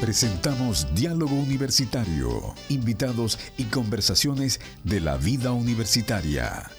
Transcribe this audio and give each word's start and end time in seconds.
Presentamos 0.00 0.86
Diálogo 0.94 1.34
Universitario, 1.34 2.54
invitados 2.68 3.36
y 3.56 3.64
conversaciones 3.64 4.60
de 4.84 5.00
la 5.00 5.16
vida 5.16 5.50
universitaria. 5.50 6.70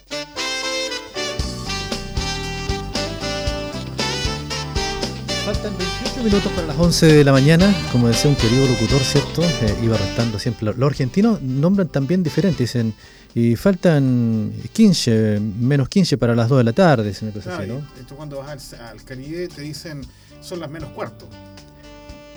Faltan 5.44 5.78
28 5.78 6.24
minutos 6.24 6.50
para 6.54 6.68
las 6.68 6.78
11 6.78 7.08
de 7.08 7.24
la 7.26 7.34
mañana. 7.34 7.76
Como 7.92 8.08
decía 8.08 8.30
un 8.30 8.38
querido 8.38 8.66
locutor, 8.66 9.02
¿cierto? 9.02 9.44
Eh, 9.44 9.78
iba 9.84 9.98
restando 9.98 10.40
siempre. 10.40 10.74
Los 10.74 10.90
argentinos 10.90 11.42
nombran 11.42 11.90
también 11.90 12.24
diferente. 12.24 12.64
Dicen, 12.64 12.94
y 13.36 13.58
faltan 13.58 14.54
15, 14.72 15.42
menos 15.60 15.90
15 15.90 16.18
para 16.18 16.36
las 16.36 16.48
2 16.48 16.60
de 16.60 16.64
la 16.64 16.74
tarde. 16.74 17.10
Dicen 17.10 17.34
una 17.36 17.56
así, 17.56 17.68
¿no? 17.68 17.80
Esto 18.00 18.16
cuando 18.16 18.38
vas 18.38 18.74
al, 18.74 19.04
Caribe 19.04 19.50
te 19.50 19.62
dicen, 19.62 20.04
son 20.40 20.62
las 20.62 20.70
menos 20.70 20.92
cuarto. 20.92 21.28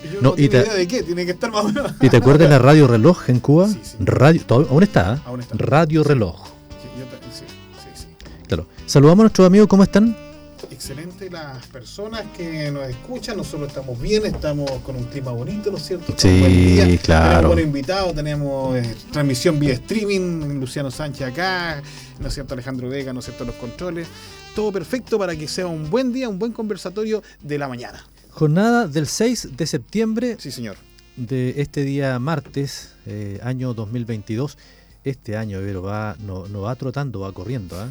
Y 0.05 0.15
yo 0.15 0.21
no, 0.21 0.33
tengo 0.33 0.49
idea 0.49 0.75
de 0.75 0.89
qué, 0.89 1.03
tiene 1.03 1.25
que 1.25 1.33
estar 1.33 1.51
más. 1.51 1.65
¿Y 2.01 2.09
te 2.09 2.17
acuerdas 2.17 2.49
de 2.49 2.49
la 2.49 2.59
radio 2.71 2.87
reloj 2.87 3.29
en 3.29 3.41
Cuba? 3.41 3.69
Sí, 3.69 3.81
sí. 3.83 3.97
Radio, 4.01 4.43
aún 4.49 4.83
está, 4.83 5.15
¿eh? 5.15 5.21
Aún 5.27 5.41
está. 5.41 5.55
Radio 5.59 6.03
reloj. 6.03 6.47
Sí, 7.31 7.87
sí. 7.95 8.07
Claro. 8.49 8.67
Saludamos 8.87 9.21
a 9.21 9.25
nuestros 9.25 9.47
amigos, 9.47 9.69
¿cómo 9.69 9.83
están? 9.83 10.17
excelente 10.83 11.31
las 11.31 11.65
personas 11.69 12.25
que 12.37 12.71
nos 12.73 12.89
escuchan. 12.89 13.37
Nosotros 13.37 13.69
estamos 13.69 14.01
bien, 14.01 14.27
estamos 14.27 14.69
con 14.85 14.97
un 14.97 15.05
clima 15.05 15.31
bonito, 15.31 15.71
¿no 15.71 15.77
es 15.77 15.87
cierto? 15.87 16.13
Sí, 16.17 16.99
claro. 17.03 17.25
Tenemos 17.25 17.47
buenos 17.47 17.65
invitados, 17.65 18.15
tenemos 18.15 18.77
eh, 18.77 18.97
transmisión 19.13 19.61
vía 19.61 19.75
streaming, 19.75 20.59
Luciano 20.59 20.91
Sánchez 20.91 21.29
acá, 21.29 21.81
¿no 22.19 22.27
es 22.27 22.35
cierto? 22.35 22.55
Alejandro 22.55 22.89
Vega, 22.89 23.13
¿no 23.13 23.21
es 23.21 23.27
cierto? 23.27 23.45
Los 23.45 23.55
controles. 23.57 24.09
Todo 24.57 24.73
perfecto 24.73 25.19
para 25.19 25.37
que 25.37 25.47
sea 25.47 25.67
un 25.67 25.89
buen 25.89 26.13
día, 26.13 26.29
un 26.29 26.39
buen 26.39 26.53
conversatorio 26.53 27.23
de 27.41 27.59
la 27.59 27.69
mañana. 27.69 28.05
Jornada 28.33 28.89
del 28.89 29.07
6 29.07 29.57
de 29.57 29.67
septiembre. 29.67 30.37
Sí, 30.39 30.51
señor. 30.51 30.77
De 31.17 31.61
este 31.61 31.85
día 31.85 32.19
martes, 32.19 32.95
eh, 33.07 33.39
año 33.43 33.75
2022 33.75 34.57
este 35.05 35.37
año, 35.37 35.59
pero 35.61 35.83
va, 35.83 36.17
no, 36.21 36.47
no 36.49 36.63
va 36.63 36.75
trotando, 36.77 37.21
va 37.21 37.33
corriendo, 37.33 37.77
¿eh? 37.85 37.89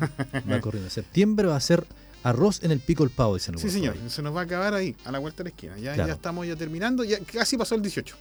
va 0.49 0.61
corriendo. 0.61 0.89
Septiembre 0.89 1.47
va 1.47 1.57
a 1.57 1.59
ser 1.59 1.85
Arroz 2.23 2.63
en 2.63 2.71
el 2.71 2.79
pico 2.79 3.03
el 3.03 3.09
pavo, 3.09 3.33
dicen 3.33 3.57
Sí, 3.57 3.69
señor, 3.69 3.97
se 4.07 4.21
nos 4.21 4.35
va 4.35 4.41
a 4.41 4.43
acabar 4.43 4.73
ahí, 4.73 4.95
a 5.05 5.11
la 5.11 5.19
vuelta 5.19 5.43
de 5.43 5.49
la 5.49 5.55
esquina. 5.55 5.77
Ya, 5.77 5.95
ya 5.95 6.13
estamos 6.13 6.45
ya 6.47 6.55
terminando, 6.55 7.03
ya 7.03 7.19
casi 7.19 7.57
pasó 7.57 7.75
el 7.75 7.81
18. 7.81 8.15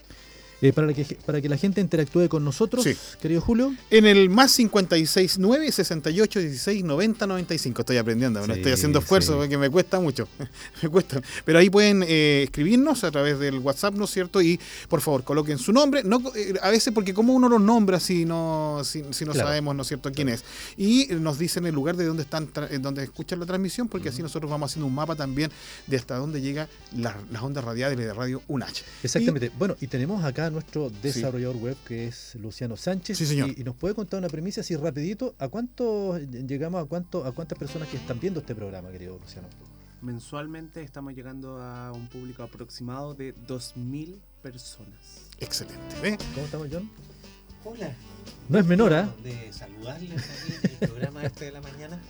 Eh, 0.63 0.73
para, 0.75 0.93
que, 0.93 1.17
para 1.25 1.41
que 1.41 1.49
la 1.49 1.57
gente 1.57 1.81
interactúe 1.81 2.29
con 2.29 2.45
nosotros, 2.45 2.87
querido 3.21 3.41
Julio. 3.41 3.75
En 3.89 4.05
el 4.05 4.29
más 4.29 4.55
569 4.57 5.73
68 5.73 6.41
16 6.41 6.85
90 6.85 7.27
95. 7.27 7.81
Estoy 7.81 7.97
aprendiendo, 7.97 8.47
no 8.47 8.53
estoy 8.53 8.73
haciendo 8.73 8.99
esfuerzo 8.99 9.39
porque 9.39 9.57
me 9.57 9.71
cuesta 9.71 10.01
mucho. 10.01 10.29
me 10.83 10.89
cuesta. 10.91 11.21
Pero 11.47 11.59
ahí 11.59 11.71
pueden 11.71 12.05
eh, 12.07 12.43
escribirnos 12.45 13.05
a 13.05 13.11
través 13.11 13.39
del 13.39 13.59
WhatsApp, 13.59 13.95
¿no 13.95 14.05
es 14.05 14.11
cierto? 14.11 14.43
Y 14.43 14.61
por 14.89 15.01
favor, 15.01 15.25
coloquen 15.25 15.59
su 15.59 15.73
nombre. 15.73 16.05
No, 16.05 16.23
eh, 16.35 16.55
a 16.61 16.69
veces, 16.69 16.93
porque 16.93 17.15
como 17.15 17.33
uno 17.33 17.49
los 17.49 17.61
nombra 17.61 17.99
si 17.99 18.27
no, 18.27 18.83
si, 18.85 19.03
no 19.25 19.33
sabemos, 19.33 19.75
¿no 19.75 19.83
es 19.83 19.89
cierto?, 19.89 20.13
quién 20.13 20.29
es. 20.29 20.45
Y 20.77 21.09
nos 21.21 21.39
dicen 21.39 21.65
el 21.65 21.75
lugar 21.75 21.97
de 21.97 22.05
donde 22.05 22.23
están, 22.23 22.51
donde 22.81 23.05
escuchan 23.05 23.41
la 23.41 23.47
transmisión, 23.47 23.89
porque 23.89 24.11
así 24.11 24.23
nosotros 24.23 24.51
vamos 24.51 24.71
haciendo 24.71 24.87
un 24.87 24.95
mapa 24.95 25.17
también 25.17 25.51
de 25.87 25.97
hasta 25.97 26.17
dónde 26.17 26.43
llega 26.43 26.69
las 26.95 27.43
ondas 27.43 27.65
radiales 27.65 27.97
de 27.97 28.13
Radio 28.13 28.43
UNACH. 28.49 28.83
Exactamente. 29.03 29.51
bueno, 29.59 29.77
y 29.81 29.87
tenemos 29.87 30.23
acá 30.23 30.50
nuestro 30.51 30.91
desarrollador 30.91 31.57
web 31.57 31.77
que 31.87 32.07
es 32.07 32.35
Luciano 32.37 32.77
Sánchez. 32.77 33.21
Y, 33.33 33.65
nos 33.65 33.77
puede 33.77 33.95
contar 33.95 34.19
una 34.19 34.29
premisa 34.29 34.61
así 34.61 34.77
rapidito. 34.77 35.35
¿A 35.39 35.49
cuánto 35.49 36.19
llegamos 36.19 36.83
a 36.83 36.87
cuánto 36.87 37.25
a 37.25 37.33
cuántas 37.33 37.59
personas 37.59 37.89
que 37.89 37.97
están 37.97 38.21
viendo 38.21 38.41
este 38.41 38.55
programa, 38.55 38.91
querido 38.91 39.19
Luciano? 39.19 39.49
Mensualmente 40.03 40.83
estamos 40.83 41.15
llegando 41.15 41.61
a 41.61 41.93
un 41.93 42.09
público 42.09 42.43
aproximado 42.43 43.15
de 43.15 43.35
2.000 43.35 44.19
personas. 44.43 45.29
Excelente. 45.39 46.17
¿Cómo 46.35 46.47
estamos, 46.47 46.69
John? 46.73 46.91
Hola. 47.65 47.95
No 48.49 48.59
es 48.59 48.67
menor, 48.67 48.95
¿ah? 48.95 49.15
De 49.23 49.53
saludarles 49.53 50.23
aquí 50.23 50.53
en 50.65 50.71
el 50.71 50.89
programa 50.89 51.25
este 51.25 51.45
de 51.47 51.53
la 51.53 51.61
mañana. 51.61 52.01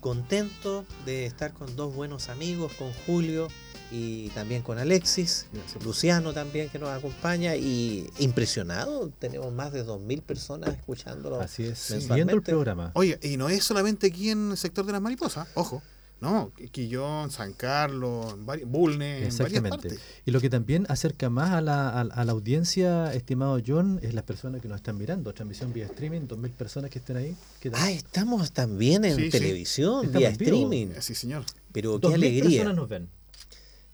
Contento 0.00 0.86
de 1.04 1.26
estar 1.26 1.52
con 1.52 1.76
dos 1.76 1.94
buenos 1.94 2.30
amigos, 2.30 2.72
con 2.72 2.90
Julio 3.06 3.48
y 3.90 4.28
también 4.30 4.62
con 4.62 4.78
Alexis, 4.78 5.46
Luciano 5.84 6.32
también 6.32 6.68
que 6.68 6.78
nos 6.78 6.90
acompaña 6.90 7.56
y 7.56 8.08
impresionado, 8.18 9.10
tenemos 9.18 9.52
más 9.52 9.72
de 9.72 9.84
2.000 9.84 10.22
personas 10.22 10.70
escuchándolo. 10.70 11.40
Así 11.40 11.64
es, 11.64 12.08
viendo 12.12 12.34
el 12.34 12.42
programa. 12.42 12.92
Oye, 12.94 13.18
y 13.22 13.36
no 13.36 13.48
es 13.48 13.64
solamente 13.64 14.06
aquí 14.06 14.30
en 14.30 14.52
el 14.52 14.56
sector 14.56 14.84
de 14.86 14.92
las 14.92 15.00
mariposas, 15.00 15.48
ojo. 15.54 15.82
No, 16.20 16.52
Quillón, 16.70 17.30
San 17.30 17.54
Carlos, 17.54 18.36
Bulne, 18.66 19.26
en 19.26 19.38
varias 19.38 19.62
partes. 19.62 19.98
Y 20.26 20.30
lo 20.32 20.40
que 20.40 20.50
también 20.50 20.84
acerca 20.90 21.30
más 21.30 21.50
a 21.50 21.62
la, 21.62 21.88
a, 21.88 22.24
la 22.24 22.32
audiencia, 22.32 23.12
estimado 23.14 23.58
John, 23.66 23.98
es 24.02 24.12
las 24.12 24.24
personas 24.24 24.60
que 24.60 24.68
nos 24.68 24.76
están 24.76 24.98
mirando. 24.98 25.32
Transmisión 25.32 25.72
vía 25.72 25.86
streaming, 25.86 26.22
2.000 26.22 26.50
personas 26.50 26.90
que 26.90 26.98
estén 26.98 27.16
ahí. 27.16 27.34
Ah, 27.72 27.90
estamos 27.90 28.52
también 28.52 29.06
en 29.06 29.30
televisión, 29.30 30.12
vía 30.12 30.28
streaming. 30.28 30.88
Sí, 31.00 31.14
señor. 31.14 31.44
Pero 31.72 31.98
qué 31.98 32.12
alegría. 32.12 32.64
personas 32.64 32.76
nos 32.76 32.88
ven. 32.90 33.08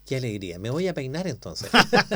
Qué 0.06 0.17
alegría. 0.17 0.61
Me 0.61 0.71
voy 0.71 0.87
a 0.87 0.94
peinar 0.94 1.27
entonces. 1.27 1.69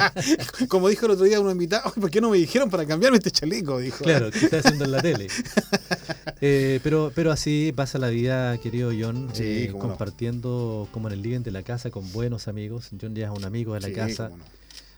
Como 0.69 0.89
dijo 0.89 1.07
el 1.07 1.13
otro 1.13 1.25
día 1.25 1.41
uno 1.41 1.51
invitado, 1.51 1.93
¿por 2.01 2.09
qué 2.09 2.21
no 2.21 2.31
me 2.31 2.39
dijeron 2.39 2.71
para 2.71 2.87
cambiarme 2.87 3.19
este 3.19 3.33
chaleco? 3.33 3.81
Dijo. 3.81 4.05
Claro, 4.05 4.31
que 4.31 4.39
está 4.39 4.59
haciendo 4.59 4.85
en 4.85 4.93
la 4.93 5.03
tele. 5.03 5.27
Eh, 6.43 6.81
pero, 6.83 7.13
pero 7.15 7.33
así 7.33 7.71
pasa 7.77 7.99
la 7.99 8.09
vida, 8.09 8.57
querido 8.57 8.93
John, 8.99 9.31
eh, 9.39 9.75
compartiendo 9.79 10.89
como 10.91 11.09
en 11.09 11.15
el 11.15 11.23
living 11.23 11.41
de 11.41 11.51
la 11.51 11.63
casa 11.63 11.91
con 11.91 12.11
buenos 12.13 12.49
amigos. 12.49 12.89
John 12.99 13.15
ya 13.15 13.27
es 13.27 13.37
un 13.37 13.45
amigo 13.45 13.75
de 13.75 13.81
la 13.81 13.93
casa. 13.93 14.31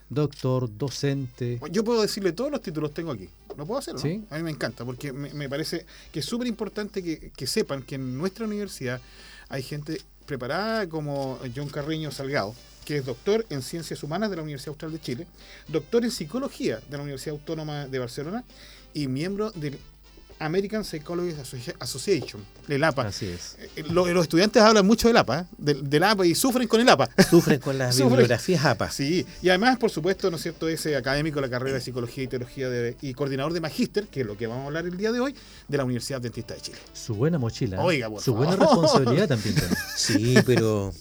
Doctor, 0.09 0.71
docente. 0.79 1.59
Yo 1.73 1.83
puedo 1.83 2.01
decirle 2.01 2.31
todos 2.31 2.53
los 2.53 2.63
títulos 2.63 2.95
tengo 2.95 3.11
aquí. 3.11 3.29
Lo 3.57 3.67
puedo 3.67 3.81
hacer, 3.81 3.99
¿Sí? 3.99 4.23
A 4.31 4.37
mí 4.37 4.45
me 4.45 4.53
encanta, 4.53 4.85
porque 4.85 5.13
me, 5.13 5.49
parece 5.49 5.85
que 6.13 6.21
es 6.21 6.25
súper 6.25 6.47
importante 6.47 7.03
que, 7.03 7.33
que 7.37 7.47
sepan 7.49 7.83
que 7.83 7.97
en 7.97 8.17
nuestra 8.17 8.47
universidad 8.47 9.01
hay 9.49 9.65
gente 9.65 10.01
preparada 10.27 10.89
como 10.89 11.41
John 11.55 11.69
Carriño 11.69 12.13
Salgado, 12.13 12.55
que 12.85 12.99
es 12.99 13.05
doctor 13.05 13.47
en 13.51 13.63
Ciencias 13.63 14.03
Humanas 14.03 14.31
de 14.31 14.37
la 14.37 14.43
Universidad 14.43 14.71
Austral 14.71 14.93
de 14.93 15.01
Chile, 15.01 15.27
doctor 15.69 16.05
en 16.05 16.11
Psicología 16.11 16.81
de 16.89 16.97
la 16.97 17.03
Universidad 17.03 17.35
Autónoma 17.35 17.87
de 17.87 17.99
Barcelona 17.99 18.45
y 18.95 19.07
miembro 19.07 19.51
del 19.53 19.79
American 20.43 20.85
Psychology 20.85 21.35
Association, 21.79 22.45
el 22.69 22.83
APA. 22.83 23.03
Así 23.03 23.27
es. 23.27 23.57
Eh, 23.77 23.85
los, 23.91 24.09
estudiantes 24.09 24.61
hablan 24.63 24.85
mucho 24.85 25.09
del 25.09 25.17
APA, 25.17 25.47
del, 25.57 26.03
APA 26.03 26.27
y 26.27 26.35
sufren 26.35 26.67
con 26.67 26.81
el 26.81 26.89
APA. 26.89 27.09
Sufren 27.31 27.61
con 27.61 27.79
las 27.79 27.97
bibliografías 27.99 28.65
APA. 28.65 28.91
Sí, 28.91 29.25
y 29.41 29.49
además, 29.49 29.79
por 29.79 29.91
supuesto, 29.91 30.31
¿no 30.31 30.37
es 30.37 30.43
cierto?, 30.43 30.69
ese 30.69 30.97
académico 30.97 31.37
de 31.37 31.43
la 31.43 31.51
carrera 31.51 31.75
de 31.75 31.81
Psicología 31.81 32.25
y 32.25 32.27
Teología 32.27 32.69
y 33.01 33.15
coordinador 33.15 33.53
de 33.53 33.61
Magíster, 33.61 34.09
que 34.09 34.23
es 34.23 34.27
lo 34.27 34.37
que 34.37 34.47
vamos 34.47 34.65
a 34.65 34.67
hablar 34.67 34.87
el 34.87 34.97
día 34.97 35.13
de 35.13 35.21
hoy, 35.21 35.35
de 35.69 35.77
la 35.77 35.85
Universidad 35.85 36.21
Dentista 36.21 36.55
de 36.55 36.61
Chile. 36.61 36.79
Su 36.93 37.15
buena 37.15 37.39
mochila. 37.39 37.77
¿eh? 37.77 37.81
Oiga, 37.81 38.09
Su 38.21 38.35
buena 38.35 38.57
responsabilidad 38.57 39.29
también. 39.29 39.55
Sí, 39.97 40.35
pero 40.45 40.93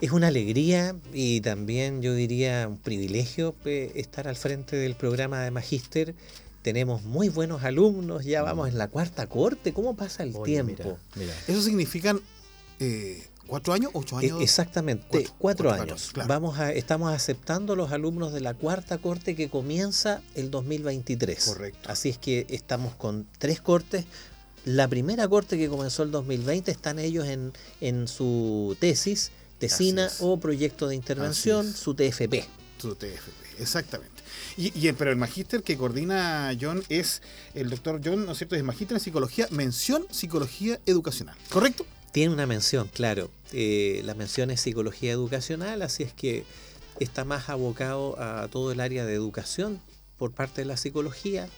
es 0.00 0.12
una 0.12 0.28
alegría 0.28 0.96
y 1.12 1.40
también 1.42 2.00
yo 2.00 2.14
diría 2.14 2.66
un 2.68 2.78
privilegio 2.78 3.54
estar 3.64 4.28
al 4.28 4.36
frente 4.36 4.76
del 4.76 4.94
programa 4.94 5.42
de 5.42 5.50
Magíster. 5.50 6.14
Tenemos 6.62 7.02
muy 7.02 7.28
buenos 7.28 7.64
alumnos, 7.64 8.24
ya 8.24 8.42
vamos 8.42 8.68
en 8.68 8.78
la 8.78 8.88
cuarta 8.88 9.26
corte. 9.26 9.72
¿Cómo 9.72 9.94
pasa 9.96 10.22
el 10.22 10.34
tiempo? 10.42 10.98
Eso 11.46 11.60
significan 11.62 12.20
eh, 12.78 13.26
cuatro 13.46 13.74
años, 13.74 13.90
ocho 13.94 14.16
años. 14.16 14.40
exactamente, 14.40 15.28
cuatro, 15.38 15.70
años. 15.70 16.12
Vamos 16.26 16.58
a, 16.58 16.72
estamos 16.72 17.12
aceptando 17.12 17.76
los 17.76 17.92
alumnos 17.92 18.32
de 18.32 18.40
la 18.40 18.54
cuarta 18.54 18.98
corte 18.98 19.36
que 19.36 19.50
comienza 19.50 20.22
el 20.34 20.50
2023. 20.50 21.44
Correcto. 21.44 21.90
Así 21.90 22.08
es 22.08 22.18
que 22.18 22.46
estamos 22.48 22.94
con 22.94 23.26
tres 23.38 23.60
cortes. 23.60 24.06
La 24.64 24.88
primera 24.88 25.26
corte 25.28 25.56
que 25.56 25.68
comenzó 25.68 26.02
el 26.02 26.10
2020 26.10 26.70
están 26.70 26.98
ellos 26.98 27.26
en, 27.26 27.52
en 27.80 28.08
su 28.08 28.76
tesis 28.78 29.30
Tesina 29.60 30.10
o 30.20 30.40
proyecto 30.40 30.88
de 30.88 30.94
intervención, 30.94 31.70
su 31.72 31.94
TFP. 31.94 32.44
Su 32.78 32.94
TFP, 32.94 33.60
exactamente. 33.60 34.22
Y, 34.56 34.90
pero 34.92 35.10
el 35.10 35.16
magíster 35.16 35.62
que 35.62 35.76
coordina 35.76 36.50
John 36.58 36.82
es 36.88 37.20
el 37.54 37.68
doctor 37.68 38.00
John, 38.02 38.24
¿no 38.24 38.32
es 38.32 38.38
cierto? 38.38 38.56
Es 38.56 38.64
magíster 38.64 38.96
en 38.96 39.02
psicología, 39.02 39.46
mención 39.50 40.06
psicología 40.10 40.80
educacional, 40.86 41.36
¿correcto? 41.50 41.84
Tiene 42.10 42.32
una 42.32 42.46
mención, 42.46 42.88
claro. 42.92 43.30
Eh, 43.52 44.00
la 44.04 44.14
mención 44.14 44.50
es 44.50 44.62
psicología 44.62 45.12
educacional, 45.12 45.82
así 45.82 46.02
es 46.04 46.12
que 46.14 46.44
está 46.98 47.24
más 47.24 47.50
abocado 47.50 48.18
a 48.18 48.48
todo 48.48 48.72
el 48.72 48.80
área 48.80 49.04
de 49.04 49.14
educación 49.14 49.80
por 50.16 50.32
parte 50.32 50.62
de 50.62 50.64
la 50.64 50.78
psicología, 50.78 51.48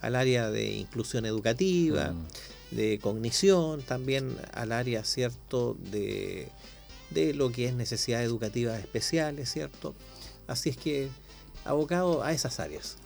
al 0.00 0.16
área 0.16 0.50
de 0.50 0.72
inclusión 0.72 1.26
educativa, 1.26 2.12
mm. 2.12 2.74
de 2.76 2.98
cognición, 2.98 3.82
también 3.82 4.36
al 4.54 4.72
área, 4.72 5.04
¿cierto?, 5.04 5.76
de 5.90 6.48
de 7.12 7.34
lo 7.34 7.50
que 7.52 7.66
es 7.66 7.74
necesidades 7.74 8.26
educativas 8.26 8.78
especiales, 8.80 9.50
¿cierto? 9.52 9.94
Así 10.46 10.68
es 10.70 10.76
que 10.76 11.08
abocado 11.64 12.22
a 12.22 12.32
esas 12.32 12.58
áreas. 12.60 12.96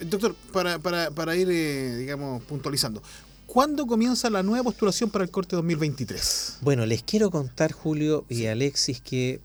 Doctor, 0.00 0.34
para, 0.52 0.78
para, 0.78 1.10
para 1.10 1.36
ir, 1.36 1.48
eh, 1.50 1.96
digamos, 1.96 2.42
puntualizando, 2.44 3.02
¿cuándo 3.46 3.86
comienza 3.86 4.28
la 4.30 4.42
nueva 4.42 4.64
postulación 4.64 5.10
para 5.10 5.24
el 5.24 5.30
corte 5.30 5.54
2023? 5.56 6.58
Bueno, 6.62 6.84
les 6.86 7.02
quiero 7.02 7.30
contar, 7.30 7.70
Julio 7.72 8.24
y 8.28 8.46
Alexis, 8.46 9.00
que 9.00 9.40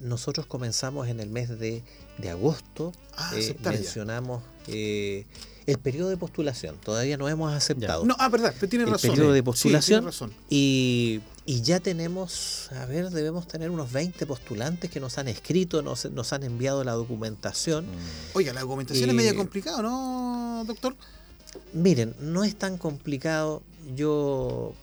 nosotros 0.00 0.46
comenzamos 0.46 1.08
en 1.08 1.20
el 1.20 1.28
mes 1.30 1.48
de, 1.58 1.82
de 2.18 2.30
agosto, 2.30 2.92
Ah, 3.16 3.32
eh, 3.36 3.54
mencionamos 3.62 4.42
eh, 4.66 5.26
el 5.66 5.78
periodo 5.78 6.08
de 6.08 6.16
postulación, 6.16 6.76
todavía 6.82 7.16
no 7.18 7.28
hemos 7.28 7.52
aceptado. 7.52 8.04
No, 8.06 8.16
ah, 8.18 8.28
verdad, 8.30 8.54
tiene 8.68 8.86
el 8.86 8.90
razón. 8.90 9.10
periodo 9.10 9.32
de 9.32 9.40
Sí, 9.40 9.42
postulación 9.42 10.00
tiene 10.00 10.06
razón. 10.06 10.32
y, 10.48 11.20
y 11.50 11.62
ya 11.62 11.80
tenemos, 11.80 12.70
a 12.70 12.86
ver, 12.86 13.10
debemos 13.10 13.48
tener 13.48 13.70
unos 13.70 13.90
20 13.90 14.24
postulantes 14.24 14.88
que 14.88 15.00
nos 15.00 15.18
han 15.18 15.26
escrito, 15.26 15.82
nos, 15.82 16.08
nos 16.12 16.32
han 16.32 16.44
enviado 16.44 16.84
la 16.84 16.92
documentación. 16.92 17.86
Oiga, 18.34 18.52
la 18.52 18.60
documentación 18.60 19.10
es 19.10 19.16
media 19.16 19.34
complicada, 19.34 19.82
¿no, 19.82 20.62
doctor? 20.64 20.94
Miren, 21.72 22.14
no 22.20 22.44
es 22.44 22.54
tan 22.54 22.78
complicado. 22.78 23.64
Yo 23.96 24.74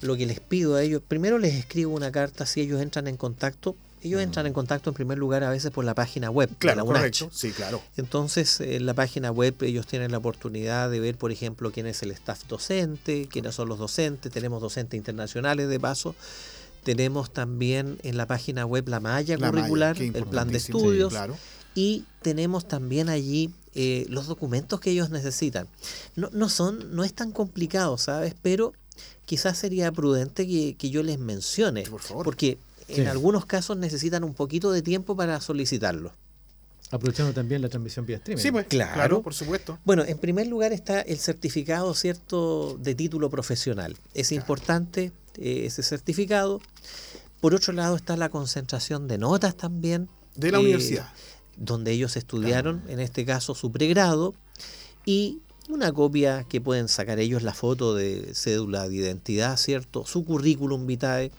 lo 0.00 0.16
que 0.16 0.24
les 0.24 0.40
pido 0.40 0.76
a 0.76 0.82
ellos, 0.82 1.02
primero 1.06 1.36
les 1.36 1.52
escribo 1.56 1.92
una 1.92 2.10
carta 2.10 2.46
si 2.46 2.62
ellos 2.62 2.80
entran 2.80 3.06
en 3.06 3.18
contacto. 3.18 3.76
Ellos 4.04 4.20
entran 4.20 4.46
en 4.46 4.52
contacto 4.52 4.90
en 4.90 4.94
primer 4.94 5.18
lugar 5.18 5.42
a 5.44 5.50
veces 5.50 5.70
por 5.70 5.84
la 5.84 5.94
página 5.94 6.30
web 6.30 6.48
de 6.50 6.54
la 6.54 6.58
Claro, 6.74 6.84
UNACH. 6.84 6.96
correcto. 7.20 7.30
Sí, 7.32 7.50
claro. 7.52 7.82
Entonces, 7.96 8.60
en 8.60 8.86
la 8.86 8.94
página 8.94 9.30
web 9.32 9.54
ellos 9.62 9.86
tienen 9.86 10.12
la 10.12 10.18
oportunidad 10.18 10.90
de 10.90 11.00
ver, 11.00 11.16
por 11.16 11.32
ejemplo, 11.32 11.72
quién 11.72 11.86
es 11.86 12.02
el 12.02 12.10
staff 12.12 12.44
docente, 12.46 13.26
quiénes 13.30 13.54
son 13.54 13.68
los 13.68 13.78
docentes, 13.78 14.30
tenemos 14.30 14.60
docentes 14.60 14.96
internacionales 14.98 15.68
de 15.68 15.80
paso, 15.80 16.14
tenemos 16.82 17.32
también 17.32 17.98
en 18.02 18.16
la 18.16 18.26
página 18.26 18.66
web 18.66 18.88
la 18.88 19.00
malla 19.00 19.36
La 19.38 19.50
malla, 19.50 19.60
curricular, 19.62 19.96
el 20.00 20.12
plan 20.12 20.12
de 20.12 20.18
importantísimo. 20.58 20.78
Sí, 20.78 20.84
estudios 20.84 21.08
claro. 21.12 21.36
y 21.74 22.04
tenemos 22.22 22.68
también 22.68 23.08
allí 23.08 23.50
eh, 23.74 24.04
los 24.10 24.26
documentos 24.26 24.80
que 24.80 24.90
ellos 24.90 25.08
necesitan. 25.10 25.66
No, 26.14 26.28
no 26.32 26.48
son, 26.50 26.94
no 26.94 27.02
es 27.04 27.14
tan 27.14 27.32
complicado, 27.32 27.96
¿sabes? 27.98 28.34
Pero 28.42 28.72
quizás 29.24 29.56
sería 29.56 29.90
prudente 29.90 30.46
que, 30.46 30.76
que 30.76 30.90
yo 30.90 31.02
les 31.02 31.18
mencione, 31.18 31.82
Por 31.84 32.02
favor. 32.02 32.24
porque 32.24 32.58
Sí. 32.88 33.00
en 33.00 33.08
algunos 33.08 33.46
casos 33.46 33.76
necesitan 33.76 34.24
un 34.24 34.34
poquito 34.34 34.70
de 34.70 34.82
tiempo 34.82 35.16
para 35.16 35.40
solicitarlo. 35.40 36.12
Aprovechando 36.90 37.32
también 37.32 37.62
la 37.62 37.68
transmisión 37.68 38.04
vía 38.06 38.18
streaming. 38.18 38.42
Sí, 38.42 38.50
pues, 38.52 38.66
Claro. 38.66 38.92
claro. 38.92 39.22
por 39.22 39.34
supuesto. 39.34 39.78
Bueno, 39.84 40.04
en 40.04 40.18
primer 40.18 40.46
lugar 40.46 40.72
está 40.72 41.00
el 41.00 41.18
certificado, 41.18 41.92
¿cierto?, 41.94 42.76
de 42.78 42.94
título 42.94 43.30
profesional. 43.30 43.96
Es 44.12 44.32
importante 44.32 45.10
eh, 45.38 45.62
ese 45.66 45.82
certificado. 45.82 46.60
Por 47.40 47.54
otro 47.54 47.72
lado 47.72 47.96
está 47.96 48.16
la 48.16 48.28
concentración 48.28 49.08
de 49.08 49.18
notas 49.18 49.56
también. 49.56 50.08
De 50.36 50.52
la 50.52 50.58
eh, 50.58 50.60
universidad. 50.60 51.10
Donde 51.56 51.90
ellos 51.92 52.16
estudiaron, 52.16 52.82
en 52.88 53.00
este 53.00 53.24
caso, 53.24 53.54
su 53.54 53.72
pregrado. 53.72 54.34
Y 55.06 55.40
una 55.68 55.92
copia 55.92 56.44
que 56.44 56.60
pueden 56.60 56.88
sacar 56.88 57.18
ellos 57.18 57.42
la 57.42 57.54
foto 57.54 57.94
de 57.94 58.34
cédula 58.34 58.88
de 58.88 58.94
identidad, 58.96 59.56
¿cierto? 59.56 60.04
Su 60.06 60.24
currículum 60.24 60.86
vitae. 60.86 61.32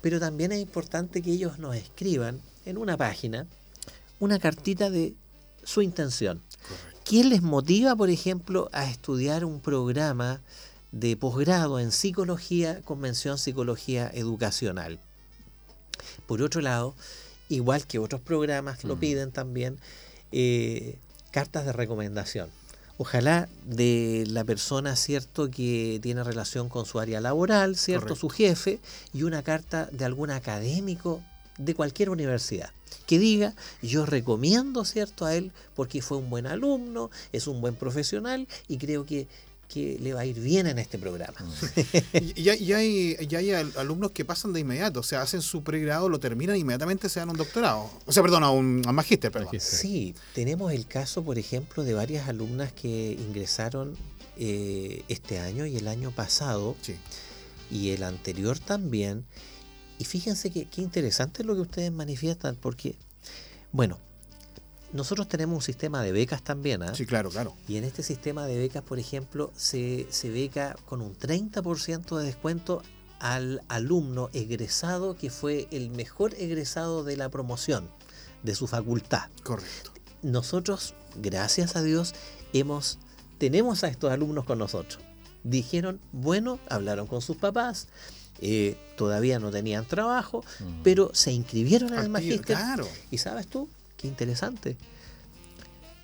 Pero 0.00 0.20
también 0.20 0.52
es 0.52 0.60
importante 0.60 1.22
que 1.22 1.32
ellos 1.32 1.58
nos 1.58 1.76
escriban 1.76 2.40
en 2.64 2.78
una 2.78 2.96
página 2.96 3.46
una 4.18 4.38
cartita 4.38 4.90
de 4.90 5.14
su 5.64 5.82
intención. 5.82 6.42
¿Qué 7.04 7.24
les 7.24 7.42
motiva, 7.42 7.96
por 7.96 8.10
ejemplo, 8.10 8.68
a 8.72 8.88
estudiar 8.88 9.44
un 9.44 9.60
programa 9.60 10.40
de 10.92 11.16
posgrado 11.16 11.80
en 11.80 11.90
psicología 11.90 12.82
con 12.82 13.00
mención 13.00 13.38
psicología 13.38 14.10
educacional? 14.12 15.00
Por 16.26 16.42
otro 16.42 16.60
lado, 16.60 16.94
igual 17.48 17.86
que 17.86 17.98
otros 17.98 18.20
programas 18.20 18.84
lo 18.84 18.96
piden 19.00 19.32
también, 19.32 19.78
eh, 20.32 20.98
cartas 21.30 21.64
de 21.64 21.72
recomendación. 21.72 22.48
Ojalá 23.02 23.48
de 23.64 24.26
la 24.28 24.44
persona, 24.44 24.94
¿cierto?, 24.94 25.50
que 25.50 25.98
tiene 26.02 26.22
relación 26.22 26.68
con 26.68 26.84
su 26.84 27.00
área 27.00 27.18
laboral, 27.22 27.76
¿cierto?, 27.76 28.08
Correcto. 28.08 28.20
su 28.20 28.28
jefe, 28.28 28.78
y 29.14 29.22
una 29.22 29.42
carta 29.42 29.88
de 29.90 30.04
algún 30.04 30.30
académico 30.30 31.22
de 31.56 31.74
cualquier 31.74 32.10
universidad 32.10 32.68
que 33.06 33.18
diga 33.18 33.54
yo 33.82 34.04
recomiendo 34.04 34.84
cierto 34.84 35.24
a 35.24 35.34
él 35.34 35.52
porque 35.74 36.02
fue 36.02 36.18
un 36.18 36.28
buen 36.30 36.46
alumno 36.46 37.10
es 37.32 37.46
un 37.46 37.60
buen 37.60 37.74
profesional 37.74 38.48
y 38.68 38.78
creo 38.78 39.04
que, 39.04 39.28
que 39.72 39.98
le 40.00 40.12
va 40.12 40.20
a 40.20 40.26
ir 40.26 40.40
bien 40.40 40.66
en 40.66 40.78
este 40.78 40.98
programa 40.98 41.38
Y, 42.12 42.40
y 42.40 42.72
hay, 42.72 43.16
y 43.20 43.34
hay, 43.34 43.50
alumnos 43.76 44.10
que 44.10 44.24
pasan 44.24 44.52
de 44.52 44.60
inmediato, 44.60 45.00
o 45.00 45.02
sea, 45.02 45.22
hacen 45.22 45.42
su 45.42 45.62
pregrado, 45.62 46.08
lo 46.08 46.18
terminan 46.18 46.56
e 46.56 46.58
inmediatamente 46.58 47.08
se 47.08 47.20
dan 47.20 47.30
un 47.30 47.36
doctorado. 47.36 47.88
O 48.06 48.12
sea, 48.12 48.22
perdón, 48.22 48.42
a 48.44 48.50
un 48.50 48.82
a 48.86 48.92
magíster, 48.92 49.30
perdón. 49.30 49.60
Sí 49.60 50.14
tenemos 50.34 50.72
el 50.72 50.86
caso 50.86 51.22
por 51.22 51.38
ejemplo 51.38 51.84
de 51.84 51.94
varias 51.94 52.28
alumnas 52.28 52.72
que 52.72 53.12
ingresaron 53.12 53.96
eh, 54.36 55.04
este 55.08 55.38
año 55.38 55.66
y 55.66 55.76
el 55.76 55.86
año 55.86 56.10
pasado 56.10 56.74
Sí. 56.82 56.96
y 57.70 57.90
el 57.90 58.02
anterior 58.02 58.58
también. 58.58 59.24
Y 59.98 60.04
fíjense 60.04 60.50
que 60.50 60.64
qué 60.64 60.80
interesante 60.80 61.44
lo 61.44 61.54
que 61.54 61.60
ustedes 61.60 61.92
manifiestan, 61.92 62.56
porque, 62.56 62.96
bueno, 63.70 63.98
nosotros 64.92 65.28
tenemos 65.28 65.56
un 65.56 65.62
sistema 65.62 66.02
de 66.02 66.12
becas 66.12 66.42
también, 66.42 66.82
¿ah? 66.82 66.94
Sí, 66.94 67.06
claro, 67.06 67.30
claro. 67.30 67.54
Y 67.68 67.76
en 67.76 67.84
este 67.84 68.02
sistema 68.02 68.46
de 68.46 68.58
becas, 68.58 68.82
por 68.82 68.98
ejemplo, 68.98 69.52
se, 69.56 70.06
se 70.10 70.30
beca 70.30 70.76
con 70.86 71.00
un 71.00 71.16
30% 71.16 72.18
de 72.18 72.24
descuento 72.24 72.82
al 73.20 73.62
alumno 73.68 74.30
egresado 74.32 75.14
que 75.16 75.30
fue 75.30 75.68
el 75.70 75.90
mejor 75.90 76.34
egresado 76.38 77.04
de 77.04 77.16
la 77.16 77.28
promoción 77.28 77.88
de 78.42 78.54
su 78.54 78.66
facultad. 78.66 79.28
Correcto. 79.42 79.92
Nosotros, 80.22 80.94
gracias 81.16 81.76
a 81.76 81.82
Dios, 81.82 82.14
hemos 82.52 82.98
tenemos 83.38 83.84
a 83.84 83.88
estos 83.88 84.10
alumnos 84.12 84.44
con 84.44 84.58
nosotros. 84.58 85.02
Dijeron, 85.44 85.98
bueno, 86.12 86.58
hablaron 86.68 87.06
con 87.06 87.22
sus 87.22 87.36
papás, 87.38 87.88
eh, 88.42 88.76
todavía 88.96 89.38
no 89.38 89.50
tenían 89.50 89.86
trabajo, 89.86 90.44
Mm. 90.60 90.82
pero 90.82 91.10
se 91.14 91.32
inscribieron 91.32 91.88
en 91.88 91.94
el 91.94 92.00
Activo, 92.00 92.12
magíster. 92.12 92.56
Claro. 92.56 92.86
Y 93.10 93.16
sabes 93.18 93.46
tú, 93.46 93.68
qué 94.00 94.08
interesante. 94.08 94.76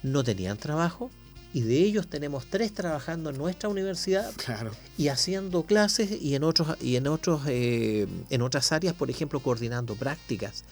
No 0.03 0.23
tenían 0.23 0.57
trabajo 0.59 1.11
y 1.55 1.63
de 1.63 1.79
ellos 1.79 2.09
tenemos 2.09 2.47
tres 2.51 2.73
trabajando 2.75 3.31
en 3.31 3.39
nuestra 3.39 3.69
universidad 3.69 4.31
Claro. 4.37 4.73
y 4.99 5.09
haciendo 5.09 5.63
clases 5.65 6.11
y 6.21 6.35
en 6.35 6.45
otros 6.45 6.77
y 6.83 6.97
en 6.97 7.07
otros 7.07 7.43
eh, 7.47 8.07
en 8.31 8.43
otras 8.43 8.73
áreas, 8.73 8.95
por 8.95 9.11
ejemplo, 9.11 9.41
coordinando 9.41 9.95
prácticas. 9.95 10.65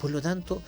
Por 0.00 0.10
lo 0.10 0.22
tanto, 0.22 0.62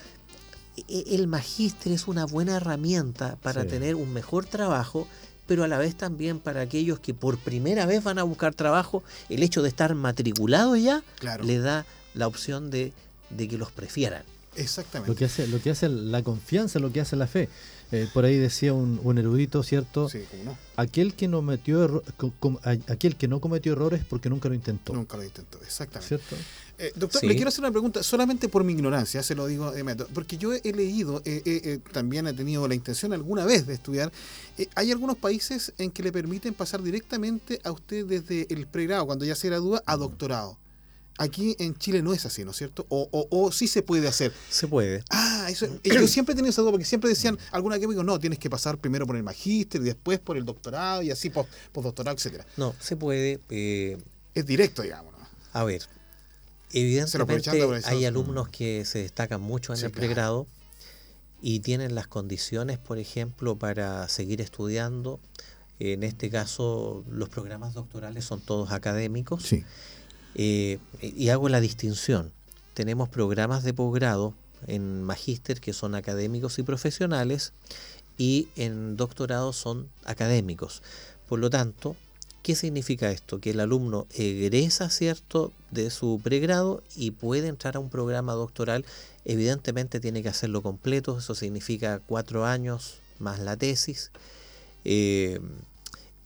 e- 0.89 1.05
el 1.15 1.27
magíster 1.27 1.93
es 1.93 2.07
una 2.07 2.27
buena 2.27 2.57
herramienta 2.57 3.37
para 3.37 3.63
Sí. 3.63 3.69
tener 3.69 3.95
un 3.95 4.13
mejor 4.13 4.45
trabajo, 4.45 5.09
pero 5.47 5.65
a 5.65 5.69
la 5.69 5.79
vez 5.79 5.95
también 5.97 6.39
para 6.41 6.61
aquellos 6.61 7.01
que 7.01 7.15
por 7.15 7.39
primera 7.39 7.87
vez 7.87 8.03
van 8.05 8.19
a 8.19 8.23
buscar 8.23 8.55
trabajo, 8.55 9.03
el 9.31 9.43
hecho 9.43 9.63
de 9.63 9.69
estar 9.71 9.95
matriculados 9.95 10.79
ya 10.81 11.03
Claro. 11.19 11.45
le 11.45 11.59
da 11.59 11.87
la 12.15 12.27
opción 12.27 12.71
de, 12.71 12.93
de 13.31 13.49
que 13.49 13.57
los 13.59 13.73
prefieran. 13.73 14.25
Exactamente. 14.57 15.11
Lo 15.13 15.17
que 15.17 15.25
hace, 15.25 15.47
lo 15.47 15.61
que 15.61 15.71
hace 15.71 15.89
la 15.89 16.23
confianza, 16.23 16.79
lo 16.79 16.93
que 16.93 17.01
hace 17.01 17.17
la 17.17 17.27
fe. 17.27 17.49
Eh, 17.93 18.09
por 18.13 18.25
ahí 18.25 18.37
decía 18.39 18.73
un, 18.73 18.99
un 19.05 19.19
erudito, 19.19 19.63
¿cierto? 19.63 20.09
Sí, 20.09 20.21
cómo 20.31 20.45
no. 20.45 20.59
Aquel 20.77 21.15
que 21.15 21.29
no 21.29 21.43
metió 21.43 22.03
com- 22.41 22.59
a- 22.65 22.71
aquel 22.93 23.15
que 23.17 23.29
no 23.29 23.41
cometió 23.41 23.73
errores 23.73 24.03
porque 24.09 24.29
nunca 24.31 24.49
lo 24.49 24.55
intentó. 24.55 24.95
Nunca 24.95 25.17
lo 25.17 25.23
intentó. 25.23 25.59
Exactamente. 25.63 26.09
¿Cierto? 26.09 26.37
Eh, 26.79 26.93
doctor, 26.97 27.21
Sí. 27.21 27.29
le 27.29 27.37
quiero 27.37 27.51
hacer 27.51 27.61
una 27.61 27.71
pregunta, 27.71 28.03
solamente 28.03 28.49
por 28.49 28.65
mi 28.65 28.73
ignorancia, 28.73 29.23
se 29.23 29.37
lo 29.37 29.47
digo 29.47 29.71
de 29.71 29.81
inmediato, 29.81 30.11
porque 30.13 30.37
yo 30.39 30.53
he 30.55 30.73
leído, 30.73 31.23
eh, 31.25 31.41
eh, 31.45 31.61
eh, 31.65 31.79
también 31.93 32.27
he 32.27 32.33
tenido 32.33 32.67
la 32.67 32.75
intención 32.75 33.13
alguna 33.13 33.45
vez 33.45 33.65
de 33.69 33.75
estudiar, 33.75 34.11
eh, 34.59 34.67
hay 34.75 34.91
algunos 34.91 35.17
países 35.17 35.73
en 35.79 35.93
que 35.93 36.03
le 36.03 36.11
permiten 36.11 36.53
pasar 36.53 36.83
directamente 36.83 37.61
a 37.63 37.71
usted 37.71 38.05
desde 38.07 38.49
el 38.53 38.67
pregrado, 38.67 39.07
cuando 39.07 39.25
ya 39.25 39.37
se 39.37 39.47
gradúa, 39.49 39.85
a 39.87 39.97
doctorado. 39.97 40.59
Aquí 41.19 41.55
en 41.61 41.77
Chile 41.77 42.03
no 42.03 42.13
es 42.13 42.27
así, 42.27 42.45
¿no 42.45 42.51
es 42.51 42.57
cierto? 42.57 42.87
O, 42.89 43.09
o, 43.13 43.29
o 43.31 43.53
sí 43.53 43.69
se 43.69 43.83
puede 43.83 44.09
hacer. 44.09 44.33
Se 44.51 44.67
puede. 44.67 45.05
Ah, 45.11 45.47
eso. 45.49 45.67
eh, 45.67 45.81
Yo 45.85 46.09
siempre 46.09 46.33
he 46.33 46.37
tenido 46.37 46.51
esa 46.51 46.61
duda, 46.63 46.73
porque 46.73 46.85
siempre 46.85 47.09
decían, 47.09 47.39
alguna 47.53 47.79
que 47.79 47.87
me 47.87 47.93
digo, 47.95 48.03
no, 48.03 48.19
tienes 48.19 48.39
que 48.41 48.51
pasar 48.51 48.79
primero 48.79 49.07
por 49.07 49.15
el 49.17 49.23
magíster 49.23 49.81
y 49.81 49.85
después 49.85 50.19
por 50.19 50.37
el 50.37 50.45
doctorado 50.45 51.03
y 51.03 51.11
así 51.13 51.31
post- 51.31 51.49
postdoctorado, 51.73 52.17
etcétera. 52.17 52.45
No, 52.57 52.75
se 52.81 52.97
puede. 52.97 53.39
eh, 53.51 53.97
Es 54.35 54.45
directo, 54.47 54.83
digamos. 54.83 55.13
¿no? 55.13 55.25
a 55.53 55.63
ver, 55.63 55.83
evidentemente 56.73 57.51
hay 57.85 58.05
alumnos 58.05 58.49
que 58.49 58.85
se 58.85 58.99
destacan 59.01 59.41
mucho 59.41 59.73
en 59.73 59.79
Sí, 59.79 59.85
el 59.87 59.93
claro. 59.93 60.07
pregrado 60.07 60.47
y 61.41 61.61
tienen 61.61 61.95
las 61.95 62.07
condiciones, 62.09 62.79
por 62.79 62.99
ejemplo, 62.99 63.57
para 63.57 64.09
seguir 64.09 64.41
estudiando. 64.41 65.21
En 65.79 66.03
este 66.05 66.31
caso, 66.31 67.05
los 67.11 67.29
programas 67.29 67.75
doctorales 67.75 68.25
son 68.25 68.41
todos 68.41 68.71
académicos. 68.73 69.43
Sí. 69.45 69.65
Eh, 70.35 70.79
y 71.01 71.29
hago 71.29 71.49
la 71.49 71.61
distinción. 71.61 72.33
Tenemos 72.75 73.09
programas 73.09 73.63
de 73.63 73.73
posgrado 73.73 74.35
en 74.67 75.03
magíster 75.03 75.61
que 75.61 75.73
son 75.73 75.95
académicos 75.95 76.59
y 76.59 76.63
profesionales 76.63 77.53
y 78.19 78.49
en 78.57 78.97
doctorado 78.97 79.53
son 79.53 79.89
académicos. 80.05 80.83
Por 81.29 81.39
lo 81.39 81.51
tanto, 81.51 81.97
¿qué 82.43 82.55
significa 82.55 83.11
esto? 83.11 83.41
Que 83.41 83.51
el 83.51 83.61
alumno 83.61 84.07
egresa, 84.15 84.91
¿cierto?, 84.91 85.53
de 85.71 85.91
su 85.91 86.21
pregrado 86.23 86.83
y 86.97 87.11
puede 87.13 87.49
entrar 87.49 87.77
a 87.77 87.81
un 87.81 87.91
programa 87.91 88.35
doctoral. 88.35 88.85
Evidentemente 89.25 90.01
tiene 90.01 90.23
que 90.23 90.29
hacerlo 90.29 90.63
completo, 90.63 91.19
eso 91.19 91.35
significa 91.35 92.01
cuatro 92.07 92.45
años 92.45 92.99
más 93.19 93.41
la 93.41 93.57
tesis. 93.57 94.11
Eh, 94.85 95.41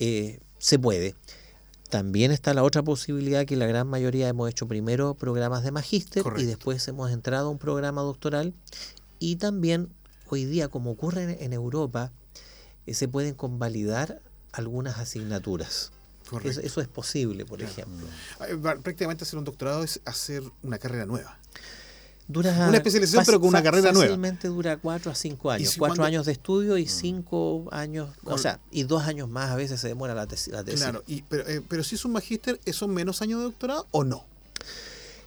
eh, 0.01 0.41
se 0.59 0.79
puede. 0.79 1.15
También 1.89 2.33
está 2.33 2.53
la 2.53 2.63
otra 2.63 2.83
posibilidad 2.83 3.47
que 3.47 3.57
la 3.57 3.67
gran 3.67 3.87
mayoría 3.87 4.29
hemos 4.29 4.51
hecho 4.51 4.69
primero 4.69 5.15
programas 5.15 5.63
de 5.63 5.71
magíster 5.71 6.23
y 6.37 6.45
después 6.45 6.87
hemos 6.89 7.11
entrado 7.11 7.49
a 7.49 7.51
un 7.51 7.59
programa 7.59 8.03
doctoral. 8.03 8.53
Y 9.19 9.37
también 9.37 9.89
hoy 10.29 10.45
día, 10.45 10.69
como 10.69 10.91
ocurre 10.91 11.43
en 11.45 11.53
Europa, 11.53 12.13
eh, 12.87 12.95
se 12.95 13.09
pueden 13.09 13.35
convalidar 13.35 14.21
algunas 14.53 14.99
asignaturas. 14.99 15.93
Eso, 16.45 16.81
es 16.83 16.89
posible, 16.89 17.47
por 17.47 17.63
ejemplo. 17.63 18.07
Prácticamente 18.61 19.25
hacer 19.25 19.39
un 19.39 19.47
doctorado 19.47 19.83
es 19.83 20.01
hacer 20.05 20.43
una 20.63 20.79
carrera 20.79 21.07
nueva. 21.07 21.39
Dura 22.29 22.53
una 22.69 22.77
especialización, 22.77 23.25
pero 23.25 23.41
con 23.41 23.49
una 23.49 23.63
carrera 23.63 23.91
nueva. 23.91 24.07
Fácilmente 24.07 24.49
dura 24.49 24.77
cuatro 24.77 25.11
a 25.11 25.15
cinco 25.15 25.51
años. 25.51 25.75
cuatro 25.79 26.05
años 26.05 26.27
de 26.27 26.33
estudio 26.33 26.77
y 26.77 26.85
mm. 26.85 26.89
cinco 26.89 27.69
años, 27.73 28.11
o 28.25 28.37
sea, 28.37 28.61
y 28.71 28.83
dos 28.83 29.05
años 29.05 29.31
más 29.31 29.51
a 29.51 29.57
veces 29.57 29.81
se 29.81 29.89
demora 29.89 30.15
la, 30.15 30.27
tesis. 30.27 30.53
Claro, 30.77 31.03
pero, 31.31 31.49
eh, 31.49 31.63
pero 31.67 31.83
si 31.83 31.95
es 31.95 32.05
un 32.05 32.13
magíster, 32.13 32.61
¿son 32.71 32.93
menos 32.93 33.23
años 33.23 33.41
de 33.41 33.45
doctorado 33.45 33.87
o 33.93 34.05
no? 34.05 34.27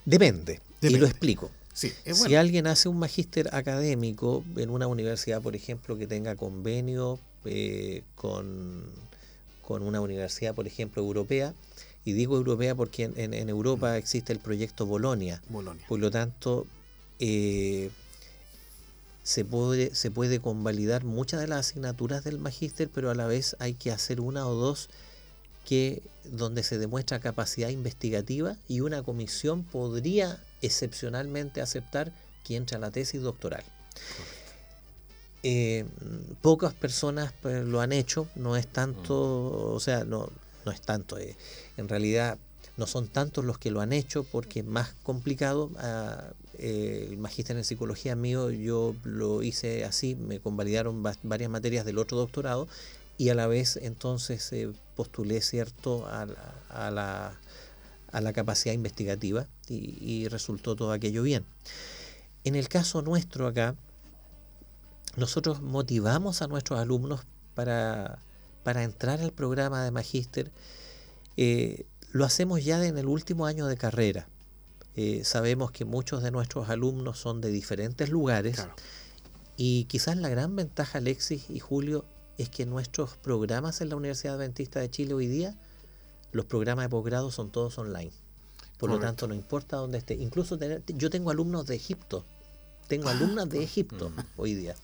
Depende, 0.05 0.61
y 0.79 0.89
lo 0.89 1.07
explico. 1.07 1.49
Sí, 1.73 1.91
Si 2.13 2.35
alguien 2.35 2.67
hace 2.67 2.87
un 2.89 2.99
magíster 2.99 3.49
académico 3.55 4.43
en 4.57 4.69
una 4.69 4.85
universidad, 4.85 5.41
por 5.41 5.55
ejemplo, 5.55 5.97
que 5.97 6.05
tenga 6.05 6.35
convenio 6.35 7.17
eh, 7.45 8.03
con, 8.13 8.83
con 9.63 9.81
una 9.81 10.01
universidad, 10.01 10.53
por 10.53 10.67
ejemplo, 10.67 11.01
europea, 11.01 11.55
y 12.03 12.13
digo 12.13 12.35
europea 12.35 12.75
porque 12.75 13.05
en, 13.15 13.33
en, 13.33 13.49
Europa 13.49 13.93
mm. 13.93 13.95
existe 13.95 14.33
el 14.33 14.39
proyecto 14.39 14.85
Bolonia. 14.85 15.41
Bolonia. 15.49 15.85
Por 15.87 15.99
lo 15.99 16.11
tanto, 16.11 16.67
eh, 17.21 17.91
se, 19.21 19.45
puede, 19.45 19.93
se 19.93 20.09
puede 20.09 20.39
convalidar 20.39 21.03
muchas 21.03 21.39
de 21.39 21.47
las 21.47 21.67
asignaturas 21.67 22.23
del 22.23 22.39
magíster, 22.39 22.89
pero 22.89 23.11
a 23.11 23.15
la 23.15 23.27
vez 23.27 23.55
hay 23.59 23.75
que 23.75 23.91
hacer 23.91 24.19
una 24.19 24.47
o 24.47 24.55
dos 24.55 24.89
que 25.63 26.01
donde 26.23 26.63
se 26.63 26.79
demuestra 26.79 27.19
capacidad 27.19 27.69
investigativa 27.69 28.57
y 28.67 28.81
una 28.81 29.03
comisión 29.03 29.63
podría 29.63 30.43
excepcionalmente 30.63 31.61
aceptar 31.61 32.11
que 32.43 32.55
entre 32.55 32.77
a 32.77 32.79
la 32.79 32.89
tesis 32.89 33.21
doctoral. 33.21 33.63
Eh, 35.43 35.85
pocas 36.41 36.73
personas 36.73 37.33
pues, 37.43 37.63
lo 37.63 37.81
han 37.81 37.93
hecho, 37.93 38.27
no 38.35 38.57
es 38.57 38.67
tanto, 38.67 39.73
o 39.73 39.79
sea, 39.79 40.03
no, 40.05 40.29
no 40.65 40.71
es 40.71 40.81
tanto, 40.81 41.19
eh, 41.19 41.35
en 41.77 41.87
realidad 41.87 42.39
no 42.77 42.87
son 42.87 43.07
tantos 43.07 43.45
los 43.45 43.59
que 43.59 43.69
lo 43.69 43.81
han 43.81 43.93
hecho 43.93 44.23
porque 44.23 44.61
es 44.61 44.65
más 44.65 44.93
complicado. 45.03 45.69
Ah, 45.77 46.31
eh, 46.61 47.07
el 47.09 47.17
magíster 47.17 47.57
en 47.57 47.63
psicología 47.63 48.15
mío 48.15 48.51
yo 48.51 48.95
lo 49.03 49.41
hice 49.41 49.83
así, 49.83 50.13
me 50.13 50.39
convalidaron 50.39 51.01
varias 51.23 51.49
materias 51.49 51.85
del 51.85 51.97
otro 51.97 52.17
doctorado 52.17 52.67
y 53.17 53.29
a 53.29 53.35
la 53.35 53.47
vez 53.47 53.77
entonces 53.81 54.53
eh, 54.53 54.71
postulé 54.95 55.41
cierto 55.41 56.07
a 56.07 56.27
la, 56.27 57.35
a, 58.11 58.21
la, 58.21 58.33
capacidad 58.33 58.75
investigativa 58.75 59.47
y, 59.67 60.27
resultó 60.27 60.75
todo 60.75 60.91
aquello 60.91 61.23
bien. 61.23 61.45
En 62.43 62.55
el 62.55 62.69
caso 62.69 63.01
nuestro 63.01 63.47
acá, 63.47 63.75
nosotros 65.17 65.61
motivamos 65.61 66.43
a 66.43 66.47
nuestros 66.47 66.79
alumnos 66.79 67.21
para, 67.55 68.19
para 68.63 68.83
entrar 68.83 69.19
al 69.19 69.31
programa 69.31 69.83
de 69.83 69.89
magíster. 69.89 70.51
Eh, 71.37 71.87
lo 72.11 72.23
hacemos 72.23 72.63
ya 72.63 72.85
en 72.85 72.99
el 72.99 73.07
último 73.07 73.47
año 73.47 73.65
de 73.65 73.77
carrera. 73.77 74.27
Eh, 74.95 75.23
sabemos 75.23 75.71
que 75.71 75.85
muchos 75.85 76.21
de 76.21 76.31
nuestros 76.31 76.69
alumnos 76.69 77.17
son 77.17 77.39
de 77.39 77.49
diferentes 77.49 78.09
lugares 78.09 78.67
y 79.55 79.85
quizás 79.85 80.17
la 80.17 80.29
gran 80.29 80.55
ventaja, 80.55 80.97
Alexis 80.97 81.49
y 81.49 81.59
Julio, 81.59 82.05
es 82.37 82.49
que 82.49 82.65
nuestros 82.65 83.17
programas 83.17 83.81
en 83.81 83.89
la 83.89 83.95
Universidad 83.95 84.35
Adventista 84.35 84.79
de 84.79 84.89
Chile 84.89 85.13
hoy 85.13 85.27
día, 85.27 85.55
los 86.31 86.45
programas 86.45 86.85
de 86.85 86.89
posgrado 86.89 87.31
son 87.31 87.51
todos 87.51 87.77
online. 87.77 88.11
Por 88.77 88.89
lo 88.89 88.99
tanto, 88.99 89.27
no 89.27 89.35
importa 89.35 89.77
dónde 89.77 89.99
esté. 89.99 90.15
Incluso 90.15 90.57
yo 90.87 91.09
tengo 91.11 91.29
alumnos 91.29 91.67
de 91.67 91.75
Egipto. 91.75 92.25
Tengo 92.87 93.09
ah. 93.09 93.11
alumnas 93.11 93.47
de 93.47 93.63
Egipto 93.63 94.09
mm. 94.09 94.19
hoy 94.37 94.55
día 94.55 94.75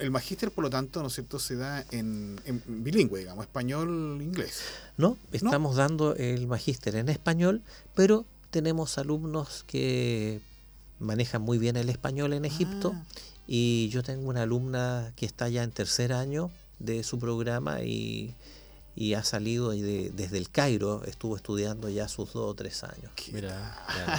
el 0.00 0.10
magíster, 0.10 0.50
por 0.50 0.64
lo 0.64 0.70
tanto, 0.70 1.00
¿no 1.00 1.08
es 1.08 1.14
cierto?, 1.14 1.38
se 1.38 1.56
da 1.56 1.84
en, 1.90 2.38
bilingüe, 2.66 3.20
digamos, 3.20 3.44
español-inglés. 3.44 4.60
No, 4.96 5.16
estamos 5.32 5.76
dando 5.76 6.14
el 6.16 6.46
magíster 6.46 6.96
en 6.96 7.08
español, 7.08 7.62
pero 7.94 8.26
tenemos 8.54 8.98
alumnos 8.98 9.64
que 9.66 10.40
manejan 11.00 11.42
muy 11.42 11.58
bien 11.58 11.76
el 11.76 11.88
español 11.88 12.34
en 12.34 12.44
Egipto 12.44 12.92
ah. 12.94 13.02
y 13.48 13.88
yo 13.88 14.04
tengo 14.04 14.28
una 14.28 14.42
alumna 14.42 15.12
que 15.16 15.26
está 15.26 15.48
ya 15.48 15.64
en 15.64 15.72
tercer 15.72 16.12
año 16.12 16.52
de 16.78 17.02
su 17.02 17.18
programa 17.18 17.82
y 17.82 18.32
y 18.96 19.14
ha 19.14 19.24
salido 19.24 19.70
desde 19.70 20.38
el 20.38 20.50
Cairo, 20.50 21.02
estuvo 21.04 21.34
estudiando 21.34 21.88
ya 21.88 22.06
sus 22.06 22.32
dos 22.32 22.50
o 22.50 22.54
tres 22.54 22.84
años. 22.84 23.10
Mira, 23.32 23.76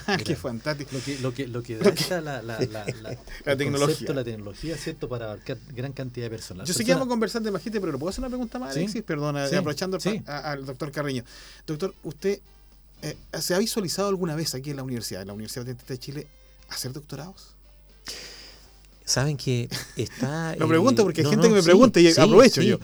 qué 0.26 0.36
fantástico. 0.36 0.92
Lo 0.94 1.02
que, 1.02 1.18
lo 1.20 1.34
que, 1.34 1.48
lo 1.48 1.64
que 1.64 1.78
da 1.78 2.20
la, 2.22 2.42
la, 2.42 2.60
la, 2.60 2.86
la, 3.46 3.56
tecnología. 3.56 4.14
la 4.14 4.24
tecnología, 4.26 4.76
¿cierto? 4.76 5.08
Para 5.08 5.26
abarcar 5.28 5.58
gran 5.74 5.94
cantidad 5.94 6.26
de 6.26 6.30
personas. 6.30 6.68
Yo 6.68 6.74
sé 6.74 6.84
que 6.84 6.92
vamos 6.92 7.08
a 7.08 7.10
conversar 7.10 7.42
de 7.42 7.52
magíster, 7.52 7.80
pero 7.80 7.94
¿le 7.94 7.98
puedo 7.98 8.10
hacer 8.10 8.22
una 8.22 8.30
pregunta 8.30 8.60
más, 8.60 8.76
Alexis? 8.76 9.02
Perdona, 9.04 9.46
aprovechando 9.46 9.98
al 10.26 10.66
doctor 10.66 10.92
Carreño. 10.92 11.24
Doctor, 11.66 11.96
¿usted 12.04 12.42
eh, 13.06 13.40
se 13.40 13.54
ha 13.54 13.60
visualizado 13.60 14.10
alguna 14.10 14.36
vez 14.36 14.56
aquí 14.56 14.72
en 14.72 14.78
la 14.78 14.84
universidad, 14.84 15.22
en 15.22 15.28
la 15.28 15.34
Universidad 15.34 15.66
de 15.66 16.00
Chile, 16.00 16.28
hacer 16.70 16.92
doctorados? 16.92 17.56
Saben 19.06 19.38
que 19.38 19.70
está. 19.96 20.56
Lo 20.60 20.68
pregunto 20.68 21.04
porque 21.04 21.22
hay 21.22 21.28
gente 21.28 21.48
que 21.48 21.54
me 21.54 21.64
pregunta 21.64 22.00
y 22.00 22.08
aprovecho 22.08 22.64
yo. 22.64 22.80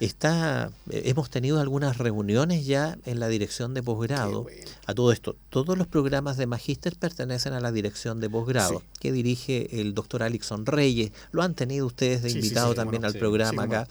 Está, 0.00 0.72
hemos 0.90 1.28
tenido 1.28 1.60
algunas 1.60 1.98
reuniones 1.98 2.64
ya 2.64 2.96
en 3.04 3.20
la 3.20 3.28
dirección 3.28 3.74
de 3.74 3.82
posgrado. 3.82 4.46
A 4.86 4.94
todo 4.94 5.12
esto, 5.12 5.36
todos 5.50 5.76
los 5.76 5.86
programas 5.86 6.38
de 6.38 6.46
magíster 6.46 6.96
pertenecen 6.96 7.52
a 7.52 7.60
la 7.60 7.70
dirección 7.70 8.18
de 8.18 8.30
posgrado, 8.30 8.82
que 8.98 9.12
dirige 9.12 9.80
el 9.80 9.94
doctor 9.94 10.22
Alixon 10.22 10.64
Reyes. 10.64 11.12
Lo 11.32 11.42
han 11.42 11.54
tenido 11.54 11.86
ustedes 11.86 12.22
de 12.22 12.30
invitado 12.30 12.74
también 12.74 13.04
al 13.04 13.12
programa 13.12 13.64
acá. 13.64 13.88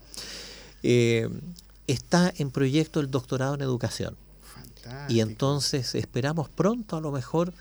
Eh, 0.82 1.30
está 1.86 2.34
en 2.38 2.50
proyecto 2.50 3.00
el 3.00 3.12
doctorado 3.12 3.54
en 3.54 3.62
educación. 3.62 4.18
Y 5.08 5.22
entonces 5.22 5.96
esperamos 5.96 6.50
pronto 6.50 6.98
a 6.98 7.02
lo 7.02 7.12
mejor 7.12 7.54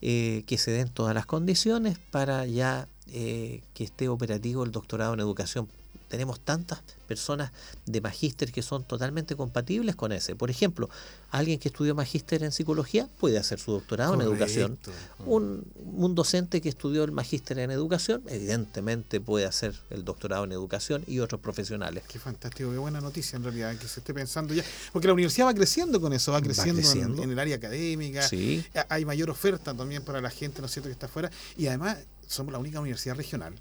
eh, 0.00 0.44
que 0.46 0.58
se 0.58 0.70
den 0.70 0.88
todas 0.88 1.14
las 1.14 1.26
condiciones 1.26 1.98
para 1.98 2.46
ya 2.46 2.88
que 3.06 3.62
esté 3.76 4.08
operativo 4.08 4.64
el 4.64 4.72
doctorado 4.72 5.14
en 5.14 5.20
educación 5.20 5.68
tenemos 6.14 6.38
tantas 6.38 6.80
personas 7.08 7.50
de 7.86 8.00
magíster 8.00 8.52
que 8.52 8.62
son 8.62 8.84
totalmente 8.84 9.34
compatibles 9.34 9.96
con 9.96 10.12
ese. 10.12 10.36
Por 10.36 10.48
ejemplo, 10.48 10.88
alguien 11.30 11.58
que 11.58 11.68
estudió 11.68 11.92
magíster 11.96 12.44
en 12.44 12.52
psicología 12.52 13.08
puede 13.18 13.36
hacer 13.36 13.58
su 13.58 13.72
doctorado 13.72 14.14
en 14.14 14.20
educación. 14.20 14.78
Un, 15.26 15.66
un, 15.76 16.14
docente 16.14 16.60
que 16.60 16.68
estudió 16.68 17.02
el 17.02 17.10
magíster 17.10 17.58
en 17.58 17.72
educación, 17.72 18.22
evidentemente 18.28 19.20
puede 19.20 19.44
hacer 19.44 19.74
el 19.90 20.04
doctorado 20.04 20.44
en 20.44 20.52
educación 20.52 21.02
y 21.08 21.18
otros 21.18 21.40
profesionales. 21.40 22.04
Qué 22.06 22.20
fantástico, 22.20 22.70
qué 22.70 22.78
buena 22.78 23.00
noticia 23.00 23.36
en 23.36 23.42
realidad, 23.42 23.76
que 23.76 23.88
se 23.88 23.98
esté 23.98 24.14
pensando 24.14 24.54
ya. 24.54 24.62
Porque 24.92 25.08
la 25.08 25.14
universidad 25.14 25.48
va 25.48 25.54
creciendo 25.54 26.00
con 26.00 26.12
eso, 26.12 26.30
va 26.30 26.40
creciendo, 26.40 26.80
En, 27.22 27.28
el 27.28 27.38
área 27.40 27.56
académica. 27.56 28.22
Sí. 28.22 28.64
Hay 28.88 29.04
mayor 29.04 29.30
oferta 29.30 29.74
también 29.74 30.04
para 30.04 30.20
la 30.20 30.30
gente, 30.30 30.60
¿no 30.60 30.66
es 30.66 30.72
cierto?, 30.72 30.88
que 30.88 30.92
está 30.92 31.06
afuera. 31.06 31.28
Y 31.56 31.66
además 31.66 31.98
somos 32.28 32.52
la 32.52 32.60
única 32.60 32.78
universidad 32.78 33.16
regional 33.16 33.54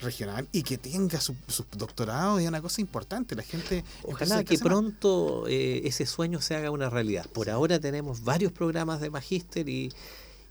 regional 0.00 0.48
y 0.52 0.62
que 0.62 0.78
tenga 0.78 1.20
su, 1.20 1.34
doctorado 1.76 2.38
es 2.38 2.48
una 2.48 2.62
cosa 2.62 2.80
importante. 2.80 3.34
La 3.34 3.42
gente. 3.42 3.84
Ojalá 4.04 4.44
que 4.44 4.58
pronto 4.58 5.46
eh, 5.48 5.82
ese 5.84 6.06
sueño 6.06 6.40
se 6.40 6.54
haga 6.54 6.70
una 6.70 6.90
realidad. 6.90 7.26
Por 7.32 7.50
ahora 7.50 7.78
tenemos 7.78 8.24
varios 8.24 8.52
programas 8.52 9.00
de 9.00 9.10
magíster 9.10 9.68
y. 9.68 9.92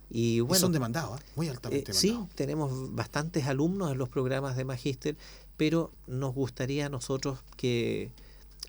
Y, 0.10 0.40
bueno, 0.40 0.62
son 0.62 0.72
demandados, 0.72 1.20
¿eh? 1.20 1.24
muy 1.36 1.50
altamente 1.50 1.92
eh, 1.92 1.94
demandados. 1.94 2.30
Sí, 2.30 2.36
tenemos 2.36 2.96
bastantes 2.96 3.46
alumnos 3.46 3.92
en 3.92 3.98
los 3.98 4.08
programas 4.08 4.56
de 4.56 4.64
magíster, 4.64 5.18
pero 5.58 5.92
nos 6.08 6.34
gustaría 6.34 6.86
a 6.86 6.90
nosotros 6.90 7.40
que, 7.58 8.10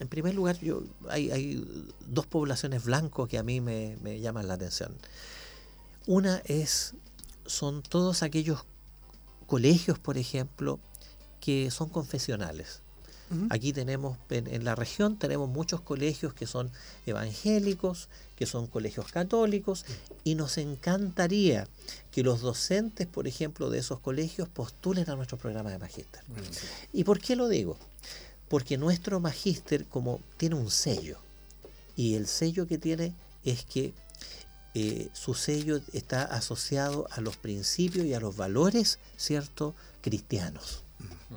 en 0.01 0.09
primer 0.09 0.35
lugar, 0.35 0.59
yo 0.59 0.83
hay, 1.09 1.31
hay 1.31 1.65
dos 2.09 2.27
poblaciones 2.27 2.85
blancos 2.85 3.29
que 3.29 3.39
a 3.39 3.45
mí 3.45 3.61
me, 3.61 3.97
me 4.03 4.19
llaman 4.19 4.49
la 4.49 4.55
atención. 4.55 4.93
Una 6.07 6.43
es, 6.45 6.95
son 7.47 7.85
todos 7.85 8.25
aquellos 8.25 8.65
colegios, 9.49 9.99
por 9.99 10.19
ejemplo, 10.19 10.79
que 11.41 11.73
son 11.73 11.89
confesionales. 11.89 12.83
Aquí 13.51 13.75
tenemos, 13.75 14.17
en, 14.31 14.65
la 14.65 14.75
región 14.75 15.19
tenemos 15.19 15.51
muchos 15.51 15.83
colegios 15.83 16.33
que 16.33 16.47
son 16.47 16.71
evangélicos, 17.05 18.09
que 18.37 18.47
son 18.47 18.67
colegios 18.69 19.13
católicos, 19.13 19.85
y 20.25 20.35
nos 20.35 20.57
encantaría 20.57 21.69
que 22.11 22.23
los 22.23 22.41
docentes, 22.41 23.07
por 23.07 23.29
ejemplo, 23.29 23.69
de 23.69 23.81
esos 23.81 24.01
colegios 24.01 24.49
postulen 24.49 25.11
a 25.11 25.17
nuestro 25.17 25.37
programa 25.37 25.71
de 25.71 25.79
magíster. 25.79 26.23
¿Y 26.95 27.05
por 27.05 27.21
qué 27.21 27.37
lo 27.37 27.49
digo? 27.49 27.77
Porque 28.49 28.79
nuestro 28.79 29.21
magíster 29.21 29.85
como 29.85 30.21
tiene 30.39 30.55
un 30.55 30.71
sello, 30.71 31.19
y 31.97 32.15
el 32.15 32.29
sello 32.29 32.67
que 32.67 32.79
tiene 32.79 33.13
es 33.45 33.65
que 33.65 33.93
eh, 34.75 35.09
su 35.13 35.35
sello 35.35 35.81
está 35.93 36.23
asociado 36.23 37.07
a 37.11 37.21
los 37.21 37.37
principios 37.37 38.07
y 38.07 38.15
a 38.15 38.21
los 38.21 38.37
valores, 38.37 38.99
¿cierto?, 39.17 39.75
cristianos. 40.01 40.85
Mm. 40.99 41.35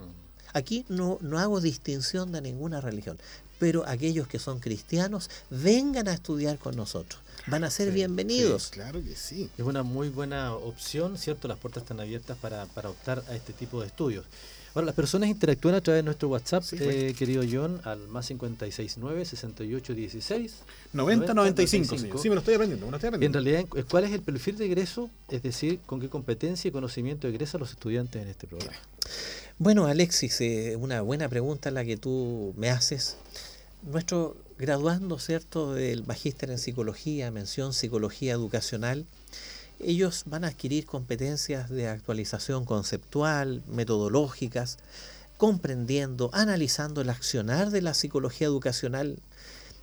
Aquí 0.54 0.86
no, 0.90 1.18
no 1.22 1.40
hago 1.40 1.62
distinción 1.62 2.32
de 2.32 2.42
ninguna 2.42 2.82
religión, 2.82 3.18
pero 3.60 3.88
aquellos 3.88 4.28
que 4.28 4.40
son 4.40 4.60
cristianos 4.60 5.30
vengan 5.50 6.08
a 6.08 6.14
estudiar 6.14 6.58
con 6.58 6.76
nosotros. 6.76 7.22
Van 7.48 7.64
a 7.64 7.72
ser 7.72 7.92
bienvenidos. 7.92 8.70
claro 8.70 9.02
que 9.04 9.16
sí. 9.16 9.50
Es 9.58 9.66
una 9.66 9.84
muy 9.84 10.10
buena 10.10 10.54
opción, 10.54 11.18
¿cierto? 11.18 11.48
Las 11.48 11.58
puertas 11.58 11.84
están 11.84 12.00
abiertas 12.00 12.38
para, 12.38 12.66
para 12.68 12.90
optar 12.90 13.24
a 13.30 13.36
este 13.36 13.54
tipo 13.54 13.82
de 13.82 13.88
estudios. 13.88 14.26
Ahora, 14.74 14.86
las 14.86 14.96
personas 14.96 15.30
interactúan 15.30 15.76
a 15.76 15.82
través 15.82 16.00
de 16.00 16.04
nuestro 16.04 16.30
WhatsApp, 16.30 16.64
eh, 16.74 17.14
querido 17.18 17.44
John, 17.50 17.82
al 17.84 18.08
más 18.08 18.28
569 18.28 19.26
6816 19.26 20.56
9095. 20.94 22.18
Sí, 22.18 22.30
me 22.30 22.36
lo 22.36 22.40
estoy 22.40 22.56
aprendiendo, 22.56 22.86
me 22.86 22.92
lo 22.92 22.98
estoy 22.98 23.10
aprendiendo. 23.10 23.40
En 23.40 23.46
realidad, 23.46 23.86
¿cuál 23.90 24.06
es 24.06 24.12
el 24.12 24.22
perfil 24.22 24.58
de 24.58 24.66
egreso? 24.66 25.10
Es 25.30 25.44
decir, 25.44 25.80
¿con 25.86 26.00
qué 26.00 26.08
competencia 26.08 26.70
y 26.70 26.72
conocimiento 26.72 27.28
egresan 27.28 27.60
los 27.60 27.72
estudiantes 27.72 28.22
en 28.22 28.30
este 28.30 28.48
programa? 28.48 28.78
Bueno, 29.58 29.86
Alexis, 29.86 30.40
eh, 30.42 30.76
una 30.78 31.02
buena 31.02 31.28
pregunta 31.28 31.70
la 31.70 31.84
que 31.84 31.98
tú 31.98 32.54
me 32.58 32.70
haces. 32.70 33.18
Nuestro 33.84 34.38
graduando, 34.58 35.20
¿cierto?, 35.20 35.74
del 35.74 36.06
magíster 36.06 36.50
en 36.50 36.60
psicología, 36.60 37.30
mención 37.30 37.74
psicología 37.74 38.34
educacional, 38.34 39.06
ellos 39.84 40.24
van 40.26 40.44
a 40.44 40.48
adquirir 40.48 40.86
competencias 40.86 41.70
de 41.70 41.88
actualización 41.88 42.66
conceptual, 42.66 43.64
metodológicas, 43.68 44.78
comprendiendo, 45.38 46.30
analizando 46.34 47.02
el 47.02 47.10
accionar 47.10 47.72
de 47.72 47.82
la 47.82 47.94
psicología 47.94 48.48
educacional. 48.48 49.20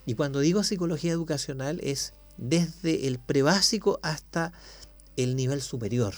Y 0.07 0.15
cuando 0.15 0.41
digo 0.41 0.63
psicología 0.63 1.13
educacional 1.13 1.81
es 1.83 2.15
desde 2.37 3.09
el 3.09 3.19
prebásico 3.19 3.99
hasta 4.03 4.53
el 5.17 5.37
nivel 5.37 5.61
superior. 5.61 6.15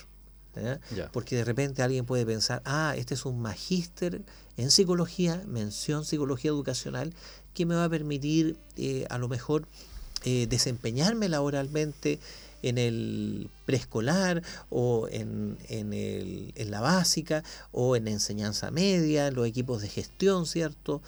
¿eh? 0.57 0.79
Porque 1.13 1.37
de 1.37 1.45
repente 1.45 1.83
alguien 1.83 2.05
puede 2.05 2.27
pensar, 2.27 2.63
ah, 2.65 2.95
este 2.97 3.15
es 3.15 3.25
un 3.25 3.41
magíster 3.41 4.23
en 4.57 4.71
psicología, 4.71 5.43
mención 5.47 6.05
psicología 6.05 6.51
educacional, 6.51 7.15
que 7.55 7.67
me 7.67 7.75
va 7.75 7.85
a 7.85 7.89
permitir 7.89 8.59
eh, 8.77 9.07
a 9.11 9.19
lo 9.19 9.29
mejor 9.29 9.67
eh, 10.25 10.47
desempeñarme 10.49 11.29
laboralmente 11.29 12.21
en 12.63 12.79
el 12.79 13.49
preescolar 13.67 14.43
o 14.69 15.09
en, 15.11 15.57
el, 15.69 16.53
en, 16.55 16.71
la 16.71 16.81
básica 16.81 17.43
o 17.73 17.97
en 17.97 18.09
enseñanza 18.09 18.71
media, 18.71 19.31
los 19.31 19.47
equipos 19.47 19.83
de 19.83 19.89
gestión, 19.89 20.47
¿cierto? 20.47 21.03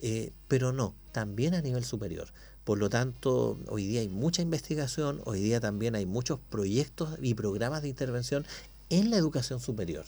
Eh, 0.00 0.32
pero 0.48 0.72
no, 0.72 0.94
también 1.12 1.54
a 1.54 1.62
nivel 1.62 1.84
superior. 1.84 2.28
Por 2.64 2.78
lo 2.78 2.90
tanto, 2.90 3.58
hoy 3.68 3.86
día 3.86 4.00
hay 4.00 4.08
mucha 4.08 4.42
investigación, 4.42 5.20
hoy 5.24 5.40
día 5.40 5.60
también 5.60 5.94
hay 5.94 6.04
muchos 6.04 6.40
proyectos 6.50 7.10
y 7.22 7.34
programas 7.34 7.82
de 7.82 7.88
intervención 7.88 8.44
en 8.90 9.10
la 9.10 9.16
educación 9.16 9.60
superior. 9.60 10.04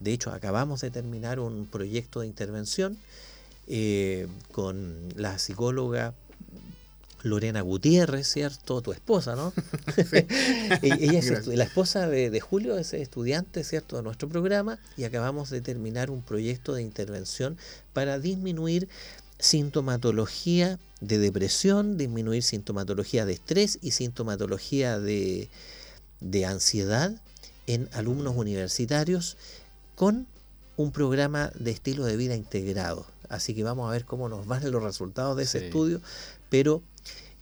De 0.00 0.12
hecho, 0.12 0.30
acabamos 0.30 0.80
de 0.80 0.90
terminar 0.90 1.40
un 1.40 1.66
proyecto 1.66 2.20
de 2.20 2.26
intervención 2.26 2.98
eh, 3.68 4.28
con 4.52 5.08
la 5.16 5.38
psicóloga 5.38 6.14
Lorena 7.22 7.60
Gutiérrez, 7.60 8.28
¿cierto? 8.28 8.82
Tu 8.82 8.92
esposa, 8.92 9.36
¿no? 9.36 9.52
Ella 10.82 11.18
es 11.18 11.46
la 11.46 11.64
esposa 11.64 12.08
de, 12.08 12.40
Julio, 12.40 12.78
es 12.78 12.92
estudiante, 12.92 13.64
¿cierto?, 13.64 13.96
de 13.96 14.02
nuestro 14.02 14.28
programa 14.28 14.78
y 14.96 15.04
acabamos 15.04 15.50
de 15.50 15.60
terminar 15.60 16.10
un 16.10 16.22
proyecto 16.22 16.74
de 16.74 16.82
intervención 16.82 17.56
para 17.92 18.18
disminuir 18.18 18.88
sintomatología 19.38 20.78
de 21.00 21.18
depresión, 21.18 21.98
disminuir 21.98 22.42
sintomatología 22.42 23.26
de 23.26 23.34
estrés 23.34 23.78
y 23.82 23.90
sintomatología 23.90 24.98
de, 24.98 25.50
de 26.20 26.46
ansiedad 26.46 27.20
en 27.66 27.88
alumnos 27.92 28.36
universitarios 28.36 29.36
con 29.94 30.26
un 30.76 30.92
programa 30.92 31.50
de 31.58 31.70
estilo 31.70 32.04
de 32.04 32.16
vida 32.16 32.34
integrado. 32.34 33.06
Así 33.28 33.54
que 33.54 33.64
vamos 33.64 33.88
a 33.88 33.92
ver 33.92 34.04
cómo 34.04 34.28
nos 34.28 34.46
van 34.46 34.70
los 34.70 34.82
resultados 34.82 35.36
de 35.36 35.44
ese 35.44 35.66
estudio, 35.66 36.00
pero 36.48 36.82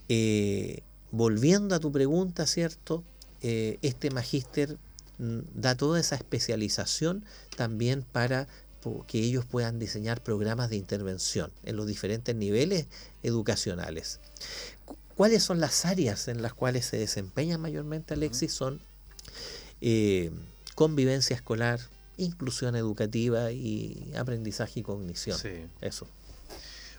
eh, 0.08 0.82
volviendo 1.10 1.74
a 1.74 1.80
tu 1.80 1.92
pregunta, 1.92 2.46
¿cierto? 2.46 3.04
Eh, 3.40 3.78
este 3.82 4.10
magíster 4.10 4.78
mm, 5.18 5.40
da 5.54 5.76
toda 5.76 6.00
esa 6.00 6.16
especialización 6.16 7.24
también 7.56 8.02
para 8.02 8.48
que 9.06 9.18
ellos 9.18 9.46
puedan 9.46 9.78
diseñar 9.78 10.22
programas 10.22 10.68
de 10.68 10.76
intervención 10.76 11.50
en 11.62 11.76
los 11.76 11.86
diferentes 11.86 12.34
niveles 12.34 12.86
educacionales. 13.22 14.20
¿Cuáles 15.16 15.42
son 15.42 15.60
las 15.60 15.84
áreas 15.84 16.28
en 16.28 16.42
las 16.42 16.54
cuales 16.54 16.86
se 16.86 16.98
desempeña 16.98 17.56
mayormente 17.56 18.14
Alexis? 18.14 18.52
Son 18.52 18.80
eh, 19.80 20.30
convivencia 20.74 21.36
escolar, 21.36 21.80
inclusión 22.16 22.76
educativa 22.76 23.52
y 23.52 24.12
aprendizaje 24.16 24.80
y 24.80 24.82
cognición. 24.82 25.38
Eso. 25.80 26.06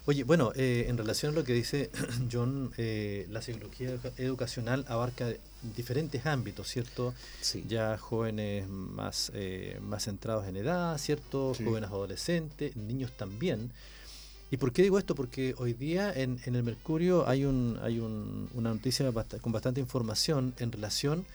Oye, 0.08 0.24
bueno, 0.24 0.52
eh, 0.56 0.86
en 0.88 1.00
relación 1.00 1.34
a 1.34 1.36
lo 1.36 1.44
que 1.44 1.54
dice 1.54 1.90
John, 2.32 2.72
eh, 2.78 3.26
la 3.32 3.42
psicología 3.42 3.98
educacional 4.18 4.86
abarca 4.88 5.34
diferentes 5.76 6.28
ámbitos, 6.28 6.68
¿cierto? 6.68 7.16
Sí. 7.42 7.66
Ya 7.68 7.98
jóvenes 7.98 8.68
más, 8.70 9.32
eh, 9.34 9.80
más 9.82 10.04
centrados 10.04 10.48
en 10.48 10.58
edad, 10.58 10.96
¿cierto? 11.00 11.54
Jóvenes 11.56 11.90
adolescentes, 11.90 12.76
niños 12.76 13.14
también. 13.18 13.72
¿Y 14.52 14.58
por 14.58 14.72
qué 14.72 14.84
digo 14.84 15.00
esto? 15.00 15.16
Porque 15.16 15.56
hoy 15.58 15.74
día 15.74 16.14
en, 16.14 16.40
en 16.46 16.54
el 16.54 16.62
Mercurio 16.62 17.28
hay, 17.28 17.46
un, 17.46 17.80
hay 17.82 18.00
un, 18.00 18.48
una 18.54 18.70
noticia 18.70 19.12
con 19.42 19.52
bastante 19.52 19.82
información 19.82 20.54
en 20.60 20.72
relación 20.72 21.26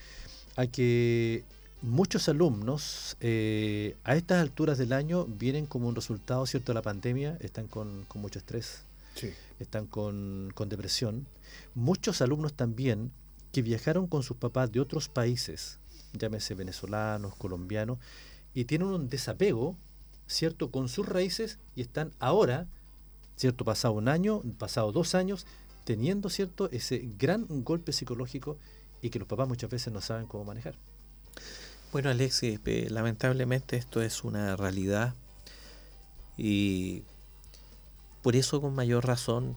a 0.54 0.68
que 0.68 1.42
muchos 1.82 2.28
alumnos 2.28 3.16
eh, 3.20 3.96
a 4.04 4.16
estas 4.16 4.40
alturas 4.40 4.78
del 4.78 4.92
año 4.92 5.24
vienen 5.26 5.66
como 5.66 5.88
un 5.88 5.94
resultado 5.94 6.46
cierto 6.46 6.72
de 6.72 6.74
la 6.74 6.82
pandemia, 6.82 7.36
están 7.40 7.66
con, 7.66 8.06
mucho 8.14 8.38
estrés, 8.38 8.82
están 9.58 9.86
con, 9.86 10.52
depresión. 10.66 11.26
Muchos 11.74 12.20
alumnos 12.20 12.52
también 12.52 13.10
que 13.52 13.62
viajaron 13.62 14.06
con 14.06 14.22
sus 14.22 14.36
papás 14.36 14.70
de 14.72 14.80
otros 14.80 15.08
países, 15.08 15.78
llámese 16.12 16.54
venezolanos, 16.54 17.34
colombianos, 17.34 17.98
y 18.54 18.64
tienen 18.64 18.88
un 18.88 19.08
desapego, 19.08 19.76
¿cierto?, 20.26 20.70
con 20.70 20.88
sus 20.88 21.08
raíces 21.08 21.58
y 21.74 21.80
están 21.80 22.12
ahora, 22.18 22.66
¿cierto?, 23.36 23.64
pasado 23.64 23.94
un 23.94 24.08
año, 24.08 24.42
pasado 24.58 24.92
dos 24.92 25.14
años, 25.14 25.46
teniendo, 25.84 26.28
¿cierto?, 26.30 26.68
ese 26.70 27.08
gran 27.18 27.46
golpe 27.64 27.92
psicológico 27.92 28.58
y 29.02 29.10
que 29.10 29.18
los 29.18 29.26
papás 29.26 29.48
muchas 29.48 29.70
veces 29.70 29.92
no 29.92 30.00
saben 30.00 30.26
cómo 30.26 30.44
manejar. 30.44 30.76
Bueno, 31.92 32.10
Alexis, 32.10 32.60
lamentablemente 32.88 33.76
esto 33.76 34.00
es 34.00 34.22
una 34.22 34.54
realidad 34.54 35.12
y 36.36 37.02
por 38.22 38.36
eso 38.36 38.60
con 38.60 38.76
mayor 38.76 39.04
razón 39.04 39.56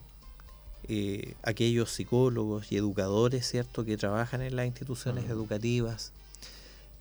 eh, 0.87 1.35
aquellos 1.43 1.91
psicólogos 1.91 2.71
y 2.71 2.77
educadores, 2.77 3.47
¿cierto?, 3.47 3.85
que 3.85 3.97
trabajan 3.97 4.41
en 4.41 4.55
las 4.55 4.65
instituciones 4.65 5.29
educativas, 5.29 6.11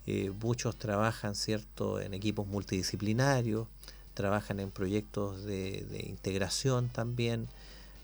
eh, 0.05 0.31
muchos 0.39 0.77
trabajan, 0.77 1.33
¿cierto?, 1.33 1.99
en 1.99 2.13
equipos 2.13 2.45
multidisciplinarios, 2.45 3.67
trabajan 4.13 4.59
en 4.59 4.69
proyectos 4.69 5.43
de, 5.45 5.83
de 5.89 6.05
integración 6.09 6.89
también, 6.89 7.47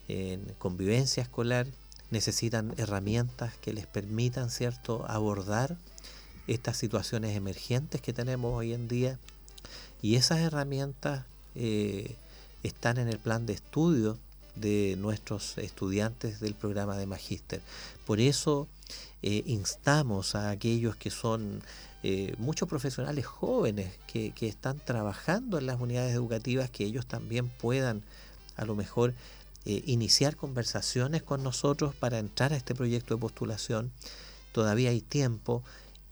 en 0.07 0.43
convivencia 0.57 1.21
escolar, 1.21 1.67
necesitan 2.09 2.73
herramientas 2.77 3.53
que 3.57 3.71
les 3.71 3.85
permitan, 3.85 4.49
¿cierto?, 4.49 5.05
abordar 5.07 5.77
estas 6.49 6.77
situaciones 6.77 7.35
emergentes 7.35 8.01
que 8.01 8.11
tenemos 8.11 8.53
hoy 8.55 8.73
en 8.73 8.87
día 8.87 9.19
y 10.01 10.15
esas 10.15 10.39
herramientas 10.39 11.25
eh, 11.55 12.15
están 12.63 12.97
en 12.97 13.07
el 13.07 13.19
plan 13.19 13.45
de 13.45 13.53
estudio 13.53 14.17
de 14.55 14.95
nuestros 14.97 15.57
estudiantes 15.59 16.39
del 16.39 16.55
programa 16.55 16.97
de 16.97 17.05
magíster. 17.05 17.61
Por 18.05 18.19
eso 18.19 18.67
eh, 19.21 19.43
instamos 19.45 20.33
a 20.33 20.49
aquellos 20.49 20.95
que 20.95 21.11
son 21.11 21.61
eh, 22.01 22.33
muchos 22.39 22.67
profesionales 22.67 23.25
jóvenes 23.25 23.93
que, 24.07 24.31
que, 24.31 24.47
están 24.47 24.79
trabajando 24.79 25.59
en 25.59 25.67
las 25.67 25.79
unidades 25.79 26.15
educativas, 26.15 26.71
que 26.71 26.85
ellos 26.85 27.05
también 27.05 27.47
puedan 27.47 28.01
a 28.55 28.65
lo 28.65 28.75
mejor 28.75 29.13
iniciar 29.65 30.35
conversaciones 30.35 31.21
con 31.21 31.43
nosotros 31.43 31.93
para 31.93 32.17
entrar 32.17 32.53
a 32.53 32.55
este 32.55 32.73
proyecto 32.73 33.13
de 33.13 33.21
postulación. 33.21 33.91
Todavía 34.51 34.89
hay 34.89 35.01
tiempo 35.01 35.63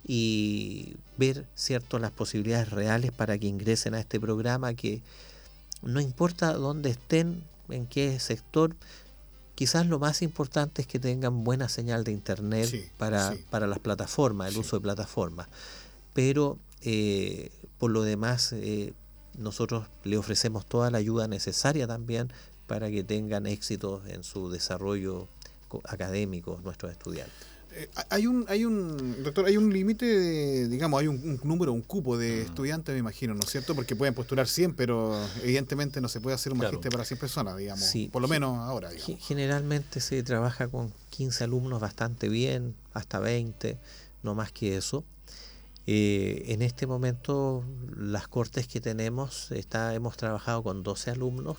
y 0.08 0.96
ver 1.18 1.46
cierto 1.54 2.00
las 2.00 2.12
posibilidades 2.12 2.70
reales 2.70 3.12
para 3.12 3.38
que 3.38 3.48
ingresen 3.48 3.94
a 3.94 4.00
este 4.00 4.20
programa 4.20 4.74
que 4.74 5.02
no 5.82 6.00
importa 6.00 6.54
dónde 6.54 6.92
estén, 6.92 7.44
en 7.70 7.86
qué 7.86 8.18
sector, 8.20 8.76
quizás 9.56 9.86
lo 9.86 10.00
más 10.00 10.22
importante 10.22 10.82
es 10.82 10.88
que 10.88 11.00
tengan 11.00 11.44
buena 11.44 11.68
señal 11.68 12.06
de 12.06 12.14
internet 12.14 12.92
para, 12.98 13.36
para, 13.50 13.68
las 13.68 13.80
plataformas, 13.80 14.52
el 14.54 14.58
uso 14.58 14.78
de 14.78 14.82
plataformas. 14.82 15.50
Pero 16.14 16.58
eh, 16.82 17.52
por 17.78 17.92
lo 17.92 18.04
demás, 18.04 18.54
eh, 18.54 18.94
nosotros 19.38 19.88
le 20.04 20.18
ofrecemos 20.18 20.66
toda 20.66 20.90
la 20.90 21.00
ayuda 21.00 21.28
necesaria 21.28 21.86
también 21.86 22.32
para 22.66 22.90
que 22.90 23.04
tengan 23.04 23.46
éxito 23.46 24.02
en 24.08 24.24
su 24.24 24.50
desarrollo 24.50 25.28
académico 25.84 26.60
nuestros 26.64 26.92
estudiantes. 26.92 27.47
Eh, 27.78 27.90
hay 28.10 28.26
un, 28.26 28.44
hay 28.48 28.66
un, 28.66 29.24
doctor, 29.24 29.46
hay 29.46 29.56
un 29.56 29.72
límite, 29.72 30.68
digamos, 30.68 31.00
hay 31.00 31.08
un, 31.08 31.40
número, 31.44 31.72
un 31.72 31.84
cupo 31.84 32.18
de 32.18 32.38
mm. 32.38 32.46
estudiantes, 32.48 32.94
me 32.94 33.00
imagino, 33.00 33.36
¿no 33.36 33.42
es 33.42 33.52
cierto? 33.52 33.76
Porque 33.76 33.96
pueden 33.96 34.16
postular 34.16 34.48
100, 34.48 34.74
pero 34.74 35.16
evidentemente 35.44 36.02
no 36.02 36.10
se 36.10 36.20
puede 36.20 36.34
hacer 36.34 36.54
un 36.54 36.58
magíster 36.58 36.92
para 36.92 37.06
100 37.06 37.20
personas, 37.20 37.56
digamos. 37.56 37.94
Por 38.12 38.22
lo 38.22 38.28
menos 38.28 38.58
ahora, 38.58 38.90
digamos. 38.90 39.24
Generalmente 39.24 40.00
se 40.00 40.24
trabaja 40.24 40.68
con 40.68 40.92
15 41.12 41.44
alumnos 41.44 41.80
bastante 41.80 42.30
bien, 42.30 42.76
hasta 42.94 43.20
20, 43.20 43.78
no 44.24 44.34
más 44.34 44.52
que 44.52 44.76
eso. 44.76 45.06
Eh, 45.86 46.46
en 46.48 46.64
este 46.64 46.88
momento, 46.88 47.64
las 47.96 48.28
cortes 48.28 48.68
que 48.68 48.82
tenemos, 48.82 49.52
está, 49.52 49.94
hemos 49.94 50.18
trabajado 50.18 50.64
con 50.64 50.82
12 50.82 51.12
alumnos. 51.12 51.58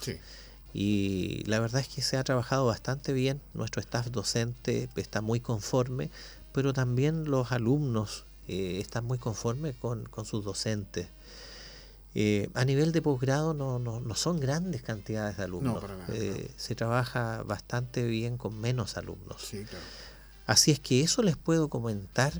Y 0.75 1.43
la 1.47 1.61
verdad 1.61 1.81
es 1.81 1.89
que 1.89 2.03
se 2.03 2.17
ha 2.17 2.25
trabajado 2.25 2.67
bastante 2.67 3.13
bien, 3.13 3.41
nuestro 3.55 3.81
staff 3.81 4.09
docente 4.09 4.89
está 4.97 5.21
muy 5.21 5.41
conforme, 5.41 6.11
pero 6.53 6.73
también 6.73 7.31
los 7.31 7.53
alumnos 7.53 8.25
eh, 8.49 8.79
están 8.81 9.05
muy 9.05 9.19
conformes 9.19 9.77
con, 9.77 10.09
sus 10.25 10.45
docentes. 10.45 11.09
Eh, 12.15 12.49
a 12.55 12.65
nivel 12.65 12.93
de 12.93 13.03
posgrado 13.03 13.55
no, 13.55 13.79
no, 13.79 14.15
son 14.15 14.41
grandes 14.41 14.83
cantidades 14.83 15.37
de 15.37 15.45
alumnos. 15.45 15.85
Se 16.57 16.75
trabaja 16.75 17.43
bastante 17.45 18.05
bien 18.05 18.39
con 18.39 18.61
menos 18.61 18.97
alumnos. 18.97 19.53
Así 20.47 20.71
es 20.71 20.81
que 20.81 21.03
eso 21.03 21.23
les 21.23 21.37
puedo 21.37 21.69
comentar 21.69 22.33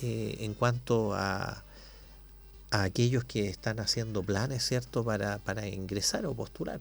eh, 0.00 0.38
en 0.40 0.54
cuanto 0.54 1.14
a, 1.14 1.62
a, 2.70 2.82
aquellos 2.82 3.24
que 3.24 3.48
están 3.48 3.78
haciendo 3.78 4.22
planes, 4.22 4.64
¿cierto?, 4.64 5.04
para, 5.04 5.38
para 5.38 5.68
ingresar 5.68 6.24
o 6.24 6.34
postular. 6.34 6.80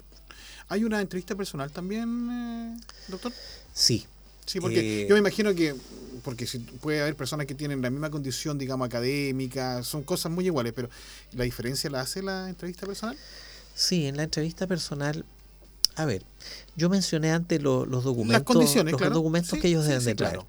¿Hay 0.72 0.86
una 0.86 1.02
entrevista 1.02 1.36
personal 1.36 1.70
también, 1.70 2.30
eh, 2.32 2.82
doctor? 3.10 3.34
Sí. 3.74 4.06
Sí, 4.46 4.62
porque 4.62 5.04
eh, 5.04 5.06
yo 5.08 5.16
me 5.16 5.20
imagino 5.20 5.54
que, 5.54 5.76
porque 6.24 6.48
si 6.48 6.60
puede 6.60 7.02
haber 7.02 7.18
personas 7.18 7.46
que 7.46 7.54
tienen 7.54 7.82
la 7.82 7.90
misma 7.90 8.10
condición, 8.10 8.58
digamos, 8.58 8.86
académica, 8.86 9.84
son 9.84 10.04
cosas 10.04 10.32
muy 10.32 10.46
iguales, 10.46 10.72
pero 10.74 10.90
¿la 11.34 11.44
diferencia 11.44 11.90
la 11.90 12.00
hace 12.00 12.24
la 12.24 12.48
entrevista 12.48 12.88
personal? 12.88 13.18
Sí, 13.76 14.06
en 14.06 14.16
la 14.16 14.24
entrevista 14.24 14.66
personal 14.66 15.26
a 15.96 16.06
ver, 16.06 16.24
yo 16.78 16.90
mencioné 16.90 17.32
antes 17.32 17.62
los 17.62 17.86
documentos, 18.06 18.56
los 18.56 19.14
documentos 19.14 19.60
que 19.60 19.68
ellos 19.68 19.86
deben 19.86 20.06
de 20.06 20.16
traer. 20.16 20.40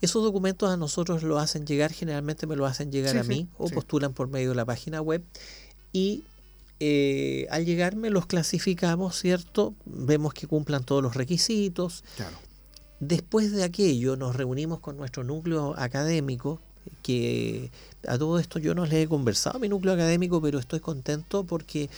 Esos 0.00 0.24
documentos 0.24 0.68
a 0.70 0.76
nosotros 0.76 1.22
lo 1.22 1.38
hacen 1.38 1.66
llegar, 1.66 1.92
generalmente 1.92 2.48
me 2.48 2.56
lo 2.56 2.66
hacen 2.66 2.90
llegar 2.90 3.16
a 3.16 3.22
mí 3.22 3.46
o 3.58 3.68
postulan 3.68 4.12
por 4.12 4.28
medio 4.28 4.50
de 4.50 4.56
la 4.56 4.64
página 4.64 5.00
web 5.00 5.22
y 5.92 6.24
eh, 6.80 7.46
al 7.50 7.64
llegarme 7.64 8.10
los 8.10 8.26
clasificamos, 8.26 9.18
¿cierto? 9.18 9.74
Vemos 9.84 10.32
que 10.32 10.46
cumplan 10.46 10.84
todos 10.84 11.02
los 11.02 11.14
requisitos. 11.14 12.04
Después 13.00 13.52
de 13.52 13.64
aquello 13.64 14.16
nos 14.16 14.36
reunimos 14.36 14.80
con 14.80 14.96
nuestro 14.96 15.24
núcleo 15.24 15.74
académico, 15.76 16.60
que 17.02 17.70
a 18.06 18.16
todo 18.16 18.38
esto 18.38 18.58
yo 18.58 18.74
no 18.74 18.84
les 18.84 18.94
he 18.94 19.08
conversado 19.08 19.56
a 19.56 19.60
mi 19.60 19.68
núcleo 19.68 19.92
académico, 19.94 20.40
pero 20.40 20.58
estoy 20.58 20.80
contento 20.80 21.44
porque 21.44 21.90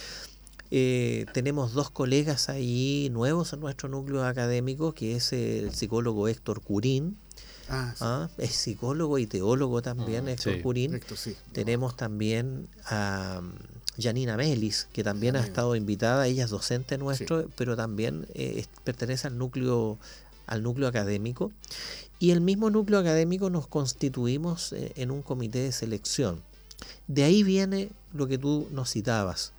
eh, 0.70 1.26
tenemos 1.34 1.72
dos 1.72 1.90
colegas 1.90 2.48
ahí 2.48 3.08
nuevos 3.12 3.52
en 3.52 3.60
nuestro 3.60 3.88
núcleo 3.88 4.24
académico, 4.24 4.92
que 4.92 5.16
es 5.16 5.32
el 5.32 5.74
psicólogo 5.74 6.28
Héctor 6.28 6.62
Curín. 6.62 7.16
Ah, 7.68 7.94
ah 8.00 8.28
es 8.38 8.56
psicólogo 8.56 9.18
y 9.18 9.26
teólogo 9.26 9.82
también, 9.82 10.26
ah, 10.26 10.32
Héctor 10.32 10.62
Curín. 10.62 11.00
Tenemos 11.52 11.96
también 11.96 12.68
a 12.86 13.42
Janina 14.00 14.36
Melis, 14.36 14.88
que 14.92 15.04
también 15.04 15.36
ha 15.36 15.40
estado 15.40 15.76
invitada, 15.76 16.26
ella 16.26 16.44
es 16.44 16.50
docente 16.50 16.98
nuestro, 16.98 17.48
pero 17.56 17.76
también 17.76 18.26
eh, 18.34 18.64
pertenece 18.84 19.26
al 19.26 19.38
núcleo, 19.38 19.98
al 20.46 20.62
núcleo 20.62 20.88
académico. 20.88 21.52
Y 22.18 22.32
el 22.32 22.40
mismo 22.40 22.70
núcleo 22.70 22.98
académico 22.98 23.50
nos 23.50 23.66
constituimos 23.66 24.72
eh, 24.72 24.92
en 24.96 25.10
un 25.10 25.22
comité 25.22 25.60
de 25.60 25.72
selección. 25.72 26.42
De 27.08 27.24
ahí 27.24 27.42
viene 27.42 27.90
lo 28.12 28.26
que 28.26 28.38
tú 28.38 28.68
nos 28.70 28.90
citabas. 28.90 29.52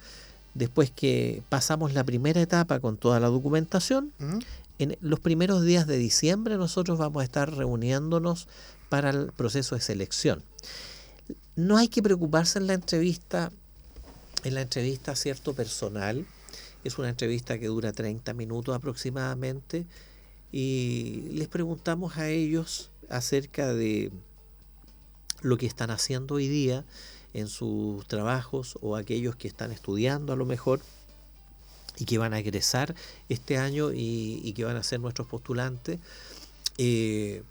Después 0.53 0.91
que 0.91 1.43
pasamos 1.49 1.93
la 1.93 2.03
primera 2.03 2.41
etapa 2.41 2.79
con 2.79 2.97
toda 2.97 3.19
la 3.19 3.27
documentación, 3.27 4.13
en 4.79 4.97
los 4.99 5.19
primeros 5.19 5.63
días 5.63 5.87
de 5.87 5.97
diciembre 5.97 6.57
nosotros 6.57 6.97
vamos 6.97 7.21
a 7.21 7.23
estar 7.23 7.55
reuniéndonos 7.55 8.47
para 8.89 9.11
el 9.11 9.31
proceso 9.31 9.75
de 9.75 9.81
selección. 9.81 10.43
No 11.55 11.77
hay 11.77 11.87
que 11.87 12.03
preocuparse 12.03 12.59
en 12.59 12.67
la 12.67 12.73
entrevista, 12.73 13.51
en 14.43 14.55
la 14.55 14.61
entrevista 14.61 15.15
cierto 15.15 15.53
personal. 15.53 16.25
Es 16.83 16.97
una 16.97 17.09
entrevista 17.09 17.59
que 17.59 17.67
dura 17.67 17.91
30 17.91 18.33
minutos 18.33 18.75
aproximadamente. 18.75 19.85
Y 20.51 21.27
les 21.31 21.47
preguntamos 21.47 22.17
a 22.17 22.29
ellos 22.29 22.89
acerca 23.09 23.73
de 23.73 24.11
lo 25.41 25.57
que 25.57 25.65
están 25.65 25.91
haciendo 25.91 26.35
hoy 26.35 26.47
día 26.47 26.85
en 27.33 27.47
sus 27.47 28.05
trabajos 28.07 28.77
o 28.81 28.95
aquellos 28.95 29.35
que 29.35 29.47
están 29.47 29.71
estudiando 29.71 30.33
a 30.33 30.35
lo 30.35 30.45
mejor 30.45 30.81
y 31.97 32.05
que 32.05 32.17
van 32.17 32.33
a 32.33 32.39
egresar 32.39 32.95
este 33.29 33.57
año 33.57 33.91
y, 33.93 34.53
que 34.55 34.63
van 34.63 34.75
a 34.75 34.83
ser 34.83 34.99
nuestros 34.99 35.27
postulantes, 35.27 35.99
eh, 36.77 37.43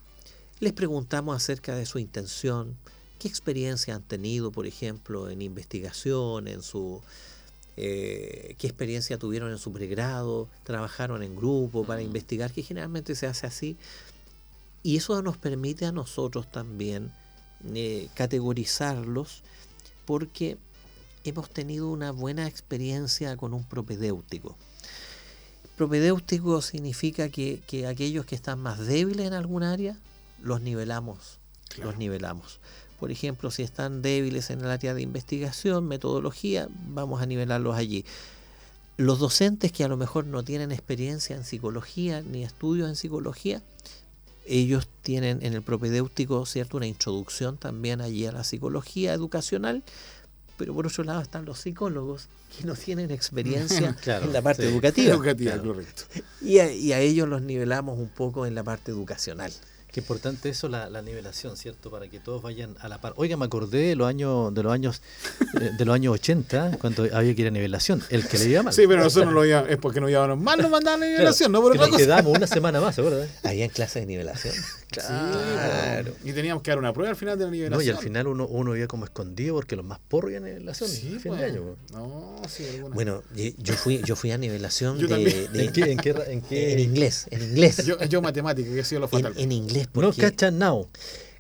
les 0.61 0.73
preguntamos 0.73 1.37
acerca 1.37 1.75
de 1.75 1.87
su 1.87 1.99
intención, 1.99 2.77
qué 3.21 3.29
experiencia 3.29 3.95
han 3.95 4.03
tenido, 4.03 4.51
por 4.51 4.67
ejemplo, 4.67 5.31
en 5.31 5.43
investigación, 5.43 6.49
en 6.49 6.63
su 6.63 7.01
eh, 7.77 8.57
qué 8.59 8.67
experiencia 8.67 9.17
tuvieron 9.17 9.53
en 9.53 9.59
su 9.59 9.73
pregrado, 9.73 10.49
trabajaron 10.65 11.23
en 11.23 11.37
grupo 11.37 11.85
para 11.85 12.03
investigar, 12.03 12.53
que 12.53 12.63
generalmente 12.63 13.15
se 13.15 13.27
hace 13.27 13.47
así. 13.47 13.77
Y 14.83 14.97
eso 14.97 15.23
nos 15.23 15.37
permite 15.37 15.87
a 15.87 15.93
nosotros 15.93 16.51
también 16.51 17.13
eh, 17.75 18.09
categorizarlos 18.15 19.43
porque 20.07 20.59
hemos 21.25 21.51
tenido 21.51 21.89
una 21.89 22.11
buena 22.11 22.49
experiencia 22.49 23.37
con 23.37 23.55
un 23.55 23.65
propedéutico. 23.65 24.57
Propedéutico 25.77 26.61
significa 26.63 27.29
que, 27.29 27.63
aquellos 27.87 28.27
que 28.27 28.35
están 28.35 28.59
más 28.59 28.79
débiles 28.79 29.27
en 29.27 29.35
algún 29.35 29.63
área, 29.63 29.97
los 30.43 30.61
nivelamos, 30.61 31.39
los 31.83 31.97
nivelamos. 31.97 32.61
Por 33.01 33.11
ejemplo, 33.11 33.51
si 33.51 33.63
están 33.63 34.03
débiles 34.03 34.51
en 34.51 34.61
el 34.61 34.67
área 34.67 34.95
de 34.95 35.03
investigación, 35.03 35.89
metodología, 35.89 36.69
vamos 36.89 37.21
a 37.23 37.27
nivelarlos 37.27 37.75
allí. 37.75 38.05
Los 38.97 39.19
docentes 39.19 39.73
que 39.73 39.83
a 39.83 39.89
lo 39.89 39.97
mejor 39.97 40.27
no 40.27 40.45
tienen 40.45 40.71
experiencia 40.71 41.35
en 41.35 41.45
psicología 41.45 42.23
ni 42.23 42.45
estudios 42.45 42.89
en 42.89 42.97
psicología, 42.97 43.63
ellos 44.47 44.89
tienen 45.03 45.39
en 45.43 45.55
el 45.55 45.63
propedéutico 45.63 46.45
cierto 46.45 46.77
una 46.77 46.87
introducción 46.87 47.57
también 47.57 48.01
allí 48.01 48.27
a 48.27 48.33
la 48.33 48.45
psicología 48.45 49.13
educacional 49.15 49.83
pero 50.61 50.75
por 50.75 50.87
otro 50.87 51.05
lado 51.05 51.23
están 51.23 51.47
los 51.47 51.59
psicólogos 51.59 52.29
que 52.55 52.67
no 52.67 52.75
tienen 52.75 53.11
experiencia 53.11 53.97
en 54.07 54.31
la 54.31 54.43
parte 54.43 54.69
educativa. 54.69 55.15
Y, 56.43 56.61
y 56.61 56.93
a 56.93 57.01
ellos 57.01 57.27
los 57.27 57.41
nivelamos 57.41 57.99
un 57.99 58.11
poco 58.11 58.45
en 58.45 58.55
la 58.55 58.63
parte 58.63 58.91
educacional. 58.91 59.51
Qué 59.93 60.01
importante 60.01 60.49
eso, 60.49 60.69
la, 60.69 61.03
nivelación, 61.03 61.57
¿cierto? 61.57 61.91
Para 61.91 62.09
que 62.09 62.21
todos 62.21 62.43
vayan 62.43 62.77
a 62.81 62.89
la 62.89 63.01
par. 63.01 63.15
Oiga, 63.17 63.37
me 63.37 63.45
acordé 63.45 63.79
de 63.89 63.97
los 63.97 64.09
años, 64.09 64.55
de 64.55 64.63
los 64.63 64.73
años, 64.73 65.03
de 65.79 65.85
los 65.85 65.95
años 65.95 66.15
80, 66.15 66.79
cuando 66.81 67.07
había 67.13 67.35
que 67.35 67.43
ir 67.43 67.49
a 67.49 67.51
nivelación. 67.51 68.03
El 68.11 68.29
que 68.29 68.39
le 68.39 68.51
iba 68.51 68.63
mal. 68.63 68.73
Sí, 68.73 68.85
pero 68.87 69.03
nosotros 69.03 69.27
no 69.27 69.33
lo 69.33 69.45
íbamos, 69.45 69.71
es 69.71 69.79
porque 69.79 70.01
no 70.01 70.09
íbamos 70.09 70.39
mal, 70.39 70.61
nos 70.61 70.71
mandaban 70.71 71.03
a 71.03 71.07
nivelación, 71.07 71.51
no 71.51 71.61
por 71.61 71.73
otra 71.73 71.89
cosa. 71.89 71.99
quedamos 71.99 72.37
una 72.37 72.47
semana 72.47 72.81
más, 72.81 72.97
¿verdad? 72.97 73.27
Había 73.43 73.69
clases 73.69 74.03
de 74.03 74.07
nivelación. 74.07 74.55
Claro. 74.91 76.13
Y 76.25 76.33
teníamos 76.33 76.65
que 76.65 76.73
dar 76.73 76.79
una 76.79 76.93
prueba 76.93 77.11
al 77.11 77.17
final 77.17 77.39
de 77.39 77.45
la 77.45 77.51
nivelación. 77.53 77.79
No, 77.79 77.85
y 77.85 77.97
al 77.97 78.03
final 78.03 78.27
uno, 78.27 78.47
uno 78.47 78.77
iba 78.77 78.89
como 78.89 79.05
escondido 79.05 79.55
porque 79.55 79.77
los 79.77 79.85
más 79.85 80.01
porros 80.01 80.33
iban 80.33 80.45
a 80.45 80.49
nivelación. 80.49 80.91
Sí, 80.91 81.17
fin 81.21 81.37
de 81.37 81.45
año. 81.45 81.77
No, 81.93 82.43
sí, 82.49 82.65
bueno, 82.93 83.23
yo 83.59 83.75
fui, 83.75 84.03
yo 84.05 84.17
fui 84.17 84.33
a 84.33 84.39
nivelación 84.39 84.99
de, 84.99 85.49
¿En, 85.55 85.73
qué, 85.73 85.93
en, 85.93 85.99
qué, 85.99 86.15
en, 86.27 86.43
qué, 86.43 86.73
en, 86.73 86.81
inglés. 86.81 87.27
En 87.31 87.43
inglés. 87.43 87.85
Yo, 87.87 88.03
yo 88.05 88.21
matemática, 88.21 88.69
que 88.69 88.81
ha 88.81 88.85
sido 88.85 89.01
lo 89.01 89.09
fatal. 89.09 89.33
En, 89.37 89.53
inglés 89.53 89.80
no 89.95 90.13
cachan 90.13 90.59
now. 90.59 90.89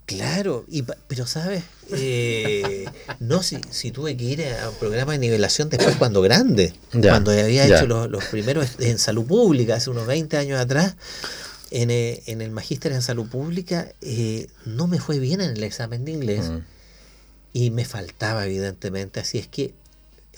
Claro, 0.07 0.64
y, 0.66 0.83
pero 0.83 1.24
sabes, 1.24 1.62
eh, 1.92 2.85
no, 3.20 3.44
si, 3.44 3.59
si, 3.70 3.92
tuve 3.92 4.16
que 4.16 4.24
ir 4.24 4.44
a 4.44 4.68
un 4.68 4.74
programa 4.74 5.12
de 5.12 5.18
nivelación 5.18 5.70
después 5.70 5.94
cuando 5.96 6.20
grande, 6.20 6.74
cuando 6.90 7.31
había 7.31 7.64
hecho 7.64 7.87
los, 7.87 8.24
primeros 8.24 8.70
en 8.81 8.98
salud 8.98 9.24
pública, 9.24 9.76
hace 9.76 9.88
unos 9.88 10.09
20 10.09 10.37
años 10.37 10.59
atrás, 10.59 10.96
en, 11.70 11.92
eh, 11.92 12.24
en 12.26 12.42
el 12.42 12.50
magíster 12.50 12.90
en 12.90 13.03
salud 13.03 13.29
pública, 13.29 13.92
eh, 14.00 14.48
no 14.66 14.88
me 14.88 14.98
fue 14.98 15.20
bien 15.20 15.40
en 15.40 15.50
el 15.50 15.62
examen 15.62 16.05
de 16.05 16.11
inglés 16.11 16.50
mm. 16.50 16.59
y 17.53 17.70
me 17.70 17.85
faltaba 17.85 18.44
evidentemente, 18.46 19.20
así 19.20 19.38
es 19.38 19.46
que 19.46 19.74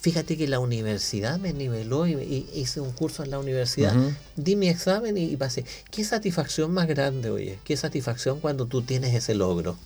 Fíjate 0.03 0.37
que 0.37 0.49
la 0.49 0.59
universidad 0.59 1.39
me 1.39 1.53
niveló 1.53 2.09
y, 2.09 2.49
hice 2.55 2.81
un 2.81 2.91
curso 2.91 3.23
en 3.23 3.31
la 3.31 3.39
universidad, 3.39 3.95
di 4.35 4.57
mi 4.57 4.69
examen 4.69 5.17
y, 5.17 5.37
pasé. 5.37 5.65
Qué 5.93 6.03
satisfacción 6.03 6.73
más 6.73 6.89
grande, 6.89 7.31
oye, 7.31 7.61
qué 7.63 7.77
satisfacción 7.77 8.41
cuando 8.41 8.67
tú 8.67 8.83
tienes 8.83 9.15
ese 9.15 9.37
logro. 9.37 9.77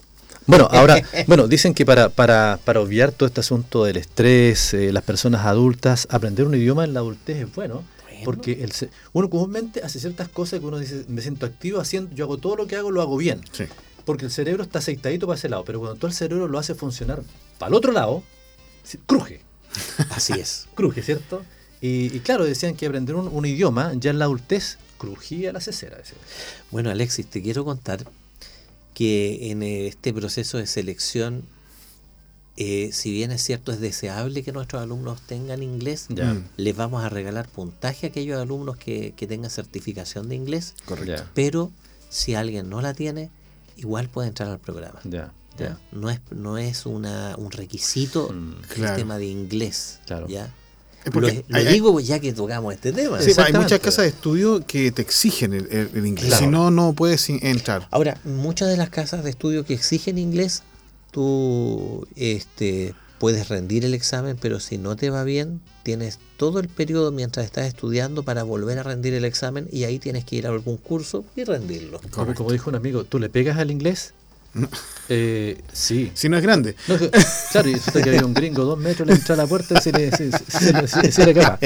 Bueno, 0.46 0.68
ahora, 0.72 1.02
bueno, 1.26 1.48
dicen 1.48 1.74
que 1.74 1.84
para, 1.84 2.08
para, 2.08 2.58
para 2.64 2.80
obviar 2.80 3.12
todo 3.12 3.26
este 3.26 3.40
asunto 3.40 3.84
del 3.84 3.98
estrés, 3.98 4.72
eh, 4.72 4.90
las 4.90 5.02
personas 5.02 5.44
adultas, 5.44 6.08
aprender 6.10 6.46
un 6.46 6.54
idioma 6.54 6.84
en 6.84 6.94
la 6.94 7.00
adultez 7.00 7.36
es 7.36 7.54
bueno. 7.54 7.84
Porque 8.24 8.64
el, 8.64 8.72
uno 9.12 9.28
comúnmente 9.28 9.82
hace 9.82 10.00
ciertas 10.00 10.30
cosas 10.30 10.60
que 10.60 10.64
uno 10.66 10.78
dice, 10.78 11.04
me 11.08 11.20
siento 11.20 11.44
activo 11.44 11.78
haciendo, 11.78 12.14
yo 12.16 12.24
hago 12.24 12.38
todo 12.38 12.56
lo 12.56 12.66
que 12.66 12.76
hago, 12.76 12.90
lo 12.90 13.02
hago 13.02 13.18
bien. 13.18 13.42
Porque 14.06 14.24
el 14.24 14.30
cerebro 14.30 14.62
está 14.62 14.78
aceitadito 14.78 15.26
para 15.26 15.36
ese 15.36 15.50
lado, 15.50 15.64
pero 15.66 15.78
cuando 15.80 15.96
todo 15.96 16.06
el 16.06 16.14
cerebro 16.14 16.48
lo 16.48 16.58
hace 16.58 16.74
funcionar 16.74 17.22
para 17.58 17.68
el 17.68 17.74
otro 17.74 17.92
lado, 17.92 18.22
se- 18.82 18.98
cruje. 18.98 19.45
Así 20.10 20.32
es. 20.34 20.66
Cruje, 20.74 21.02
¿cierto? 21.02 21.42
Y, 21.80 22.14
y 22.16 22.20
claro, 22.20 22.44
decían 22.44 22.74
que 22.74 22.86
aprender 22.86 23.14
un, 23.16 23.28
un 23.28 23.44
idioma 23.46 23.92
ya 23.94 24.10
en 24.10 24.18
la 24.18 24.24
adultez 24.26 24.78
crujía 24.98 25.52
la 25.52 25.60
cesera. 25.60 25.96
decían. 25.98 26.18
Bueno, 26.70 26.90
Alexis, 26.90 27.26
te 27.26 27.42
quiero 27.42 27.64
contar 27.64 28.06
que 28.94 29.50
en 29.50 29.62
este 29.62 30.14
proceso 30.14 30.56
de 30.56 30.66
selección, 30.66 31.44
eh, 32.56 32.88
si 32.92 33.10
bien 33.12 33.30
es 33.30 33.42
cierto, 33.42 33.72
es 33.72 33.80
deseable 33.80 34.42
que 34.42 34.52
nuestros 34.52 34.80
alumnos 34.82 35.20
tengan 35.26 35.62
inglés, 35.62 36.06
Ya. 36.08 36.32
Mm. 36.32 36.48
les 36.56 36.74
vamos 36.74 37.04
a 37.04 37.10
regalar 37.10 37.46
puntaje 37.46 38.06
a 38.06 38.08
aquellos 38.08 38.40
alumnos 38.40 38.78
que, 38.78 39.12
que 39.14 39.26
tengan 39.26 39.50
certificación 39.50 40.30
de 40.30 40.36
inglés, 40.36 40.74
Correcto. 40.86 41.24
Pero 41.34 41.70
si 42.08 42.34
alguien 42.34 42.70
no 42.70 42.80
la 42.80 42.94
tiene, 42.94 43.28
igual 43.76 44.08
puede 44.08 44.28
entrar 44.28 44.48
al 44.48 44.58
programa. 44.60 45.00
ya, 45.04 45.30
No 45.92 46.10
es, 46.10 46.20
no 46.30 46.58
es 46.58 46.86
una, 46.86 47.34
un 47.36 47.50
requisito 47.50 48.30
Mm, 48.32 48.54
Claro. 48.74 48.90
el 48.92 48.96
tema 48.98 49.18
de 49.18 49.26
inglés. 49.26 49.98
Claro. 50.06 50.26
¿ya? 50.28 50.52
Lo, 51.12 51.28
digo 51.70 52.00
ya 52.00 52.18
que 52.18 52.32
tocamos 52.32 52.74
este 52.74 52.92
tema. 52.92 53.20
Sí, 53.22 53.30
hay 53.38 53.52
muchas 53.52 53.78
casas 53.78 54.04
de 54.04 54.08
estudio 54.08 54.66
que 54.66 54.90
te 54.90 55.02
exigen 55.02 55.52
el, 55.54 55.66
el- 55.70 55.90
el 55.94 56.06
inglés. 56.06 56.26
Claro. 56.28 56.44
Si 56.44 56.50
no, 56.50 56.70
no 56.72 56.92
puedes 56.94 57.28
entrar. 57.30 57.86
Ahora, 57.92 58.20
muchas 58.24 58.68
de 58.68 58.76
las 58.76 58.90
casas 58.90 59.22
de 59.22 59.30
estudio 59.30 59.64
que 59.64 59.74
exigen 59.74 60.18
inglés, 60.18 60.62
tú 61.12 62.06
este, 62.16 62.94
puedes 63.18 63.48
rendir 63.48 63.84
el 63.84 63.94
examen, 63.94 64.36
pero 64.40 64.60
si 64.60 64.78
no 64.78 64.96
te 64.96 65.10
va 65.10 65.24
bien, 65.24 65.60
tienes 65.82 66.18
todo 66.36 66.58
el 66.60 66.68
periodo 66.68 67.12
mientras 67.12 67.46
estás 67.46 67.66
estudiando 67.66 68.22
para 68.24 68.42
volver 68.42 68.78
a 68.78 68.82
rendir 68.82 69.14
el 69.14 69.24
examen 69.24 69.68
y 69.72 69.84
ahí 69.84 69.98
tienes 69.98 70.24
que 70.24 70.36
ir 70.36 70.46
a 70.46 70.50
algún 70.50 70.76
curso 70.76 71.24
y 71.36 71.44
rendirlo. 71.44 72.00
Como, 72.10 72.34
como 72.34 72.52
dijo 72.52 72.68
un 72.68 72.76
amigo, 72.76 73.04
¿tú 73.04 73.18
le 73.18 73.28
pegas 73.30 73.58
al 73.58 73.70
inglés? 73.70 74.12
Eh, 75.08 75.62
sí. 75.72 76.10
Si 76.14 76.28
no 76.28 76.36
es 76.36 76.42
grande. 76.42 76.74
No, 76.88 76.96
claro, 77.52 77.68
y 77.68 77.74
resulta 77.74 78.02
que 78.02 78.08
había 78.08 78.26
un 78.26 78.34
gringo 78.34 78.64
dos 78.64 78.76
metros, 78.76 79.06
le 79.06 79.14
entra 79.14 79.34
a 79.34 79.38
la 79.38 79.46
puerta 79.46 79.78
y 79.78 79.80
se 79.80 79.92
le, 79.92 80.10
se, 80.10 80.32
se- 80.32 80.44
se- 80.48 80.88
se- 80.88 81.12
se 81.12 81.24
le 81.24 81.30
acaba. 81.30 81.60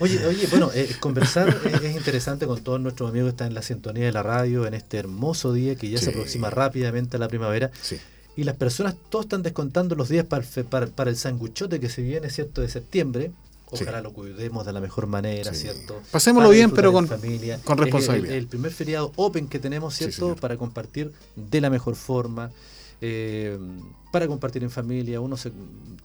Oye, 0.00 0.26
oye, 0.26 0.48
bueno, 0.50 0.68
eh, 0.74 0.90
conversar 0.98 1.56
es, 1.72 1.80
es 1.82 1.96
interesante 1.96 2.46
con 2.48 2.60
todos 2.64 2.80
nuestros 2.80 3.10
amigos 3.10 3.28
que 3.28 3.30
están 3.34 3.46
en 3.46 3.54
la 3.54 3.62
sintonía 3.62 4.06
de 4.06 4.12
la 4.12 4.24
radio 4.24 4.66
en 4.66 4.74
este 4.74 4.96
hermoso 4.98 5.52
día 5.52 5.76
que 5.76 5.88
ya 5.88 5.98
se 5.98 6.10
aproxima 6.10 6.50
rápidamente 6.50 7.16
a 7.16 7.20
la 7.20 7.28
primavera. 7.28 7.70
Sí. 7.80 8.00
Y 8.36 8.42
las 8.42 8.56
personas 8.56 8.96
todos 9.08 9.26
están 9.26 9.44
descontando 9.44 9.94
los 9.94 10.08
días 10.08 10.24
para, 10.26 10.44
para, 10.68 10.86
para 10.88 11.10
el 11.10 11.16
sanguchote 11.16 11.78
que 11.78 11.88
se 11.88 12.02
viene, 12.02 12.28
¿cierto?, 12.28 12.60
de 12.60 12.68
septiembre. 12.68 13.30
Sí. 13.72 13.82
Ojalá 13.84 14.00
lo 14.00 14.12
cuidemos 14.12 14.64
de 14.64 14.72
la 14.72 14.80
mejor 14.80 15.06
manera, 15.06 15.52
Sí. 15.52 15.62
¿cierto? 15.62 16.00
Pasémoslo 16.10 16.48
bien, 16.50 16.70
pero 16.70 16.92
con- 16.92 17.06
familia. 17.06 17.60
con 17.64 17.78
Es 17.78 17.80
el- 17.80 17.84
responsabilidad. 17.92 18.34
El, 18.36 18.46
primer 18.46 18.72
feriado 18.72 19.12
open 19.16 19.46
que 19.48 19.58
tenemos, 19.58 19.94
¿cierto? 19.94 20.34
para 20.36 20.56
compartir 20.56 21.12
de 21.36 21.60
la 21.60 21.70
mejor 21.70 21.94
forma. 21.96 22.50
eh, 23.00 23.56
para 24.10 24.26
compartir 24.26 24.64
en 24.64 24.70
familia, 24.72 25.20
uno 25.20 25.36
se, 25.36 25.52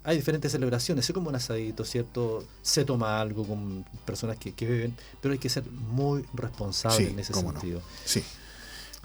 hay 0.04 0.15
diferentes 0.17 0.52
celebraciones, 0.52 1.10
es 1.10 1.13
como 1.13 1.30
un 1.30 1.36
asadito, 1.36 1.86
¿cierto? 1.86 2.43
Se 2.62 2.86
toma 2.86 3.19
algo 3.19 3.47
con 3.47 3.84
personas 4.06 4.38
que, 4.38 4.54
que 4.54 4.67
beben, 4.67 4.95
pero 5.19 5.32
hay 5.34 5.39
que 5.39 5.49
ser 5.49 5.63
muy 5.65 6.23
responsable 6.36 7.10
en 7.10 7.17
ese 7.17 7.34
cómo 7.34 7.52
no. 7.52 7.60
sentido. 7.60 7.82
Sí. 8.06 8.21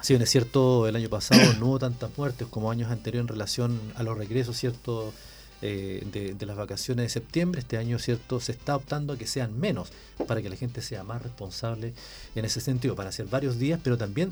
Si 0.01 0.13
bien 0.13 0.21
es 0.21 0.29
cierto, 0.29 0.87
el 0.87 0.95
año 0.97 1.09
pasado 1.09 1.41
no 1.59 1.65
hubo 1.67 1.79
tantas 1.79 2.11
muertes 2.15 2.47
como 2.51 2.69
años 2.69 2.91
anteriores 2.91 3.23
en 3.23 3.27
relación 3.29 3.79
a 3.95 4.03
los 4.03 4.15
regresos, 4.17 4.55
¿cierto? 4.55 5.11
Eh, 5.61 6.07
de, 6.13 6.33
de 6.35 6.45
las 6.45 6.55
vacaciones 6.55 7.03
de 7.03 7.09
septiembre, 7.09 7.59
este 7.59 7.75
año, 7.77 7.99
¿cierto? 7.99 8.39
Se 8.39 8.53
está 8.53 8.77
optando 8.77 9.11
a 9.11 9.17
que 9.17 9.27
sean 9.27 9.59
menos, 9.59 9.89
para 10.25 10.41
que 10.41 10.49
la 10.49 10.55
gente 10.55 10.81
sea 10.81 11.03
más 11.03 11.21
responsable 11.21 11.93
en 12.35 12.45
ese 12.45 12.61
sentido, 12.61 12.95
para 12.95 13.09
hacer 13.09 13.25
varios 13.25 13.59
días, 13.59 13.77
pero 13.83 13.97
también 13.97 14.31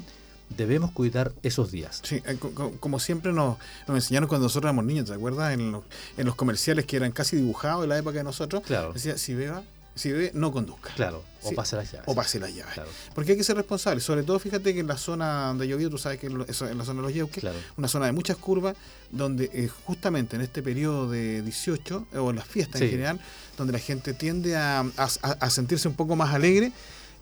debemos 0.55 0.91
cuidar 0.91 1.33
esos 1.43 1.69
días. 1.69 1.99
Sí, 2.05 2.21
eh, 2.25 2.37
co- 2.39 2.51
co- 2.51 2.71
como 2.79 2.97
siempre 3.01 3.33
nos, 3.33 3.57
nos 3.89 3.97
enseñaron 3.97 4.29
cuando 4.29 4.45
nosotros 4.45 4.69
éramos 4.69 4.85
niños, 4.85 5.07
¿te 5.07 5.13
acuerdas? 5.15 5.53
En 5.53 5.73
los, 5.73 5.83
en 6.15 6.25
los 6.25 6.35
comerciales 6.35 6.85
que 6.85 6.95
eran 6.95 7.11
casi 7.11 7.35
dibujados 7.35 7.83
en 7.83 7.89
la 7.89 7.97
época 7.97 8.19
de 8.19 8.23
nosotros, 8.23 8.63
Claro, 8.65 8.93
decía, 8.93 9.17
si 9.17 9.33
beba, 9.33 9.63
si 9.97 10.12
bebe, 10.12 10.31
no 10.33 10.51
conduzca. 10.51 10.91
claro, 10.95 11.23
o 11.43 11.49
Sí. 11.49 11.55
pase 11.55 11.75
las 11.75 11.91
llaves. 11.91 12.07
O 12.07 12.15
pase 12.15 12.39
las 12.39 12.53
llaves. 12.53 12.73
Claro, 12.73 12.89
Porque 13.15 13.31
hay 13.31 13.38
que 13.38 13.43
ser 13.43 13.55
responsable. 13.57 14.01
Sobre 14.01 14.23
todo, 14.23 14.38
fíjate 14.39 14.73
que 14.73 14.79
en 14.81 14.88
la 14.88 14.97
zona 14.97 15.47
donde 15.47 15.67
yo 15.67 15.77
vivo, 15.77 15.89
tú 15.89 15.97
sabes 15.97 16.19
que 16.19 16.27
en, 16.27 16.45
eso- 16.47 16.67
en 16.67 16.77
la 16.77 16.86
zona 16.86 17.01
de 17.01 17.07
los 17.07 17.13
Yeuques, 17.13 17.41
claro. 17.41 17.57
una 17.77 17.88
zona 17.88 18.05
de 18.07 18.12
muchas 18.12 18.38
curvas, 18.38 18.75
donde 19.12 19.49
eh, 19.53 19.67
justamente 19.86 20.36
en 20.36 20.41
este 20.41 20.62
periodo 20.62 21.10
de 21.10 21.41
18, 21.41 22.07
eh, 22.13 22.17
o 22.17 22.29
en 22.29 22.36
las 22.38 22.47
fiestas 22.47 22.81
en 22.81 22.89
general, 22.89 23.19
donde 23.57 23.73
la 23.73 23.79
gente 23.79 24.13
tiende 24.13 24.55
a, 24.55 24.79
a- 24.81 25.10
a 25.39 25.49
sentirse 25.49 25.88
un 25.88 25.95
poco 25.95 26.15
más 26.15 26.33
alegre, 26.33 26.71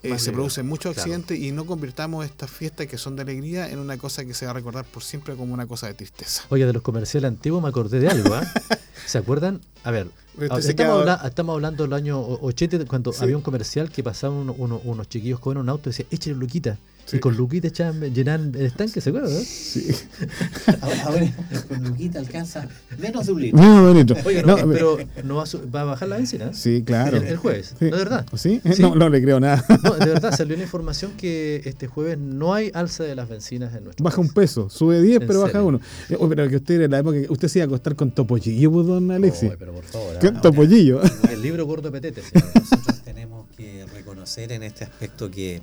eh, 0.03 0.19
se 0.19 0.31
producen 0.31 0.67
muchos 0.67 0.93
claro. 0.93 1.01
accidentes 1.01 1.39
y 1.39 1.51
no 1.51 1.65
convirtamos 1.65 2.23
estas 2.25 2.51
fiestas 2.51 2.85
que 2.85 2.97
son 2.97 3.15
de 3.15 3.23
alegría 3.23 3.69
en 3.71 3.79
una 3.79 3.97
cosa 3.97 4.23
que 4.23 4.35
se 4.35 4.45
va 4.45 4.51
a 4.51 4.53
recordar 4.53 4.85
por 4.85 5.03
siempre 5.03 5.35
como 5.35 5.51
una 5.53 5.65
cosa 5.65 5.88
de 5.88 5.95
tristeza. 5.95 6.43
Oye, 6.49 6.65
de 6.67 6.73
los 6.73 6.83
comerciales 6.83 7.27
antiguos 7.27 7.63
me 7.63 7.69
acordé 7.69 7.99
de 7.99 8.09
algo, 8.09 8.35
¿ah? 8.35 8.43
¿Se 9.05 9.17
acuerdan? 9.17 9.62
A 9.84 9.91
ver, 9.91 10.08
Pero 10.38 10.53
Ah, 10.53 10.60
estamos, 10.60 10.75
queda- 10.75 10.93
habla- 10.99 11.21
estamos 11.25 11.53
hablando 11.53 11.84
del 11.84 11.93
año 11.93 12.19
o- 12.19 12.45
80 12.45 12.84
cuando 12.86 13.13
Sí. 13.13 13.23
había 13.23 13.38
un 13.38 13.41
comercial 13.41 13.89
que 13.89 14.03
pasaban 14.03 14.38
uno- 14.38 14.53
uno- 14.58 14.81
unos 14.84 15.08
chiquillos 15.08 15.39
en 15.45 15.58
un 15.60 15.69
auto 15.69 15.89
y 15.89 15.91
decían, 15.91 16.08
échale 16.12 16.36
Luquita. 16.36 16.77
Sí. 17.05 17.17
Y 17.17 17.19
con 17.19 17.37
Luquita 17.37 17.67
echaban, 17.67 18.01
llenaban 18.13 18.51
el 18.55 18.65
estanque, 18.65 18.99
¿se 18.99 19.09
acuerdan? 19.11 19.31
Sí. 19.43 19.87
Ahora, 20.81 21.31
con 21.67 21.83
Luquita 21.83 22.19
alcanza 22.19 22.67
menos 22.99 23.25
de 23.27 23.31
un 23.31 23.41
litro. 23.41 23.61
No, 23.61 23.87
bonito. 23.87 24.15
Oye, 24.25 24.41
No, 24.43 24.57
no, 24.57 24.67
pero 24.71 24.97
no 25.23 25.35
va 25.35 25.43
a, 25.43 25.45
su- 25.45 25.69
va 25.69 25.81
a 25.81 25.83
bajar 25.85 26.07
la 26.09 26.17
benzina. 26.17 26.45
¿eh? 26.45 26.53
Sí, 26.53 26.83
claro. 26.83 27.17
El, 27.17 27.23
el 27.27 27.37
jueves, 27.37 27.75
Sí. 27.77 27.85
¿no 27.85 27.97
de 27.97 28.03
verdad? 28.03 28.25
¿Sí? 28.35 28.61
Sí. 28.73 28.81
No, 28.81 28.95
no 28.95 29.09
le 29.09 29.21
creo 29.21 29.39
nada. 29.39 29.63
No, 29.83 29.91
de 29.93 30.05
verdad, 30.07 30.35
salió 30.35 30.55
una 30.55 30.63
información 30.63 31.11
que 31.17 31.61
este 31.65 31.87
jueves 31.87 32.17
no 32.17 32.53
hay 32.53 32.71
alza 32.73 33.03
de 33.03 33.15
las 33.15 33.29
bencinas 33.29 33.73
en 33.75 33.83
nuestro 33.83 34.03
Baja 34.03 34.19
un 34.21 34.29
peso, 34.29 34.69
sube 34.69 35.01
10, 35.01 35.21
¿En 35.21 35.27
pero 35.27 35.41
baja 35.41 35.51
serio? 35.53 35.67
uno. 35.67 35.81
Eh, 36.09 36.17
oh, 36.19 36.27
pero 36.27 36.49
que 36.49 36.55
usted 36.57 36.81
en 36.81 36.91
la 36.91 36.99
época 36.99 37.21
que 37.21 37.27
usted 37.31 37.47
se 37.47 37.59
iba 37.59 37.63
a 37.65 37.67
acostar 37.67 37.95
con 37.95 38.11
topollillo, 38.11 38.71
pues, 38.71 38.87
don 38.87 39.11
Alexis. 39.11 39.49
Oye, 39.49 39.57
pero 39.57 39.73
por 39.73 39.83
favor. 39.85 40.17
¿Qué 40.19 40.31
topollillo? 40.31 41.01
El 41.31 41.41
libro 41.41 41.65
gordo 41.65 41.91
de 41.91 42.01
petete, 42.01 42.21
señor. 42.27 42.49
Nosotros 42.55 43.01
tenemos 43.03 43.47
que 43.55 43.85
reconocer 43.93 44.51
en 44.51 44.63
este 44.63 44.83
aspecto 44.85 45.29
que 45.29 45.61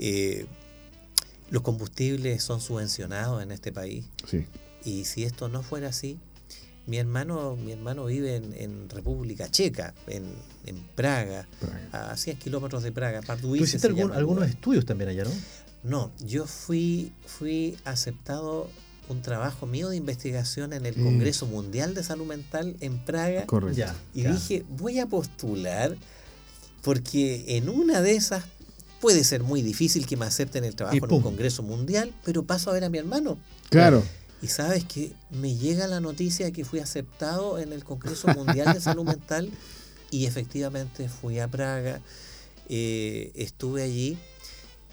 eh, 0.00 0.46
los 1.50 1.62
combustibles 1.62 2.42
son 2.42 2.60
subvencionados 2.60 3.42
en 3.42 3.52
este 3.52 3.70
país 3.72 4.04
Sí. 4.28 4.46
y 4.84 5.04
si 5.04 5.24
esto 5.24 5.48
no 5.48 5.62
fuera 5.62 5.88
así, 5.88 6.18
mi 6.86 6.96
hermano, 6.96 7.56
mi 7.56 7.72
hermano 7.72 8.06
vive 8.06 8.36
en, 8.36 8.54
en 8.54 8.88
República 8.88 9.48
Checa, 9.50 9.94
en, 10.08 10.24
en 10.66 10.76
Praga, 10.96 11.46
a 11.92 12.16
100 12.16 12.38
kilómetros 12.38 12.82
de 12.82 12.90
Praga. 12.90 13.20
Tú 13.20 13.26
Pardubice 13.28 13.64
hiciste 13.64 13.86
algún- 13.86 14.02
llama 14.04 14.14
el 14.14 14.18
algunos 14.20 14.48
estudios 14.48 14.84
también 14.86 15.10
allá, 15.10 15.24
¿no? 15.24 15.30
No, 15.82 16.10
yo 16.24 16.46
fui, 16.46 17.12
fui 17.26 17.76
aceptado 17.84 18.68
un 19.08 19.22
trabajo 19.22 19.66
mío 19.66 19.88
de 19.88 19.96
investigación 19.96 20.72
en 20.72 20.86
el 20.86 20.96
Mm. 20.96 21.04
Congreso 21.04 21.46
Mundial 21.46 21.94
de 21.94 22.02
Salud 22.04 22.26
Mental 22.26 22.76
en 22.80 22.98
Praga. 23.04 23.44
Correcto. 23.46 23.92
Y 24.14 24.22
ya. 24.22 24.32
dije, 24.32 24.64
voy 24.70 24.98
a 25.00 25.06
postular 25.06 25.96
porque 26.82 27.56
en 27.56 27.68
una 27.68 28.00
de 28.02 28.14
esas 28.16 28.44
puede 29.00 29.24
ser 29.24 29.42
muy 29.42 29.62
difícil 29.62 30.06
que 30.06 30.16
me 30.16 30.26
acepten 30.26 30.64
el 30.64 30.76
trabajo 30.76 30.94
Y 30.94 30.98
en 30.98 31.04
un 31.04 31.10
pum. 31.10 31.22
Congreso 31.22 31.62
Mundial, 31.62 32.12
pero 32.24 32.44
paso 32.44 32.70
a 32.70 32.74
ver 32.74 32.84
a 32.84 32.90
mi 32.90 32.98
hermano. 32.98 33.38
Claro. 33.70 34.02
Y 34.42 34.48
sabes 34.48 34.84
que 34.84 35.12
me 35.30 35.56
llega 35.56 35.86
la 35.86 36.00
noticia 36.00 36.46
de 36.46 36.52
que 36.52 36.64
fui 36.64 36.80
aceptado 36.80 37.58
en 37.58 37.72
el 37.72 37.84
Congreso 37.84 38.28
Mundial 38.28 38.72
de 38.72 38.80
Salud 38.80 39.04
Mental 39.04 39.50
y 40.10 40.26
efectivamente 40.26 41.08
fui 41.08 41.38
a 41.38 41.48
Praga, 41.48 42.00
eh, 42.68 43.32
estuve 43.34 43.82
allí 43.82 44.18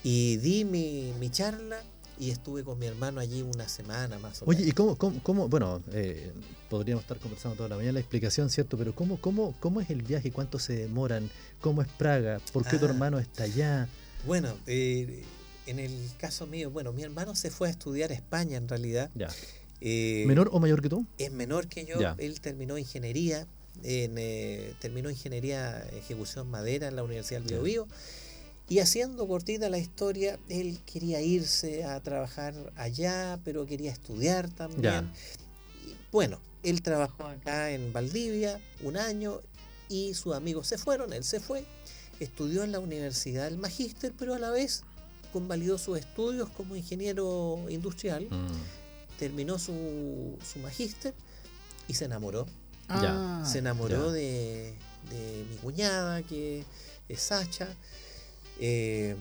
y 0.04 0.38
di 0.38 0.66
mi, 0.66 1.14
mi 1.20 1.30
charla 1.30 1.82
y 2.20 2.32
estuve 2.32 2.64
con 2.64 2.80
mi 2.80 2.86
hermano 2.88 3.20
allí 3.20 3.42
una 3.42 3.68
semana 3.70 4.18
más 4.20 4.42
o 4.42 4.46
Oye, 4.46 4.60
menos. 4.60 4.70
¿y 4.70 4.72
cómo, 4.74 4.96
cómo, 4.98 5.22
cómo- 5.24 5.48
bueno, 5.50 5.82
eh, 5.92 6.32
podríamos 6.70 7.04
estar 7.04 7.18
conversando 7.20 7.56
toda 7.56 7.70
la 7.70 7.76
mañana 7.76 7.94
la 7.94 8.00
explicación, 8.00 8.50
¿cierto? 8.50 8.78
Pero 8.78 8.94
¿cómo, 8.96 9.20
cómo, 9.22 9.56
cómo 9.60 9.82
es 9.82 9.90
el 9.90 10.02
viaje? 10.02 10.32
¿Cuánto 10.32 10.60
se 10.60 10.76
demoran? 10.76 11.30
¿Cómo 11.62 11.82
es 11.82 11.88
Praga? 11.88 12.40
¿Por 12.54 12.66
qué 12.68 12.78
tu 12.78 12.86
Ah. 12.86 12.90
hermano 12.90 13.20
está 13.20 13.44
allá? 13.44 13.88
Bueno, 14.26 14.56
eh, 14.66 15.24
en 15.68 15.80
el 15.80 15.92
caso 16.20 16.48
mío, 16.48 16.72
bueno, 16.72 16.92
mi 16.94 17.04
hermano 17.04 17.36
se 17.36 17.52
fue 17.52 17.68
a 17.68 17.72
estudiar 17.72 18.12
a 18.12 18.16
España 18.16 18.58
en 18.58 18.68
realidad. 18.68 19.10
Ya. 19.16 19.30
Eh, 19.80 20.24
¿Menor 20.26 20.50
o 20.52 20.60
mayor 20.60 20.82
que 20.82 20.90
tú? 20.90 21.06
Es 21.20 21.32
menor 21.32 21.68
que 21.68 21.86
yo, 21.86 22.00
Ya. 22.00 22.16
él 22.18 22.42
terminó 22.42 22.78
ingeniería, 22.80 23.46
en, 23.84 24.16
eh, 24.18 24.74
terminó 24.82 25.12
ingeniería 25.12 25.86
ejecución 25.94 26.50
madera 26.50 26.88
en 26.88 26.96
la 26.96 27.04
Universidad 27.04 27.42
del. 27.42 27.50
Biobío. 27.50 27.88
Y 28.70 28.80
haciendo 28.80 29.28
cortita 29.28 29.70
la 29.70 29.78
historia, 29.78 30.38
él 30.50 30.80
quería 30.86 31.22
irse 31.22 31.86
a 31.86 32.02
trabajar 32.02 32.54
allá, 32.76 33.40
pero 33.46 33.66
quería 33.66 33.92
estudiar 33.92 34.50
también. 34.50 34.82
Ya. 34.82 35.14
Y, 35.86 35.96
bueno, 36.12 36.40
él 36.64 36.82
trabajó 36.82 37.24
acá 37.26 37.72
en 37.72 37.94
Valdivia 37.94 38.60
un 38.84 38.98
año 38.98 39.40
y 39.88 40.14
sus 40.16 40.36
amigos 40.36 40.68
se 40.68 40.78
fueron, 40.78 41.14
él 41.14 41.24
se 41.24 41.40
fue, 41.40 41.64
estudió 42.20 42.64
en 42.64 42.74
la 42.74 42.80
Universidad 42.80 43.46
del 43.46 43.58
Magíster, 43.58 44.14
pero 44.18 44.34
a 44.34 44.40
la 44.40 44.50
vez 44.50 44.84
convalidó 45.32 45.78
sus 45.78 45.98
estudios 45.98 46.50
como 46.50 46.76
ingeniero 46.76 47.66
industrial 47.70 48.28
terminó 49.18 49.60
su, 49.60 50.38
su 50.44 50.60
magíster 50.60 51.14
y 51.88 51.94
se 51.94 52.06
enamoró. 52.06 52.46
Ah, 52.90 53.44
se 53.46 53.60
enamoró 53.60 54.12
de, 54.12 54.74
de 55.10 55.46
mi 55.50 55.58
cuñada, 55.58 56.24
que 56.24 56.64
es 57.10 57.22
Sacha. 57.22 57.68
Eh, 58.60 59.16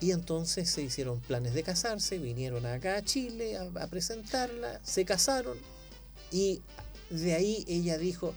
Y 0.00 0.10
entonces 0.10 0.68
se 0.68 0.82
hicieron 0.82 1.20
planes 1.20 1.54
de 1.54 1.62
casarse, 1.62 2.18
vinieron 2.18 2.66
acá 2.66 2.96
a 2.96 3.02
Chile 3.02 3.56
a, 3.56 3.62
a 3.82 3.86
presentarla, 3.86 4.78
se 4.84 5.06
casaron 5.06 5.56
y 6.30 6.60
de 7.08 7.32
ahí 7.34 7.64
ella 7.66 7.96
dijo, 7.96 8.34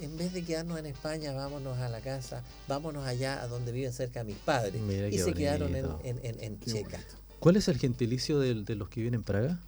en 0.00 0.16
vez 0.16 0.32
de 0.32 0.42
quedarnos 0.42 0.78
en 0.78 0.86
España, 0.86 1.32
vámonos 1.34 1.76
a 1.80 1.90
la 1.90 2.00
casa, 2.00 2.42
vámonos 2.66 3.04
allá 3.06 3.42
a 3.42 3.46
donde 3.46 3.72
viven 3.72 3.92
cerca 3.92 4.24
mis 4.24 4.38
padres. 4.38 4.80
Mira 4.80 5.08
y 5.08 5.18
se 5.18 5.34
quedaron 5.34 5.76
en, 5.76 5.84
en- 6.02 6.40
en- 6.42 6.60
Checa. 6.60 6.96
bonito. 6.96 7.14
¿Cuál 7.40 7.56
es 7.56 7.68
el 7.68 7.76
gentilicio 7.78 8.38
de, 8.38 8.54
los 8.74 8.88
que 8.88 9.00
viven 9.00 9.12
en 9.14 9.22
Praga? 9.22 9.60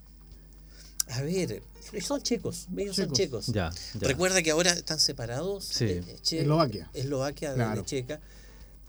A 1.09 1.21
ver, 1.21 1.62
son 2.01 2.23
checos, 2.23 2.69
ellos 2.75 2.97
son 2.97 3.12
Checos. 3.12 3.49
Ya, 3.49 3.71
ya. 4.01 4.09
Recuerda 4.09 4.43
que 4.43 4.51
ahora 4.51 4.71
están 4.73 4.99
separados. 4.99 5.67
Sí. 5.67 6.01
Eslovaquia. 6.38 6.88
Eslovaquia 6.95 7.51
de- 7.53 7.59
de, 7.59 7.64
Claro. 7.64 7.85
Checa. 7.85 8.21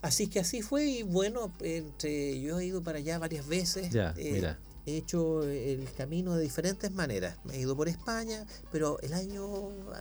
Así 0.06 0.28
que 0.28 0.38
así 0.40 0.62
fue 0.62 0.84
y 0.86 1.02
bueno, 1.02 1.52
entre 1.60 2.40
yo 2.40 2.60
he 2.60 2.66
ido 2.66 2.80
para 2.82 2.98
allá 2.98 3.18
varias 3.18 3.46
veces. 3.46 3.90
Ya, 3.90 4.14
eh, 4.16 4.30
mira. 4.32 4.58
He 4.86 4.98
hecho 4.98 5.42
el 5.42 5.88
camino 5.96 6.36
de 6.36 6.42
diferentes 6.44 6.92
maneras. 6.92 7.36
Me 7.44 7.56
he 7.56 7.60
ido 7.60 7.76
por 7.76 7.88
España, 7.88 8.46
pero 8.70 9.00
el 9.00 9.14
año, 9.14 9.44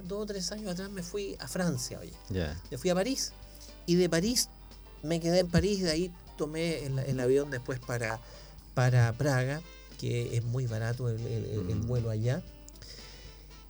dos 0.04 0.22
o 0.22 0.26
tres 0.28 0.52
años 0.52 0.74
atrás 0.74 0.92
me 0.92 1.02
fui 1.02 1.36
a 1.40 1.48
Francia, 1.48 1.98
oye. 2.00 2.14
Ya. 2.30 2.56
Me 2.70 2.78
fui 2.78 2.92
a 2.92 2.94
París 2.96 3.34
y 3.88 3.96
de 3.96 4.08
París 4.10 4.50
me 5.02 5.20
quedé 5.20 5.40
en 5.40 5.48
París, 5.50 5.82
de 5.82 5.90
ahí 5.90 6.14
tomé 6.38 6.86
el, 6.86 7.00
el 7.00 7.20
avión 7.20 7.50
después 7.50 7.80
para, 7.80 8.20
para 8.76 9.12
Praga, 9.14 9.60
que 10.00 10.38
es 10.38 10.44
muy 10.44 10.68
barato 10.68 11.10
el, 11.10 11.20
el- 11.20 11.46
el- 11.46 11.70
el 11.72 11.76
Mm. 11.78 11.88
vuelo 11.88 12.12
allá. 12.12 12.44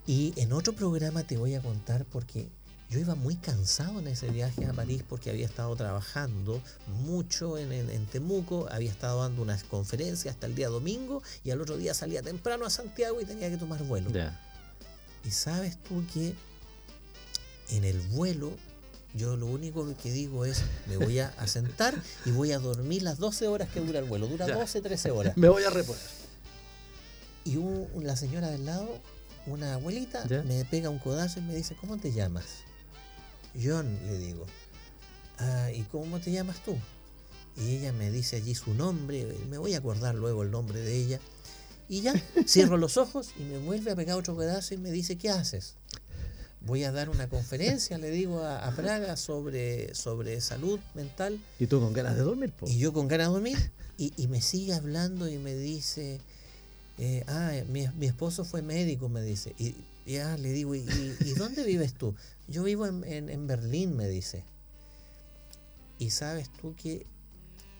Y 0.05 0.33
en 0.35 0.51
otro 0.51 0.73
programa 0.73 1.23
te 1.25 1.37
voy 1.37 1.55
a 1.55 1.61
contar 1.61 2.03
porque 2.05 2.49
yo 2.89 2.99
iba 2.99 3.15
muy 3.15 3.35
cansado 3.35 3.99
en 3.99 4.07
ese 4.07 4.29
viaje 4.29 4.65
a 4.65 4.73
París 4.73 5.03
porque 5.07 5.29
había 5.29 5.45
estado 5.45 5.75
trabajando 5.75 6.61
mucho 7.03 7.57
en, 7.57 7.71
en- 7.71 7.89
en 7.89 8.05
Temuco, 8.05 8.67
había 8.71 8.91
estado 8.91 9.21
dando 9.21 9.41
unas 9.41 9.63
conferencias 9.63 10.35
hasta 10.35 10.45
el 10.47 10.55
día 10.55 10.69
domingo 10.69 11.21
y 11.43 11.51
al 11.51 11.61
otro 11.61 11.77
día 11.77 11.93
salía 11.93 12.21
temprano 12.21 12.65
a 12.65 12.69
Santiago 12.69 13.19
y 13.21 13.25
tenía 13.25 13.49
que 13.49 13.57
tomar 13.57 13.81
vuelo. 13.83 14.09
Ya. 14.11 14.39
Y 15.25 15.31
sabes 15.31 15.77
tú 15.81 16.03
que 16.13 16.35
en 17.71 17.83
el 17.83 17.99
vuelo 18.09 18.51
yo 19.15 19.35
lo 19.37 19.47
único 19.47 19.87
que 20.03 20.11
digo 20.11 20.45
es 20.45 20.61
me 20.87 20.97
voy 20.97 21.19
a, 21.19 21.29
a 21.37 21.47
sentar 21.47 21.95
y 22.25 22.31
voy 22.31 22.51
a 22.51 22.59
dormir 22.59 23.01
las 23.01 23.17
12 23.17 23.47
horas 23.47 23.69
que 23.69 23.79
dura 23.79 23.99
el 23.99 24.05
vuelo. 24.05 24.27
Dura 24.27 24.45
Ya. 24.47 24.55
12, 24.57 24.81
13 24.81 25.11
horas. 25.11 25.37
Me 25.37 25.47
voy 25.49 25.63
a 25.63 25.69
reponer. 25.69 26.01
Y 27.45 27.57
un- 27.57 27.87
la 28.03 28.15
señora 28.15 28.49
del 28.49 28.65
lado, 28.65 28.87
una 29.47 29.75
abuelita, 29.75 30.27
Ya. 30.27 30.43
me 30.43 30.65
pega 30.65 30.89
un 30.89 30.99
codazo 30.99 31.39
y 31.39 31.43
me 31.43 31.55
dice, 31.55 31.75
¿cómo 31.79 31.97
te 31.97 32.11
llamas? 32.11 32.45
John, 33.63 33.97
le 34.07 34.17
digo. 34.17 34.45
"Ah, 35.39 35.69
¿Y 35.73 35.81
cómo 35.83 36.19
te 36.19 36.31
llamas 36.31 36.63
tú? 36.63 36.75
Y 37.57 37.75
ella 37.77 37.93
me 37.93 38.11
dice 38.11 38.35
allí 38.35 38.53
su 38.55 38.73
nombre, 38.73 39.25
me 39.49 39.57
voy 39.57 39.73
a 39.73 39.77
acordar 39.77 40.15
luego 40.15 40.43
el 40.43 40.51
nombre 40.51 40.79
de 40.79 40.95
ella. 40.95 41.19
Y 41.87 42.01
ya, 42.01 42.13
cierro 42.47 42.77
los 42.77 42.97
ojos 42.97 43.29
y 43.39 43.43
me 43.43 43.57
vuelve 43.59 43.91
a 43.91 43.95
pegar 43.95 44.17
otro 44.17 44.35
pedazo 44.35 44.73
y 44.73 44.77
me 44.77 44.91
dice, 44.91 45.17
¿qué 45.17 45.29
haces? 45.29 45.75
Voy 46.61 46.83
a 46.83 46.91
dar 46.91 47.09
una 47.09 47.29
conferencia, 47.29 47.97
le 47.99 48.09
digo 48.09 48.39
a, 48.41 48.65
a 48.65 48.75
Praga 48.75 49.17
sobre, 49.17 49.93
sobre 49.93 50.41
salud 50.41 50.79
mental. 50.95 51.39
¿Y 51.59 51.67
tú 51.67 51.79
con 51.79 51.93
ganas 51.93 52.15
de 52.15 52.23
dormir? 52.23 52.51
po? 52.51 52.67
Y 52.67 52.79
yo 52.79 52.91
con 52.91 53.07
ganas 53.07 53.27
de 53.27 53.33
dormir. 53.33 53.71
Y, 53.97 54.13
y 54.17 54.27
me 54.27 54.41
sigue 54.41 54.73
hablando 54.73 55.29
y 55.29 55.37
me 55.37 55.53
dice, 55.55 56.19
eh, 56.97 57.23
ah, 57.27 57.51
mi, 57.69 57.87
mi 57.99 58.07
esposo 58.07 58.43
fue 58.45 58.61
médico, 58.63 59.09
me 59.09 59.21
dice. 59.21 59.53
Y 59.59 59.75
ya 60.07 60.35
le 60.37 60.51
digo, 60.53 60.73
¿y, 60.73 60.79
y- 60.79 61.15
y 61.23 61.33
dónde 61.35 61.63
vives 61.63 61.93
tú? 61.93 62.15
Yo 62.47 62.63
vivo 62.63 62.85
en, 62.85 63.03
en- 63.03 63.29
en 63.29 63.47
Berlín, 63.47 63.95
me 63.95 64.07
dice. 64.07 64.43
Y 65.97 66.09
sabes 66.11 66.49
tú 66.61 66.75
que 66.75 67.05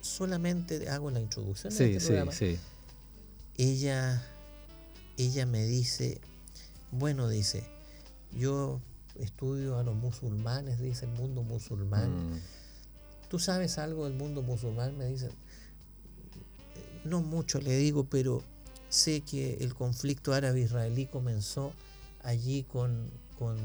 solamente 0.01 0.89
hago 0.89 1.11
la 1.11 1.19
introducción 1.19 1.71
Sí, 1.71 1.83
este 1.83 1.99
sí, 1.99 2.05
programa. 2.07 2.31
sí. 2.31 2.57
Ella, 3.57 4.25
ella 5.17 5.45
me 5.45 5.65
dice, 5.65 6.19
bueno, 6.91 7.27
dice, 7.29 7.63
yo 8.37 8.81
estudio 9.19 9.77
a 9.77 9.83
los 9.83 9.95
musulmanes, 9.95 10.79
dice 10.81 11.05
el 11.05 11.11
mundo 11.11 11.41
musulmán. 11.43 12.31
Mm. 12.35 12.39
¿Tú 13.29 13.39
sabes 13.39 13.77
algo 13.77 14.05
del 14.05 14.13
mundo 14.13 14.41
musulmán? 14.41 14.97
Me 14.97 15.05
dice. 15.07 15.29
No 17.03 17.21
mucho 17.21 17.59
le 17.59 17.77
digo, 17.77 18.05
pero 18.05 18.43
sé 18.89 19.21
que 19.21 19.55
el 19.61 19.73
conflicto 19.75 20.33
árabe-israelí 20.33 21.05
comenzó 21.05 21.73
allí 22.23 22.63
con, 22.63 23.09
con, 23.37 23.57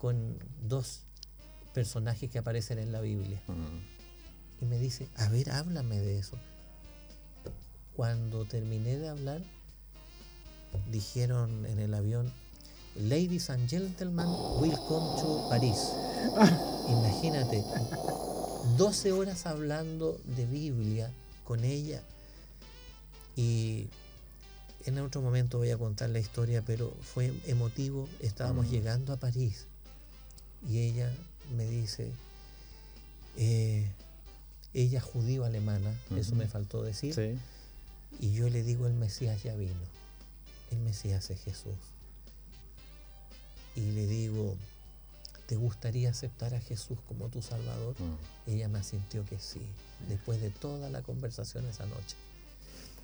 con 0.00 0.38
dos 0.62 1.00
personajes 1.74 2.30
que 2.30 2.38
aparecen 2.38 2.78
en 2.78 2.90
la 2.92 3.00
Biblia. 3.00 3.40
Y 4.60 4.64
me 4.64 4.78
dice, 4.78 5.08
a 5.16 5.28
ver, 5.28 5.50
háblame 5.50 5.98
de 6.00 6.18
eso. 6.18 6.36
Cuando 7.96 8.44
terminé 8.44 8.96
de 8.98 9.08
hablar, 9.08 9.42
dijeron 10.90 11.66
en 11.66 11.78
el 11.78 11.94
avión, 11.94 12.32
Ladies 12.96 13.50
and 13.50 13.68
gentlemen, 13.68 14.26
welcome 14.58 15.20
to 15.20 15.46
París. 15.48 15.78
Imagínate, 16.88 17.62
12 18.76 19.12
horas 19.12 19.46
hablando 19.46 20.18
de 20.36 20.44
Biblia 20.46 21.10
con 21.44 21.62
ella. 21.64 22.02
Y 23.36 23.86
en 24.86 24.98
otro 24.98 25.20
momento 25.20 25.58
voy 25.58 25.70
a 25.70 25.78
contar 25.78 26.10
la 26.10 26.18
historia, 26.18 26.62
pero 26.66 26.90
fue 27.00 27.32
emotivo. 27.46 28.08
Estábamos 28.20 28.66
Mm. 28.66 28.70
llegando 28.70 29.12
a 29.12 29.16
París 29.18 29.66
y 30.68 30.78
ella 30.78 31.12
me 31.56 31.66
dice, 31.66 32.10
eh, 33.36 33.86
ella 34.74 34.98
es 34.98 35.04
judío 35.04 35.44
alemana, 35.44 35.92
eso 36.16 36.34
me 36.34 36.46
faltó 36.46 36.82
decir. 36.82 37.14
Sí. 37.14 37.38
Y 38.20 38.32
yo 38.32 38.48
le 38.48 38.62
digo, 38.62 38.86
el 38.86 38.94
Mesías 38.94 39.42
ya 39.42 39.54
vino. 39.54 39.72
El 40.70 40.78
Mesías 40.80 41.30
es 41.30 41.40
Jesús. 41.40 41.74
Y 43.76 43.92
le 43.92 44.06
digo, 44.06 44.56
¿te 45.46 45.56
gustaría 45.56 46.10
aceptar 46.10 46.54
a 46.54 46.60
Jesús 46.60 46.98
como 47.08 47.28
tu 47.28 47.42
Salvador? 47.42 47.94
Mm. 47.98 48.50
Ella 48.50 48.68
me 48.68 48.78
asintió 48.78 49.24
que 49.24 49.38
sí, 49.38 49.62
después 50.08 50.40
de 50.40 50.50
toda 50.50 50.90
la 50.90 51.02
conversación 51.02 51.66
esa 51.66 51.86
noche. 51.86 52.16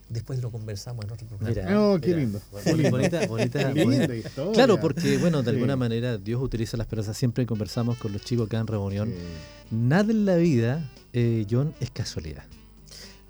Después 0.09 0.41
lo 0.41 0.53
conversamos 0.53 1.05
en 1.05 1.11
otro 1.13 1.27
programa. 1.27 1.49
Mira, 1.51 1.81
Oh, 1.81 1.99
qué 2.01 2.09
mira. 2.09 2.19
lindo. 2.21 2.41
Boni- 2.65 2.91
Bonita, 2.91 3.27
bonita, 3.27 3.59
Qué 3.59 3.75
linda 3.85 3.85
bonita. 4.07 4.15
historia. 4.15 4.53
Claro, 4.53 4.81
porque 4.81 5.19
bueno, 5.19 5.39
de 5.43 5.51
Sí. 5.51 5.57
alguna 5.57 5.75
manera 5.77 6.17
Dios 6.17 6.41
utiliza 6.41 6.77
las 6.77 6.87
personas. 6.87 7.17
Siempre 7.17 7.45
conversamos 7.45 7.99
con 7.99 8.13
los 8.13 8.23
chicos 8.23 8.47
acá 8.47 8.59
en 8.59 8.67
reunión. 8.69 9.09
Sí. 9.09 9.75
Nada 9.75 10.13
en 10.13 10.25
la 10.25 10.37
vida, 10.37 10.89
eh, 11.13 11.45
John, 11.51 11.75
es 11.81 11.91
casualidad. 11.91 12.45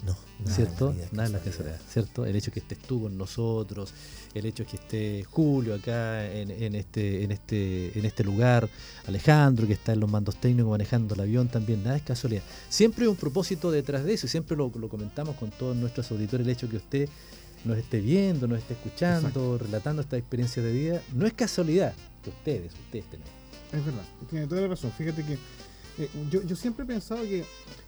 No, 0.05 0.17
nada 0.41 0.55
¿cierto? 0.55 0.91
en 0.91 0.99
Nada 1.13 1.27
en 1.27 1.33
la 1.33 1.39
casualidad. 1.41 1.81
¿cierto? 1.89 2.27
El 2.27 2.37
hecho 2.37 2.53
que 2.53 2.61
estés 2.61 2.79
tú 2.79 3.03
con 3.03 3.17
nosotros, 3.17 3.93
el 4.35 4.47
hecho 4.47 4.67
que 4.67 4.77
esté 4.77 5.25
Julio 5.25 5.75
acá 5.75 6.31
en, 6.31 6.51
en 6.51 6.75
este, 6.75 7.25
en 7.25 7.33
este, 7.33 7.99
en 7.99 8.05
este 8.05 8.23
lugar, 8.23 8.69
Alejandro 9.07 9.67
que 9.67 9.73
está 9.73 9.93
en 9.93 10.01
los 10.01 10.11
mandos 10.11 10.37
técnicos 10.37 10.71
manejando 10.71 11.15
el 11.15 11.21
avión 11.21 11.49
también, 11.49 11.83
nada 11.83 11.97
es 11.97 12.03
casualidad. 12.03 12.43
Siempre 12.69 13.05
hay 13.05 13.09
un 13.09 13.17
propósito 13.17 13.71
detrás 13.71 14.05
de 14.05 14.15
eso 14.15 14.27
y 14.27 14.29
siempre 14.29 14.57
lo, 14.57 14.71
lo 14.75 14.89
comentamos 14.89 15.37
con 15.37 15.51
todos 15.51 15.77
nuestros 15.77 16.11
auditores, 16.11 16.47
el 16.47 16.53
hecho 16.53 16.69
que 16.69 16.77
usted 16.77 17.09
nos 17.65 17.79
esté 17.79 18.01
viendo, 18.01 18.47
nos 18.47 18.59
esté 18.59 18.75
escuchando, 18.75 19.59
relatando 19.59 20.03
esta 20.03 20.17
experiencia 20.17 20.63
de 20.63 20.73
vida, 20.73 21.03
no 21.15 21.27
es 21.27 21.33
casualidad 21.33 21.95
que 22.23 22.31
ustedes, 22.31 22.73
ustedes 22.75 23.07
ahí. 23.13 23.21
Es 23.73 23.85
verdad, 23.85 24.05
tiene 24.31 24.47
toda 24.47 24.61
la 24.61 24.69
razón. 24.69 24.93
Fíjate 24.97 25.25
que 25.25 25.39
eh, 25.99 26.09
yo, 26.31 26.43
yo 26.43 26.57
siempre 26.57 26.85
he 26.85 26.87
pensado 26.89 27.23
que, 27.23 27.45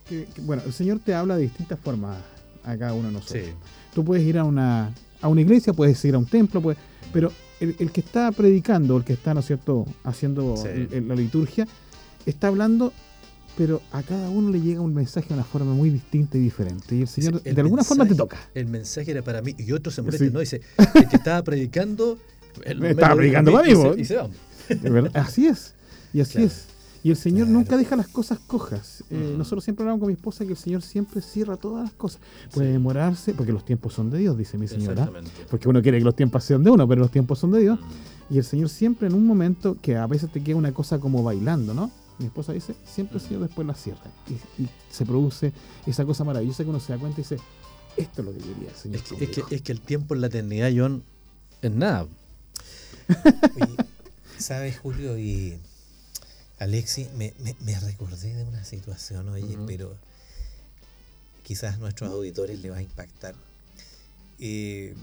que- 0.09 0.27
que, 0.35 0.41
bueno, 0.43 0.63
el 0.67 0.73
Señor 0.73 1.01
te 1.05 1.15
habla 1.15 1.37
de 1.37 1.43
distintas 1.43 1.79
formas 1.79 2.19
a 2.65 2.77
cada 2.77 2.93
uno 2.95 3.09
de 3.09 3.15
nosotros. 3.15 3.45
Tú 3.95 4.05
puedes 4.05 4.25
ir 4.27 4.39
a 4.39 4.45
una, 4.45 4.93
a 5.21 5.29
una 5.29 5.41
iglesia, 5.41 5.73
puedes 5.73 6.03
ir 6.05 6.15
a 6.15 6.19
un 6.19 6.27
templo, 6.27 6.61
puedes, 6.61 6.79
pero 7.13 7.33
el, 7.61 7.75
el 7.79 7.91
que 7.91 8.01
está 8.01 8.31
predicando, 8.33 8.97
el 8.97 9.05
que 9.05 9.15
está, 9.15 9.35
¿no 9.35 9.41
es 9.41 9.47
cierto?, 9.47 9.87
haciendo 10.05 10.57
Sí. 10.57 10.69
el- 10.69 10.89
el- 10.93 11.09
la 11.09 11.15
liturgia, 11.15 11.67
está 12.27 12.49
hablando, 12.49 12.93
pero 13.57 13.81
a 13.91 14.03
cada 14.03 14.31
uno 14.31 14.51
le 14.51 14.61
llega 14.61 14.81
un 14.81 14.95
mensaje 14.95 15.29
de 15.29 15.35
una 15.35 15.45
forma 15.45 15.73
muy 15.75 15.91
distinta 15.91 16.39
y 16.39 16.41
diferente. 16.43 16.95
Y 16.95 17.01
el 17.03 17.09
Señor, 17.09 17.41
el 17.45 17.55
de 17.55 17.61
alguna 17.61 17.83
forma, 17.83 18.07
te 18.07 18.15
toca. 18.15 18.39
El 18.55 18.67
mensaje 18.67 19.11
era 19.11 19.23
para 19.23 19.43
mí 19.43 19.55
y 19.59 19.73
otro 19.73 19.91
se 19.91 20.03
molesta, 20.03 20.25
Sí. 20.27 20.31
¿no? 20.33 20.39
Dice, 20.41 20.61
el 20.95 21.09
que 21.09 21.17
estaba 21.17 21.43
predicando... 21.43 22.19
Me 22.79 22.91
estaba 22.91 23.15
predicando 23.17 23.53
para 23.53 23.65
mí, 23.67 23.73
y 23.73 23.77
se- 23.77 24.01
y 24.01 24.05
se 24.05 24.17
va. 24.17 24.29
Así 25.15 25.47
es. 25.47 25.75
Y 26.13 26.21
así 26.21 26.33
Claro. 26.35 26.47
es. 26.47 26.65
Y 27.03 27.11
el 27.11 27.17
Señor 27.17 27.47
Claro. 27.47 27.59
nunca 27.61 27.77
deja 27.77 27.95
las 27.97 28.09
cosas 28.09 28.39
cojas. 28.41 29.05
Eh. 29.11 29.35
Nosotros 29.39 29.63
siempre 29.65 29.83
hablamos 29.85 30.01
con 30.01 30.09
mi 30.09 30.15
esposa 30.15 30.45
que 30.45 30.51
el 30.53 30.57
Señor 30.57 30.83
siempre 30.83 31.21
cierra 31.23 31.57
todas 31.57 31.85
las 31.85 31.93
cosas. 31.95 32.21
Puede 32.53 32.73
demorarse, 32.73 33.35
porque 33.35 33.53
los 33.53 33.65
tiempos 33.65 33.95
son 33.95 34.11
de 34.11 34.19
Dios, 34.19 34.37
dice 34.37 34.59
mi 34.59 34.67
señora. 34.69 34.93
Exactamente. 35.05 35.31
Porque 35.51 35.69
uno 35.69 35.81
quiere 35.83 35.99
que 35.99 36.05
los 36.05 36.17
tiempos 36.17 36.43
sean 36.45 36.65
de 36.65 36.71
uno, 36.71 36.89
pero 36.89 37.01
los 37.01 37.11
tiempos 37.11 37.39
son 37.39 37.53
de 37.53 37.61
Dios. 37.61 37.79
Y 38.31 38.39
el 38.39 38.45
Señor 38.45 38.69
siempre 38.69 39.07
en 39.09 39.15
un 39.15 39.27
momento 39.27 39.77
que 39.81 39.97
a 39.97 40.07
veces 40.07 40.31
te 40.31 40.43
queda 40.43 40.57
una 40.57 40.73
cosa 40.73 40.99
como 40.99 41.23
bailando, 41.23 41.73
¿no? 41.73 41.91
Mi 42.19 42.27
esposa 42.27 42.53
dice, 42.53 42.75
siempre 42.85 43.19
el 43.19 43.23
Señor 43.23 43.43
después 43.43 43.67
la 43.67 43.75
cierra. 43.75 44.11
Y, 44.29 44.63
y 44.65 44.69
se 44.91 45.07
produce 45.07 45.53
esa 45.87 46.05
cosa 46.05 46.25
maravillosa 46.25 46.65
que 46.65 46.71
uno 46.71 46.81
se 46.81 46.93
da 46.93 46.99
cuenta 46.99 47.21
y 47.21 47.23
dice, 47.23 47.37
esto 47.97 48.23
es 48.23 48.27
lo 48.27 48.33
que 48.33 48.39
quería 48.41 48.69
el 48.71 48.75
Señor. 48.75 48.97
Es 48.97 49.03
que, 49.03 49.15
es, 49.15 49.31
conmigo". 49.31 49.47
que, 49.49 49.55
es 49.55 49.63
que 49.63 49.73
el 49.73 49.81
tiempo 49.81 50.15
en 50.15 50.21
la 50.21 50.27
eternidad, 50.27 50.71
John, 50.77 51.05
es 51.63 51.71
nada. 51.73 52.07
Oye, 53.09 53.77
¿sabes, 54.39 54.79
Julio 54.79 55.17
y 55.19 55.59
Alexi? 56.59 57.07
Me, 57.17 57.33
me- 57.41 57.57
me 57.65 57.79
recordé 57.81 58.35
de 58.35 58.45
una 58.45 58.65
situación, 58.65 59.29
oye, 59.29 59.57
pero 59.67 59.97
quizás 61.45 61.75
a 61.75 61.79
nuestros 61.79 62.11
auditores 62.11 62.61
le 62.61 62.71
va 62.71 62.79
a 62.79 62.83
impactar. 62.83 63.35
Eh, 64.41 64.95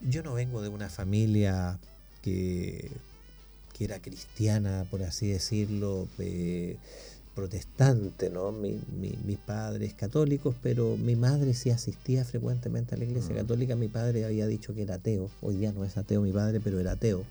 yo 0.00 0.22
no 0.22 0.34
vengo 0.34 0.60
de 0.62 0.68
una 0.68 0.88
familia 0.90 1.78
que, 2.22 2.90
que 3.72 3.84
era 3.84 4.00
cristiana, 4.00 4.86
por 4.90 5.02
así 5.02 5.28
decirlo, 5.28 6.08
eh, 6.18 6.76
protestante, 7.34 8.28
¿no? 8.30 8.52
Mi, 8.52 8.78
mis 9.24 9.38
padres 9.38 9.94
católicos, 9.94 10.54
pero 10.62 10.96
mi 10.96 11.16
madre 11.16 11.54
sí 11.54 11.70
asistía 11.70 12.24
frecuentemente 12.24 12.94
a 12.94 12.98
la 12.98 13.04
iglesia 13.04 13.34
católica. 13.34 13.74
Mi 13.76 13.88
padre 13.88 14.24
había 14.24 14.46
dicho 14.46 14.74
que 14.74 14.82
era 14.82 14.96
ateo. 14.96 15.30
Hoy 15.42 15.56
día 15.56 15.72
no 15.72 15.84
es 15.84 15.96
ateo 15.96 16.20
mi 16.22 16.32
padre, 16.32 16.60
pero 16.60 16.78
era 16.80 16.92
ateo. 16.92 17.24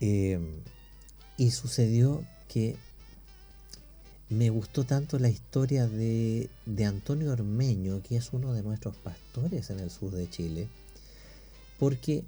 Eh, 0.00 0.38
y 1.38 1.52
sucedió 1.52 2.22
que 2.48 2.76
me 4.28 4.50
gustó 4.50 4.84
tanto 4.84 5.18
la 5.18 5.30
historia 5.30 5.86
de, 5.86 6.50
de, 6.66 6.84
Antonio 6.84 7.32
Ormeño, 7.32 8.02
que 8.02 8.16
es 8.16 8.32
uno 8.32 8.52
de 8.52 8.62
nuestros 8.62 8.94
pastores 8.96 9.70
en 9.70 9.80
el 9.80 9.90
sur 9.90 10.10
de 10.10 10.28
Chile, 10.28 10.68
porque 11.78 12.24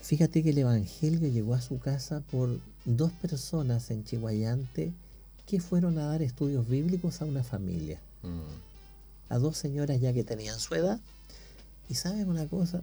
fíjate 0.00 0.44
que 0.44 0.50
el 0.50 0.58
Evangelio 0.58 1.28
llegó 1.28 1.54
a 1.54 1.60
su 1.60 1.80
casa 1.80 2.20
por 2.30 2.60
dos 2.84 3.10
personas 3.12 3.90
en 3.90 4.04
Chihuayante 4.04 4.92
que 5.46 5.60
fueron 5.60 5.98
a 5.98 6.06
dar 6.06 6.22
estudios 6.22 6.68
bíblicos 6.68 7.22
a 7.22 7.24
una 7.24 7.42
familia, 7.42 8.00
mm. 8.22 9.32
a 9.32 9.38
dos 9.38 9.56
señoras 9.56 10.00
ya 10.00 10.12
que 10.12 10.22
tenían 10.22 10.60
su 10.60 10.74
edad, 10.74 11.00
y 11.88 11.94
saben 11.94 12.28
una 12.28 12.46
cosa, 12.46 12.82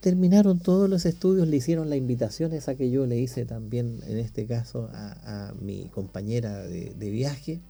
terminaron 0.00 0.60
todos 0.60 0.88
los 0.88 1.06
estudios, 1.06 1.48
le 1.48 1.56
hicieron 1.56 1.90
la 1.90 1.96
invitación 1.96 2.52
esa 2.52 2.74
que 2.74 2.90
yo 2.90 3.06
le 3.06 3.18
hice 3.18 3.44
también 3.44 4.00
en 4.06 4.18
este 4.18 4.46
caso 4.46 4.88
a, 4.92 5.52
mi 5.60 5.88
compañera 5.88 6.62
de, 6.62 6.94
de 6.94 7.10
viaje, 7.10 7.60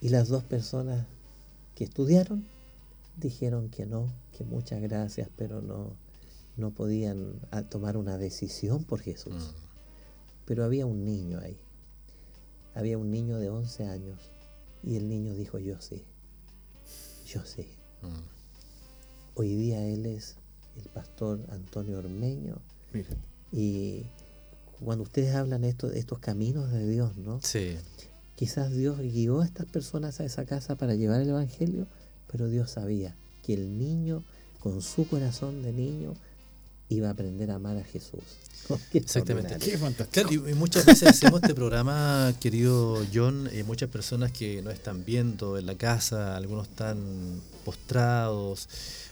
y 0.00 0.10
las 0.10 0.28
dos 0.28 0.44
personas 0.44 1.06
que 1.74 1.84
estudiaron 1.84 2.46
dijeron 3.16 3.68
que 3.68 3.86
no, 3.86 4.12
que 4.36 4.44
muchas 4.44 4.80
gracias, 4.80 5.28
pero 5.36 5.60
no, 5.60 5.96
no 6.56 6.72
podían 6.72 7.40
tomar 7.70 7.96
una 7.96 8.18
decisión 8.18 8.84
por 8.84 9.00
Jesús. 9.00 9.34
Mm. 9.34 9.68
Pero 10.44 10.64
había 10.64 10.86
un 10.86 11.04
niño 11.04 11.40
ahí. 11.40 11.58
Había 12.74 12.98
un 12.98 13.10
niño 13.10 13.38
de 13.38 13.48
11 13.48 13.86
años. 13.86 14.30
Y 14.82 14.96
el 14.96 15.08
niño 15.08 15.34
dijo, 15.34 15.58
yo 15.58 15.80
sé. 15.80 16.04
Yo. 17.26 17.40
Mm. 18.02 18.37
Hoy 19.40 19.54
día 19.54 19.86
él 19.86 20.04
es 20.04 20.34
el 20.74 20.88
pastor 20.90 21.38
Antonio 21.50 21.98
Ormeño. 21.98 22.56
Y 23.52 24.02
cuando 24.84 25.04
ustedes 25.04 25.32
hablan 25.36 25.62
de 25.62 25.68
estos, 25.68 25.92
estos 25.92 26.18
caminos 26.18 26.72
de 26.72 26.88
Dios, 26.88 27.16
¿no? 27.16 27.40
Sí. 27.40 27.76
Quizás 28.34 28.72
Dios 28.72 28.98
guió 28.98 29.42
a 29.42 29.44
estas 29.44 29.66
personas 29.66 30.18
a 30.18 30.24
esa 30.24 30.44
casa 30.44 30.74
para 30.74 30.96
llevar 30.96 31.20
el 31.20 31.28
Evangelio, 31.28 31.86
pero 32.26 32.48
Dios 32.48 32.72
sabía 32.72 33.14
que 33.44 33.54
el 33.54 33.78
niño, 33.78 34.24
con 34.58 34.82
su 34.82 35.06
corazón 35.06 35.62
de 35.62 35.72
niño, 35.72 36.14
iba 36.88 37.08
a 37.08 37.12
aprender 37.12 37.50
a 37.50 37.56
amar 37.56 37.76
a 37.76 37.84
Jesús. 37.84 38.22
Exactamente. 38.92 39.56
Qué 39.58 39.78
fantástico. 39.78 40.48
y, 40.48 40.54
muchas 40.54 40.84
veces 40.84 41.08
hacemos 41.08 41.42
este 41.42 41.54
programa, 41.54 42.34
querido 42.40 43.04
John, 43.12 43.48
y 43.52 43.62
muchas 43.62 43.88
personas 43.88 44.32
que 44.32 44.62
nos 44.62 44.74
están 44.74 45.04
viendo 45.04 45.58
en 45.58 45.66
la 45.66 45.74
casa, 45.74 46.36
algunos 46.36 46.68
están 46.68 47.40
postrados, 47.64 48.68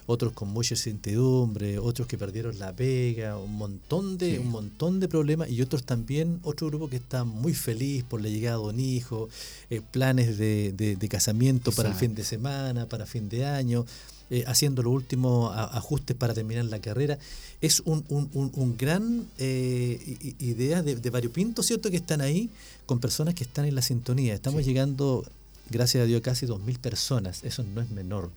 otros 0.06 0.32
con 0.32 0.48
mucha 0.48 0.74
incertidumbre, 0.74 1.78
otros 1.78 2.06
que 2.06 2.16
perdieron 2.16 2.58
la 2.58 2.72
pega, 2.74 3.36
un 3.38 3.56
montón 3.56 4.18
de, 4.18 4.38
un 4.38 4.48
montón 4.48 5.00
de 5.00 5.08
problemas, 5.08 5.50
y 5.50 5.60
otros 5.62 5.84
también, 5.84 6.38
otro 6.42 6.68
grupo 6.68 6.88
que 6.88 6.96
está 6.96 7.24
muy 7.24 7.54
feliz 7.54 8.04
por 8.04 8.20
la 8.20 8.28
llegada 8.28 8.58
de 8.58 8.62
un 8.62 8.80
hijo, 8.80 9.28
eh, 9.70 9.80
planes 9.90 10.38
de, 10.38 10.72
de, 10.72 11.08
casamiento 11.08 11.72
para 11.72 11.90
el 11.90 11.94
fin 11.94 12.14
de 12.14 12.24
semana, 12.24 12.88
para 12.88 13.06
fin 13.06 13.28
de 13.28 13.46
año. 13.46 13.84
Eh, 14.28 14.42
haciendo 14.48 14.82
los 14.82 14.92
últimos 14.92 15.56
ajustes 15.56 16.16
para 16.16 16.34
terminar 16.34 16.64
la 16.64 16.80
carrera. 16.80 17.16
Es 17.60 17.78
un, 17.84 18.04
un, 18.08 18.28
un, 18.32 18.76
gran 18.76 19.28
eh, 19.38 20.34
idea 20.40 20.82
de, 20.82 20.96
de 20.96 21.10
variopinto, 21.10 21.62
¿cierto? 21.62 21.92
Que 21.92 21.98
están 21.98 22.20
ahí 22.20 22.50
con 22.86 22.98
personas 22.98 23.34
que 23.34 23.44
están 23.44 23.66
en 23.66 23.76
la 23.76 23.82
sintonía. 23.82 24.34
Estamos 24.34 24.64
llegando, 24.64 25.24
gracias 25.70 26.02
a 26.02 26.06
Dios, 26.06 26.22
casi 26.22 26.44
2.000 26.44 26.78
personas. 26.80 27.44
Eso 27.44 27.62
no 27.62 27.80
es 27.80 27.90
menor. 27.90 28.32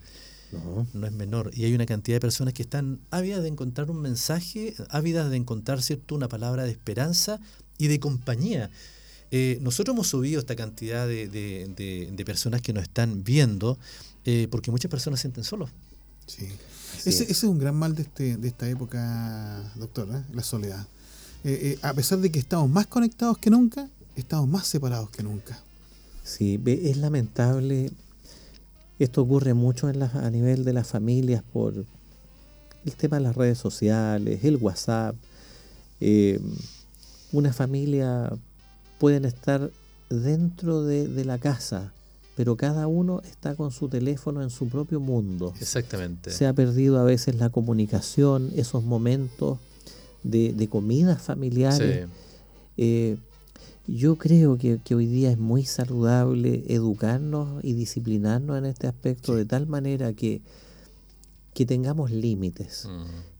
No. 0.52 0.86
no 0.94 1.06
es 1.08 1.12
menor. 1.12 1.50
Y 1.54 1.64
hay 1.64 1.74
una 1.74 1.86
cantidad 1.86 2.16
de 2.16 2.20
personas 2.20 2.54
que 2.54 2.62
están 2.62 3.00
ávidas 3.10 3.42
de 3.42 3.48
encontrar 3.48 3.90
un 3.90 4.00
mensaje, 4.00 4.74
ávidas 4.90 5.28
de 5.30 5.38
encontrar 5.38 5.82
¿cierto? 5.82 6.14
una 6.14 6.28
palabra 6.28 6.64
de 6.64 6.70
esperanza 6.70 7.40
y 7.78 7.88
de 7.88 7.98
compañía. 7.98 8.70
Eh, 9.32 9.58
nosotros 9.60 9.94
hemos 9.94 10.08
subido 10.08 10.40
esta 10.40 10.56
cantidad 10.56 11.06
de, 11.06 11.28
de, 11.28 12.24
personas 12.24 12.62
que 12.62 12.72
nos 12.72 12.82
están 12.82 13.22
viendo 13.22 13.78
eh, 14.24 14.48
porque 14.50 14.70
muchas 14.70 14.90
personas 14.90 15.20
se 15.20 15.22
sienten 15.22 15.44
solos. 15.44 15.70
Sí. 16.26 16.48
Ese, 17.04 17.30
es 17.30 17.42
un 17.44 17.58
gran 17.58 17.74
mal 17.74 17.94
de, 17.94 18.02
este, 18.02 18.36
de 18.36 18.48
esta 18.48 18.68
época, 18.68 19.72
doctor, 19.76 20.08
¿eh? 20.14 20.22
la 20.32 20.42
soledad. 20.42 20.86
a 21.82 21.94
pesar 21.94 22.18
de 22.18 22.30
que 22.30 22.38
estamos 22.38 22.68
más 22.68 22.86
conectados 22.86 23.38
que 23.38 23.50
nunca, 23.50 23.88
estamos 24.16 24.48
más 24.48 24.66
separados 24.66 25.10
que 25.10 25.22
nunca. 25.22 25.58
Sí, 26.24 26.60
es 26.66 26.96
lamentable 26.98 27.90
esto 29.04 29.22
ocurre 29.22 29.54
mucho 29.54 29.88
en 29.88 30.02
a 30.02 30.30
nivel 30.30 30.62
de 30.62 30.74
las 30.74 30.86
familias 30.86 31.42
por 31.42 31.72
el 32.84 32.92
tema 32.96 33.16
de 33.16 33.22
las 33.22 33.34
redes 33.34 33.56
sociales, 33.56 34.44
el 34.44 34.56
WhatsApp. 34.56 35.16
Eh, 36.02 36.38
una 37.32 37.52
familia 37.54 38.30
pueden 38.98 39.24
estar 39.24 39.70
dentro 40.10 40.82
de, 40.82 41.24
la 41.24 41.38
casa, 41.38 41.94
pero 42.40 42.56
cada 42.56 42.86
uno 42.86 43.20
está 43.30 43.54
con 43.54 43.70
su 43.70 43.90
teléfono 43.90 44.42
en 44.42 44.48
su 44.48 44.66
propio 44.66 44.98
mundo. 44.98 45.52
Exactamente. 45.60 46.30
Se 46.30 46.46
ha 46.46 46.54
perdido 46.54 46.98
a 46.98 47.04
veces 47.04 47.34
la 47.34 47.50
comunicación, 47.50 48.50
esos 48.56 48.82
momentos 48.82 49.58
de, 50.22 50.54
de 50.54 50.66
comidas 50.66 51.20
familiares. 51.20 52.08
Eh, 52.78 53.18
yo 53.86 54.16
creo 54.16 54.56
que, 54.56 54.80
hoy 54.94 55.04
día 55.04 55.30
es 55.30 55.36
muy 55.36 55.66
saludable 55.66 56.64
educarnos 56.68 57.62
y 57.62 57.74
disciplinarnos 57.74 58.56
en 58.56 58.64
este 58.64 58.86
aspecto 58.86 59.36
de 59.36 59.44
tal 59.44 59.66
manera 59.66 60.14
que, 60.14 60.40
que 61.52 61.66
tengamos 61.66 62.10
límites, 62.10 62.88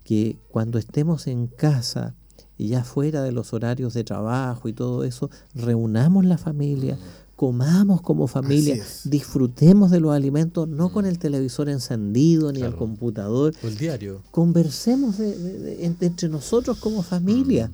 que 0.05 0.37
cuando 0.51 0.79
estemos 0.79 1.27
en 1.27 1.47
casa, 1.47 2.15
y 2.59 2.69
ya 2.69 2.85
fuera 2.85 3.23
de 3.23 3.33
los 3.33 3.55
horarios 3.55 3.95
de 3.95 4.05
trabajo 4.05 4.69
y 4.69 4.75
todo 4.75 5.05
eso, 5.05 5.31
reunamos 5.55 6.27
la 6.27 6.37
familia, 6.37 6.99
comamos 7.41 8.03
como 8.03 8.27
familia, 8.27 8.85
disfrutemos 9.05 9.91
de 9.91 9.99
los 9.99 10.13
alimentos, 10.13 10.69
no 10.69 10.93
con 10.93 11.07
el 11.07 11.19
televisor 11.19 11.71
encendido 11.71 12.53
ni 12.53 12.61
el 12.61 12.77
computador. 12.77 13.55
O 13.65 13.67
el 13.67 13.79
diario. 13.79 14.23
Conversemos 14.31 15.19
entre 15.19 16.29
nosotros 16.29 16.77
como 16.77 17.03
familia 17.03 17.71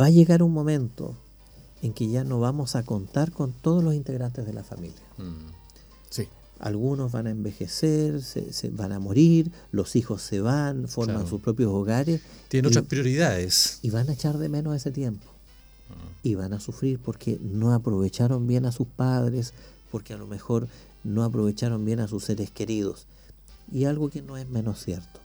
va 0.00 0.06
a 0.06 0.10
llegar 0.10 0.42
un 0.42 0.54
momento 0.54 1.14
en 1.82 1.92
que 1.92 2.08
ya 2.08 2.24
no 2.24 2.40
vamos 2.40 2.74
a 2.74 2.84
contar 2.84 3.32
con 3.32 3.52
todos 3.52 3.84
los 3.84 3.94
integrantes 3.94 4.46
de 4.46 4.54
la 4.54 4.64
familia. 4.64 5.04
Mm. 5.18 5.52
Sí. 6.08 6.26
Algunos 6.60 7.12
van 7.12 7.26
a 7.26 7.30
envejecer, 7.30 8.22
se, 8.22 8.70
van 8.70 8.92
a 8.92 8.98
morir, 8.98 9.52
los 9.72 9.94
hijos 9.94 10.22
se 10.22 10.40
van, 10.40 10.88
forman 10.88 11.26
sus 11.26 11.42
propios 11.42 11.70
hogares. 11.70 12.22
Tienen 12.48 12.70
otras 12.70 12.86
prioridades. 12.86 13.78
Y 13.82 13.90
van 13.90 14.08
a 14.08 14.14
echar 14.14 14.38
de 14.38 14.48
menos 14.48 14.74
ese 14.74 14.90
tiempo. 14.90 15.37
Y 16.22 16.34
van 16.34 16.52
a 16.52 16.60
sufrir 16.60 16.98
porque 16.98 17.38
no 17.40 17.72
aprovecharon 17.72 18.46
bien 18.46 18.66
a 18.66 18.72
sus 18.72 18.86
padres, 18.86 19.54
porque 19.90 20.14
a 20.14 20.16
lo 20.16 20.26
mejor 20.26 20.68
no 21.04 21.24
aprovecharon 21.24 21.84
bien 21.84 22.00
a 22.00 22.08
sus 22.08 22.24
seres 22.24 22.50
queridos. 22.50 23.06
Y 23.72 23.84
algo 23.84 24.10
que 24.10 24.22
no 24.22 24.36
es 24.36 24.48
menos 24.48 24.82
cierto. 24.82 25.20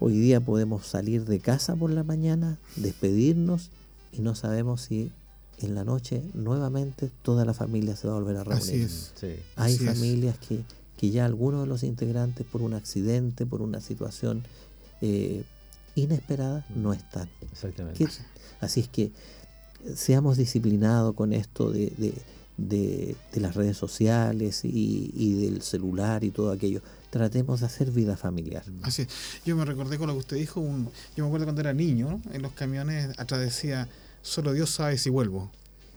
Hoy 0.00 0.18
día 0.18 0.40
podemos 0.40 0.86
salir 0.86 1.24
de 1.24 1.38
casa 1.38 1.76
por 1.76 1.90
la 1.90 2.02
mañana, 2.02 2.58
despedirnos 2.76 3.70
y 4.12 4.20
no 4.20 4.34
sabemos 4.34 4.82
si 4.82 5.12
en 5.58 5.74
la 5.74 5.84
noche 5.84 6.22
nuevamente 6.34 7.10
toda 7.22 7.44
la 7.44 7.54
familia 7.54 7.96
se 7.96 8.08
va 8.08 8.14
a 8.14 8.18
volver 8.18 8.36
a 8.36 8.44
reunir. 8.44 8.90
Hay 9.56 9.78
familias 9.78 10.36
que, 10.38 10.60
que, 10.96 11.10
ya 11.10 11.24
algunos 11.24 11.62
de 11.62 11.66
los 11.68 11.84
integrantes 11.84 12.44
por 12.46 12.62
un 12.62 12.74
accidente, 12.74 13.46
por 13.46 13.62
una 13.62 13.80
situación 13.80 14.42
eh, 15.00 15.44
inesperada, 15.94 16.66
no 16.74 16.92
están. 16.92 17.28
Exactamente. 17.52 18.06
así 18.60 18.80
es 18.80 18.88
que 18.88 19.12
seamos 19.94 20.36
disciplinados 20.36 21.14
con 21.14 21.32
esto 21.32 21.70
de, 21.70 21.92
de, 22.56 23.16
las 23.34 23.54
redes 23.54 23.76
sociales 23.76 24.64
y, 24.64 25.10
y 25.14 25.34
del 25.44 25.62
celular 25.62 26.24
y 26.24 26.30
todo 26.30 26.52
aquello 26.52 26.80
tratemos 27.10 27.60
de 27.60 27.66
hacer 27.66 27.92
vida 27.92 28.16
familiar. 28.16 28.64
Así 28.82 29.06
Yo 29.44 29.54
me 29.54 29.64
recordé 29.64 29.98
con 29.98 30.08
lo 30.08 30.14
que 30.14 30.18
usted 30.18 30.36
dijo, 30.36 30.60
un, 30.60 30.90
yo 31.16 31.22
me 31.22 31.28
acuerdo 31.28 31.46
cuando 31.46 31.60
era 31.60 31.72
niño, 31.72 32.20
en 32.32 32.42
los 32.42 32.52
camiones 32.52 33.16
atrás 33.20 33.40
decía, 33.40 33.88
solo 34.20 34.52
Dios 34.52 34.70
sabe 34.70 34.98
si 34.98 35.10
vuelvo. 35.10 35.52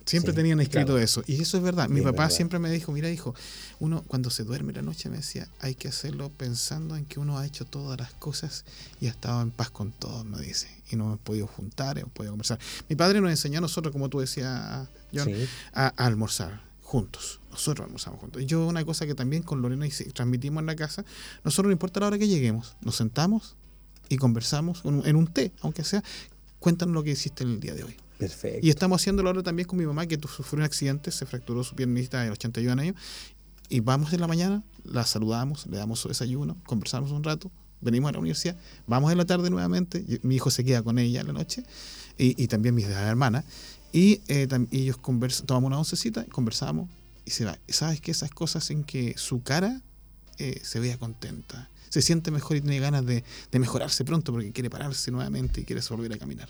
Siempre 0.08 0.32
tenían 0.32 0.60
escrito 0.60 0.98
eso. 0.98 1.22
Y 1.26 1.40
eso 1.40 1.58
es 1.58 1.62
verdad. 1.62 1.88
Mi 1.88 2.00
papá 2.00 2.30
siempre 2.30 2.58
me 2.58 2.70
dijo, 2.70 2.92
mira 2.92 3.10
hijo, 3.10 3.34
uno 3.78 4.02
cuando 4.06 4.30
se 4.30 4.42
duerme 4.44 4.72
la 4.72 4.82
noche 4.82 5.10
me 5.10 5.18
decía, 5.18 5.48
hay 5.60 5.74
que 5.74 5.88
hacerlo 5.88 6.30
pensando 6.30 6.96
en 6.96 7.04
que 7.04 7.20
uno 7.20 7.38
ha 7.38 7.46
hecho 7.46 7.64
todas 7.64 7.98
las 7.98 8.12
cosas 8.14 8.64
y 9.00 9.06
ha 9.06 9.10
estado 9.10 9.42
en 9.42 9.50
paz 9.50 9.70
con 9.70 9.92
todos, 9.92 10.24
me 10.24 10.40
dice. 10.40 10.68
Y 10.90 10.96
no 10.96 11.04
hemos 11.04 11.18
podido 11.20 11.46
juntar, 11.46 11.98
hemos 11.98 12.12
podido 12.12 12.32
conversar. 12.32 12.58
Mi 12.88 12.96
padre 12.96 13.20
nos 13.20 13.30
enseñó 13.30 13.58
a 13.58 13.60
nosotros, 13.60 13.92
como 13.92 14.08
tú 14.08 14.20
decías, 14.20 14.88
John, 15.12 15.30
a 15.74 15.88
almorzar 15.88 16.62
juntos. 16.82 17.40
Nosotros 17.50 17.84
almorzamos 17.84 18.18
juntos. 18.18 18.40
Y 18.40 18.46
yo 18.46 18.66
una 18.66 18.84
cosa 18.84 19.06
que 19.06 19.14
también 19.14 19.42
con 19.42 19.60
Lorena 19.60 19.86
y 19.86 19.90
transmitimos 19.90 20.62
en 20.62 20.66
la 20.66 20.76
casa, 20.76 21.04
nosotros 21.44 21.66
no 21.66 21.72
importa 21.72 22.00
la 22.00 22.06
hora 22.06 22.18
que 22.18 22.28
lleguemos, 22.28 22.76
nos 22.80 22.96
sentamos 22.96 23.56
y 24.08 24.16
conversamos 24.16 24.82
en 24.84 25.16
un 25.16 25.26
té, 25.26 25.52
aunque 25.60 25.84
sea, 25.84 26.02
cuéntanos 26.60 26.94
lo 26.94 27.02
que 27.02 27.10
hiciste 27.10 27.44
en 27.44 27.50
el 27.50 27.60
día 27.60 27.74
de 27.74 27.84
hoy. 27.84 27.96
Y 28.62 28.70
estamos 28.70 29.00
haciéndolo 29.00 29.28
ahora 29.28 29.42
también 29.42 29.66
con 29.68 29.78
mi 29.78 29.86
mamá, 29.86 30.06
que 30.06 30.18
sufrió 30.18 30.58
un 30.58 30.64
accidente, 30.64 31.10
se 31.10 31.24
fracturó 31.24 31.62
su 31.62 31.74
piernita 31.74 32.22
de 32.22 32.30
81 32.30 32.82
años. 32.82 32.96
Y 33.68 33.80
vamos 33.80 34.12
en 34.12 34.20
la 34.20 34.26
mañana, 34.26 34.62
la 34.84 35.04
saludamos, 35.04 35.66
le 35.66 35.76
damos 35.76 36.00
su 36.00 36.08
desayuno, 36.08 36.56
conversamos 36.64 37.12
un 37.12 37.22
rato, 37.22 37.50
venimos 37.80 38.08
a 38.08 38.12
la 38.12 38.18
universidad, 38.18 38.56
vamos 38.86 39.12
en 39.12 39.18
la 39.18 39.26
tarde 39.26 39.50
nuevamente, 39.50 40.04
mi 40.22 40.36
hijo 40.36 40.50
se 40.50 40.64
queda 40.64 40.82
con 40.82 40.98
ella 40.98 41.20
en 41.20 41.26
la 41.26 41.32
noche, 41.34 41.64
y, 42.16 42.42
y 42.42 42.48
también 42.48 42.74
mis 42.74 42.86
hermanas, 42.86 43.44
y, 43.92 44.22
eh, 44.28 44.48
ellos 44.70 44.96
conversan, 44.96 45.46
tomamos 45.46 45.68
una 45.68 45.78
oncecita, 45.78 46.24
conversamos, 46.26 46.88
y 47.26 47.30
se 47.30 47.44
va. 47.44 47.58
¿Sabes 47.68 48.00
qué? 48.00 48.10
Esas 48.10 48.30
cosas 48.30 48.70
en 48.70 48.84
que 48.84 49.14
su 49.18 49.42
cara 49.42 49.82
eh, 50.38 50.60
se 50.62 50.80
vea 50.80 50.96
contenta, 50.96 51.68
se 51.90 52.00
siente 52.00 52.30
mejor 52.30 52.56
y 52.56 52.62
tiene 52.62 52.80
ganas 52.80 53.04
de 53.04 53.22
mejorarse 53.52 54.04
pronto 54.04 54.32
porque 54.32 54.50
quiere 54.52 54.70
pararse 54.70 55.10
nuevamente 55.10 55.60
y 55.60 55.64
quiere 55.64 55.82
volver 55.90 56.14
a 56.14 56.18
caminar. 56.18 56.48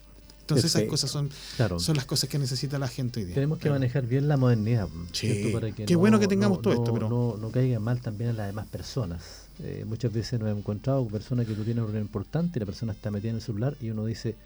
Entonces 0.49 0.75
esas 0.75 0.89
cosas 0.89 1.11
son, 1.11 1.31
son 1.79 1.97
las 1.97 2.07
cosas 2.07 2.31
que 2.31 2.39
necesita 2.39 2.79
la 2.79 2.89
gente 2.89 3.21
hoy 3.21 3.27
día. 3.27 3.35
Tenemos 3.35 3.59
que 3.59 3.69
manejar 3.69 4.07
bien 4.07 4.29
la 4.29 4.39
modernidad. 4.39 4.89
Sí. 5.13 5.51
Para 5.53 5.71
que 5.73 5.85
Qué 5.85 5.95
bueno 5.95 6.19
que 6.19 6.27
tengamos 6.27 6.63
todo 6.63 6.73
esto, 6.73 6.95
pero... 6.95 7.11
No, 7.11 7.37
no 7.37 7.51
caiga 7.51 7.79
mal 7.81 8.01
también 8.01 8.31
a 8.31 8.33
las 8.33 8.47
demás 8.47 8.67
personas. 8.67 9.23
Eh, 9.63 9.85
muchas 9.87 10.11
veces 10.11 10.41
nos 10.41 10.49
hemos 10.49 10.61
encontrado 10.61 11.03
con 11.03 11.13
personas 11.13 11.47
que 11.47 11.53
tú 11.53 11.65
tienes 11.65 11.85
un 11.85 11.97
importante 11.99 12.59
y 12.59 12.61
la 12.61 12.67
persona 12.67 12.93
está 12.93 13.11
metida 13.11 13.31
en 13.31 13.37
el 13.37 13.43
celular 13.43 13.77
y 13.81 13.91
uno 13.91 14.07
dice, 14.07 14.37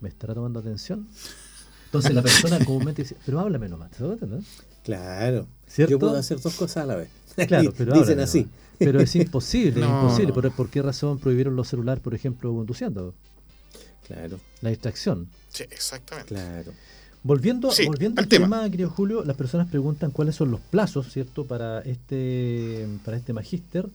¿me 0.00 0.10
estará 0.10 0.34
tomando 0.34 0.58
atención? 0.58 1.06
Entonces 1.86 2.12
la 2.12 2.22
persona 2.22 2.62
comúnmente 2.62 3.02
dice, 3.02 3.16
pero 3.24 3.40
háblame 3.40 3.68
nomás, 3.70 3.90
¿no? 3.98 4.18
Claro. 4.84 5.46
Yo 5.74 5.98
puedo 5.98 6.16
hacer 6.16 6.38
dos 6.40 6.54
cosas 6.54 6.84
a 6.84 6.86
la 6.86 6.96
vez. 6.96 7.08
Claro, 7.48 7.72
pero 7.76 7.92
dicen 7.92 8.18
así. 8.20 8.48
Pero 8.78 8.98
es 8.98 9.14
imposible, 9.14 9.80
es 9.82 9.86
imposible. 9.90 10.32
¿Por, 10.32 10.50
¿Por, 10.52 10.70
qué 10.70 10.80
razón 10.80 11.18
prohibieron 11.18 11.54
los 11.54 11.68
celulares, 11.68 12.02
por 12.02 12.14
ejemplo, 12.14 12.52
conduciendo? 12.54 13.14
Claro. 14.06 14.38
La 14.60 14.70
distracción. 14.70 15.28
Sí, 15.48 15.64
exactamente. 15.64 16.34
Claro. 16.34 16.72
Volviendo, 17.22 17.70
volviendo 17.86 18.20
al 18.20 18.28
tema. 18.28 18.70
querido 18.70 18.88
Julio, 18.88 19.24
las 19.24 19.36
personas 19.36 19.68
preguntan 19.68 20.12
cuáles 20.12 20.36
son 20.36 20.52
los 20.52 20.60
plazos, 20.60 21.12
¿cierto?, 21.12 21.44
para 21.44 21.80
este 21.80 22.86
para 23.04 23.16
este 23.16 23.32
magíster, 23.32 23.88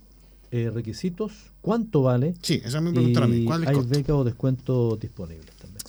eh, 0.51 0.69
requisitos, 0.73 1.31
cuánto 1.61 2.01
vale. 2.01 2.35
Sí, 2.41 2.61
esa 2.63 2.81
me 2.81 2.91
preguntaron 2.91 3.31
a 3.31 3.33
mí. 3.33 3.45
¿Cuál 3.45 3.63
es 3.63 3.69
hay 3.69 3.85
becas 3.85 4.15
o 4.15 4.25
descuentos 4.25 4.99
disponibles 4.99 5.55
también. 5.55 5.81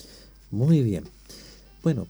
Muy 0.53 0.83
bien. 0.83 1.05
Bueno, 1.83 2.07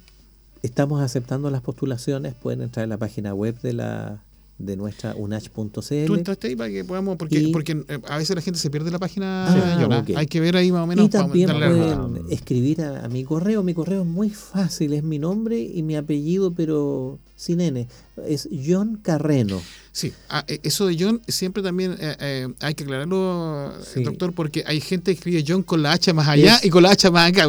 estamos 0.62 1.00
aceptando 1.00 1.48
las 1.50 1.62
postulaciones, 1.62 2.34
pueden 2.34 2.60
entrar 2.60 2.84
en 2.84 2.90
la 2.90 2.98
página 2.98 3.32
web 3.32 3.58
de 3.62 3.72
la 3.72 4.22
de 4.62 4.76
nuestra 4.76 5.14
unach.cl. 5.14 6.06
Tú 6.06 6.14
entraste 6.14 6.48
ahí 6.48 6.56
para 6.56 6.70
que 6.70 6.84
podamos, 6.84 7.16
porque, 7.16 7.50
porque 7.52 7.84
eh, 7.88 7.98
a 8.08 8.18
veces 8.18 8.36
la 8.36 8.42
gente 8.42 8.58
se 8.58 8.70
pierde 8.70 8.90
la 8.90 8.98
página, 8.98 9.48
ah, 9.48 10.04
hay 10.16 10.26
que 10.26 10.40
ver 10.40 10.56
ahí 10.56 10.70
más 10.70 10.82
o 10.82 10.86
menos. 10.86 11.06
Y 11.06 11.08
también 11.08 11.50
pueden 11.50 12.26
escribir 12.30 12.82
a, 12.82 13.08
mi 13.08 13.24
correo, 13.24 13.62
mi 13.62 13.74
correo 13.74 14.02
es 14.02 14.08
muy 14.08 14.30
fácil, 14.30 14.92
es 14.92 15.02
mi 15.02 15.18
nombre 15.18 15.58
y 15.58 15.82
mi 15.82 15.96
apellido, 15.96 16.52
pero 16.52 17.18
sin 17.36 17.60
N, 17.60 17.88
es 18.26 18.48
John 18.64 19.00
Carreno. 19.02 19.60
Sí, 19.90 20.12
ah, 20.28 20.44
eh, 20.46 20.60
eso 20.62 20.86
de 20.86 20.96
John 20.98 21.20
siempre 21.26 21.62
también 21.62 21.96
eh, 21.98 22.48
hay 22.60 22.74
que 22.74 22.84
aclararlo, 22.84 23.72
doctor, 23.96 24.32
porque 24.32 24.62
hay 24.66 24.80
gente 24.80 25.12
que 25.12 25.18
escribe 25.18 25.44
John 25.46 25.64
con 25.64 25.82
la 25.82 25.92
H 25.92 26.12
más 26.12 26.28
allá 26.28 26.60
y 26.62 26.70
con 26.70 26.84
la 26.84 26.92
H 26.92 27.10
más 27.10 27.30
acá. 27.30 27.48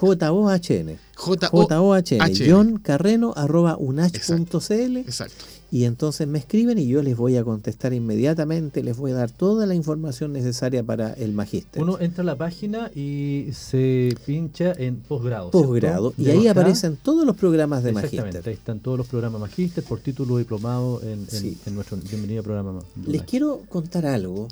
J-O-H-N. 0.00 0.98
J-O-H-N. 1.16 2.34
John 2.48 2.78
Carreno 2.78 3.32
arroba 3.36 3.76
unach.cl. 3.76 4.96
Exacto. 4.98 5.44
Y 5.74 5.86
entonces 5.86 6.28
me 6.28 6.38
escriben 6.38 6.78
y 6.78 6.86
yo 6.86 7.02
les 7.02 7.16
voy 7.16 7.36
a 7.36 7.42
contestar 7.42 7.92
inmediatamente, 7.92 8.80
les 8.84 8.96
voy 8.96 9.10
a 9.10 9.14
dar 9.14 9.30
toda 9.32 9.66
la 9.66 9.74
información 9.74 10.32
necesaria 10.32 10.84
para 10.84 11.14
el 11.14 11.32
magíster. 11.32 11.82
Uno 11.82 11.98
entra 11.98 12.22
a 12.22 12.24
la 12.24 12.36
página 12.36 12.92
y 12.94 13.48
se 13.52 14.16
pincha 14.24 14.72
en 14.72 15.00
posgrado. 15.00 15.50
Posgrado. 15.50 16.14
Y 16.16 16.30
ahí 16.30 16.46
aparecen 16.46 16.96
todos 17.02 17.26
los 17.26 17.34
programas 17.34 17.82
de 17.82 17.90
magíster. 17.90 18.46
Ahí 18.46 18.54
están 18.54 18.78
todos 18.78 18.98
los 18.98 19.08
programas 19.08 19.40
magíster 19.40 19.82
por 19.82 19.98
título 19.98 20.38
diplomado 20.38 21.02
en, 21.02 21.26
nuestro 21.74 21.96
bienvenido 21.96 22.44
programa. 22.44 22.78
Les 23.06 23.22
quiero 23.22 23.62
contar 23.68 24.06
algo 24.06 24.46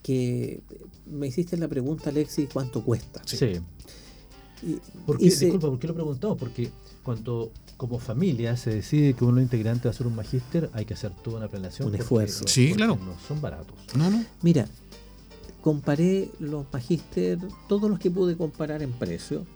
que 0.00 0.60
me 1.06 1.26
hiciste 1.26 1.56
la 1.56 1.66
pregunta, 1.66 2.10
Alexi, 2.10 2.46
¿cuánto 2.46 2.84
cuesta? 2.84 3.20
Sí. 3.24 3.60
¿Por 5.06 5.18
qué, 5.18 5.24
disculpa, 5.24 5.68
¿por 5.68 5.78
qué 5.78 5.86
lo 5.86 5.94
preguntamos? 5.94 6.36
Porque 6.38 6.70
cuando 7.02 7.50
como 7.76 7.98
familia 7.98 8.56
se 8.56 8.70
decide 8.70 9.14
que 9.14 9.24
uno 9.24 9.40
integrante 9.40 9.88
va 9.88 9.90
a 9.90 9.94
ser 9.94 10.06
un 10.06 10.16
magíster, 10.16 10.68
hay 10.72 10.84
que 10.84 10.94
hacer 10.94 11.12
toda 11.22 11.38
una 11.38 11.48
planeación. 11.48 11.88
Un 11.88 11.94
esfuerzo. 11.94 12.44
sí, 12.46 12.72
claro. 12.74 12.98
No 13.04 13.14
son 13.26 13.40
baratos. 13.40 13.76
No, 13.94 14.10
no. 14.10 14.24
Mira, 14.42 14.68
comparé 15.62 16.30
los 16.40 16.66
magíster, 16.72 17.38
todos 17.68 17.88
los 17.88 17.98
que 17.98 18.10
pude 18.10 18.36
comparar 18.36 18.82
en 18.82 18.92
precio, 18.92 19.46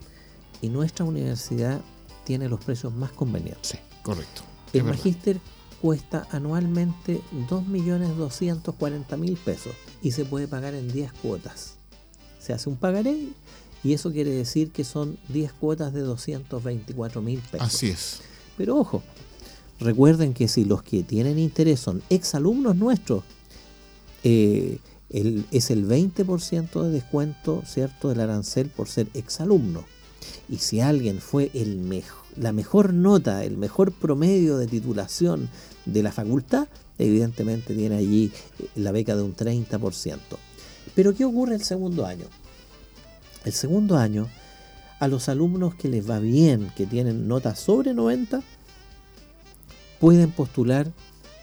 y 0.61 0.69
nuestra 0.69 1.03
universidad 1.03 1.81
tiene 2.23 2.47
los 2.47 2.63
precios 2.63 2.93
más 2.93 3.11
convenientes. 3.11 3.67
Sí, 3.67 3.77
correcto. 4.01 4.43
El 4.71 4.85
magíster 4.85 5.39
cuesta 5.81 6.25
anualmente 6.31 7.19
2.240.000 7.49 9.37
pesos 9.37 9.73
y 10.01 10.11
se 10.11 10.23
puede 10.23 10.47
pagar 10.47 10.73
en 10.73 10.89
10 10.91 11.11
cuotas. 11.13 11.75
Se 12.39 12.53
hace 12.53 12.69
un 12.69 12.77
pagaré 12.77 13.27
y 13.83 13.93
eso 13.93 14.11
quiere 14.11 14.31
decir 14.31 14.71
que 14.71 14.83
son 14.83 15.17
10 15.29 15.53
cuotas 15.53 15.93
de 15.93 16.01
224 16.01 17.21
mil 17.21 17.39
pesos. 17.39 17.67
Así 17.67 17.89
es. 17.89 18.21
Pero 18.57 18.77
ojo, 18.77 19.03
recuerden 19.79 20.33
que 20.33 20.47
si 20.47 20.65
los 20.65 20.83
que 20.83 21.03
tienen 21.03 21.37
interés 21.37 21.79
son 21.79 22.01
exalumnos 22.09 22.75
nuestros, 22.75 23.23
eh, 24.23 24.77
es 25.09 25.69
el 25.69 25.87
20% 25.87 26.81
de 26.81 26.89
descuento, 26.89 27.61
¿cierto?, 27.65 28.09
del 28.09 28.21
arancel 28.21 28.69
por 28.69 28.87
ser 28.87 29.07
exalumno. 29.13 29.85
Y 30.49 30.57
si 30.57 30.79
alguien 30.79 31.19
fue 31.19 31.51
el 31.53 32.03
la 32.35 32.51
mejor 32.51 32.93
nota, 32.93 33.43
el 33.43 33.57
mejor 33.57 33.91
promedio 33.91 34.57
de 34.57 34.65
titulación 34.65 35.49
de 35.85 36.01
la 36.01 36.11
facultad, 36.11 36.67
evidentemente 36.97 37.75
tiene 37.75 37.97
allí 37.97 38.31
eh, 38.59 38.67
la 38.75 38.91
beca 38.91 39.15
de 39.15 39.21
un 39.21 39.35
30%. 39.35 40.17
Pero 40.95 41.13
¿qué 41.13 41.25
ocurre 41.25 41.55
el 41.55 41.63
segundo 41.63 42.05
año? 42.05 42.25
El 43.45 43.53
segundo 43.53 43.97
año, 43.97 44.29
a 44.99 45.07
los 45.07 45.29
alumnos 45.29 45.75
que 45.75 45.89
les 45.89 46.09
va 46.09 46.19
bien, 46.19 46.71
que 46.75 46.85
tienen 46.85 47.27
notas 47.27 47.59
sobre 47.59 47.93
90, 47.93 48.41
pueden 49.99 50.31
postular 50.31 50.91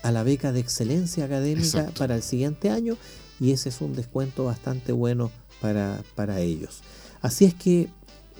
a 0.02 0.12
la 0.12 0.22
beca 0.22 0.52
de 0.52 0.60
excelencia 0.60 1.24
académica 1.24 1.90
para 1.98 2.14
el 2.14 2.22
siguiente 2.22 2.70
año 2.70 2.96
y 3.38 3.52
ese 3.52 3.68
es 3.68 3.80
un 3.80 3.94
descuento 3.94 4.44
bastante 4.44 4.92
bueno 4.92 5.30
para, 5.60 6.02
para 6.14 6.40
ellos. 6.40 6.80
Así 7.22 7.44
es 7.44 7.54
que 7.54 7.88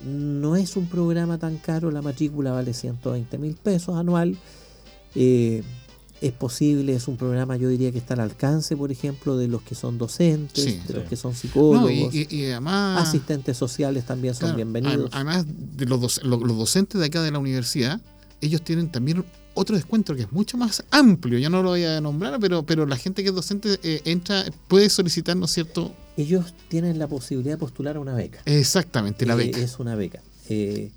no 0.05 0.57
es 0.57 0.77
un 0.77 0.87
programa 0.87 1.39
tan 1.39 1.59
caro, 1.59 1.91
la 1.91 2.03
matrícula 2.03 2.53
vale 2.53 2.73
120 2.73 3.39
mil 3.39 3.55
pesos 3.57 3.97
anual. 3.97 4.39
Eh, 5.15 5.63
es 6.21 6.33
posible, 6.33 6.95
es 6.95 7.09
un 7.09 7.17
programa 7.17 7.57
yo 7.57 7.69
diría 7.69 7.91
que 7.93 7.99
está 7.99 8.15
al 8.15 8.21
alcance, 8.21 8.77
por 8.77 8.93
ejemplo, 8.93 9.37
de 9.37 9.49
los 9.49 9.63
que 9.63 9.75
son 9.75 9.97
docentes, 9.97 10.87
de 10.87 10.95
los 10.95 11.09
que 11.09 11.17
son 11.17 11.35
psicólogos, 11.35 12.15
y, 12.15 12.45
además, 12.51 13.09
asistentes 13.09 13.57
sociales 13.57 14.05
también 14.05 14.35
son 14.35 14.55
bienvenidos. 14.55 15.11
Además 15.13 15.47
de 15.49 15.87
los, 15.87 16.23
los, 16.23 16.41
docentes 16.41 17.01
de 17.01 17.07
acá 17.07 17.23
de 17.23 17.31
la 17.31 17.39
universidad, 17.39 18.01
ellos 18.43 18.63
tienen 18.63 18.91
también 18.91 19.25
otro 19.55 19.77
descuento 19.77 20.15
que 20.15 20.23
es 20.23 20.33
mucho 20.33 20.59
más 20.59 20.85
amplio, 20.91 21.39
ya 21.39 21.49
no 21.49 21.63
lo 21.63 21.71
voy 21.71 21.85
a 21.85 22.01
nombrar, 22.01 22.39
pero, 22.39 22.65
pero 22.65 22.87
la 22.87 22.97
gente 22.97 23.23
que 23.23 23.31
es 23.31 23.35
docente 23.35 23.79
eh, 23.83 24.03
entra, 24.05 24.45
puede 24.69 24.91
solicitar, 24.91 25.37
¿no 25.37 25.47
es 25.47 25.53
cierto? 25.53 25.93
Ellos 26.17 26.53
tienen 26.69 26.99
la 26.99 27.09
posibilidad 27.09 27.55
de 27.55 27.59
postular 27.59 27.97
a 27.97 28.01
una 28.01 28.15
beca. 28.15 28.41
Exactamente, 28.45 29.25
la 29.25 29.35
eh, 29.35 29.37
beca. 29.37 29.59
Es 29.59 29.79
una 29.79 29.95
beca. 29.95 30.21
Eh, 30.51 30.91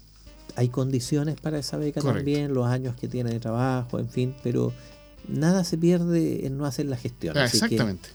hay 0.55 0.69
condiciones 0.69 1.39
para 1.39 1.59
esa 1.59 1.77
beca 1.77 2.01
también, 2.01 2.53
los 2.53 2.67
años 2.67 2.95
que 2.95 3.07
tiene 3.07 3.31
de 3.31 3.39
trabajo, 3.39 3.99
en 3.99 4.09
fin, 4.09 4.35
pero 4.43 4.73
nada 5.27 5.63
se 5.63 5.77
pierde 5.77 6.45
en 6.45 6.57
no 6.57 6.65
hacer 6.65 6.85
la 6.85 6.97
gestión. 6.97 7.37
exactamente. 7.37 8.09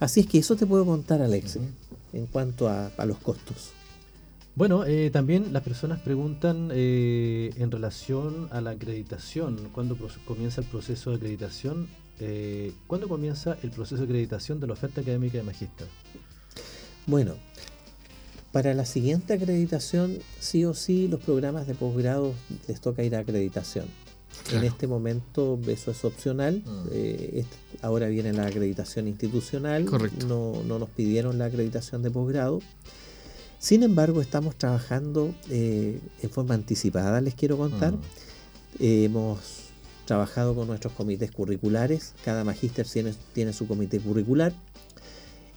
Así, 0.00 0.20
es 0.20 0.26
que 0.26 0.38
eso 0.38 0.56
te 0.56 0.66
puedo 0.66 0.84
contar, 0.84 1.22
Alex, 1.22 1.58
en 2.12 2.26
cuanto 2.26 2.68
a, 2.68 2.90
los 3.06 3.18
costos. 3.18 3.70
Bueno, 4.56 4.84
eh, 4.84 5.10
también 5.10 5.52
las 5.52 5.62
personas 5.62 6.00
preguntan 6.00 6.70
eh, 6.72 7.52
en 7.56 7.70
relación 7.70 8.48
a 8.52 8.60
la 8.60 8.70
acreditación, 8.70 9.68
¿cuándo 9.72 9.96
comienza 10.26 10.60
el 10.60 10.66
proceso 10.66 11.10
de 11.10 11.16
acreditación? 11.16 11.88
Eh, 12.20 12.72
¿Cuándo 12.86 13.08
comienza 13.08 13.56
el 13.62 13.70
proceso 13.70 14.02
de 14.02 14.04
acreditación 14.04 14.60
de 14.60 14.68
la 14.68 14.74
oferta 14.74 15.00
académica 15.00 15.38
de 15.38 15.44
magíster? 15.44 15.88
Bueno, 17.06 17.34
para 18.52 18.72
la 18.74 18.84
siguiente 18.84 19.34
acreditación, 19.34 20.18
sí 20.38 20.64
o 20.64 20.74
sí, 20.74 21.08
los 21.08 21.20
programas 21.20 21.66
de 21.66 21.74
posgrado 21.74 22.32
les 22.68 22.80
toca 22.80 23.02
ir 23.02 23.16
a 23.16 23.18
acreditación. 23.18 23.86
En 24.52 24.64
este 24.64 24.86
momento 24.86 25.58
eso 25.66 25.90
es 25.90 26.04
opcional. 26.04 26.62
Mm. 26.64 26.88
Eh, 26.92 27.44
ahora 27.82 28.08
viene 28.08 28.32
la 28.32 28.46
acreditación 28.46 29.08
institucional. 29.08 29.86
No, 30.28 30.62
no, 30.66 30.78
nos 30.78 30.88
pidieron 30.90 31.38
la 31.38 31.46
acreditación 31.46 32.02
de 32.02 32.10
posgrado. 32.10 32.60
Sin 33.58 33.82
embargo, 33.82 34.20
estamos 34.20 34.56
trabajando 34.56 35.34
eh, 35.48 36.00
en 36.22 36.30
forma 36.30 36.54
anticipada, 36.54 37.20
les 37.20 37.34
quiero 37.34 37.56
contar. 37.56 37.94
Mm. 37.94 38.00
hemos 38.80 39.38
trabajado 40.04 40.54
con 40.54 40.66
nuestros 40.66 40.92
comités 40.92 41.30
curriculares. 41.30 42.12
Cada 42.24 42.44
magíster 42.44 42.86
tiene, 42.86 43.14
tiene 43.32 43.52
su 43.52 43.66
comité 43.66 43.98
curricular. 44.00 44.52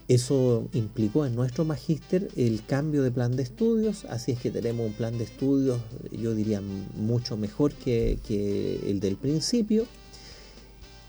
Eso 0.08 0.70
implicó 0.74 1.26
en 1.26 1.36
nuestro 1.36 1.66
magíster 1.66 2.30
el 2.38 2.64
cambio 2.66 3.04
de 3.04 3.12
plan 3.12 3.36
de 3.36 3.44
estudios, 3.44 4.06
así 4.06 4.32
es 4.32 4.40
que 4.40 4.52
tenemos 4.52 4.88
un 4.88 4.94
plan 4.94 5.18
de 5.18 5.26
estudios, 5.26 5.82
yo 6.12 6.34
diría, 6.34 6.62
mucho 6.96 7.36
mejor 7.36 7.74
que, 7.74 8.18
que 8.26 8.90
el 8.90 9.02
del 9.02 9.18
principio. 9.18 9.86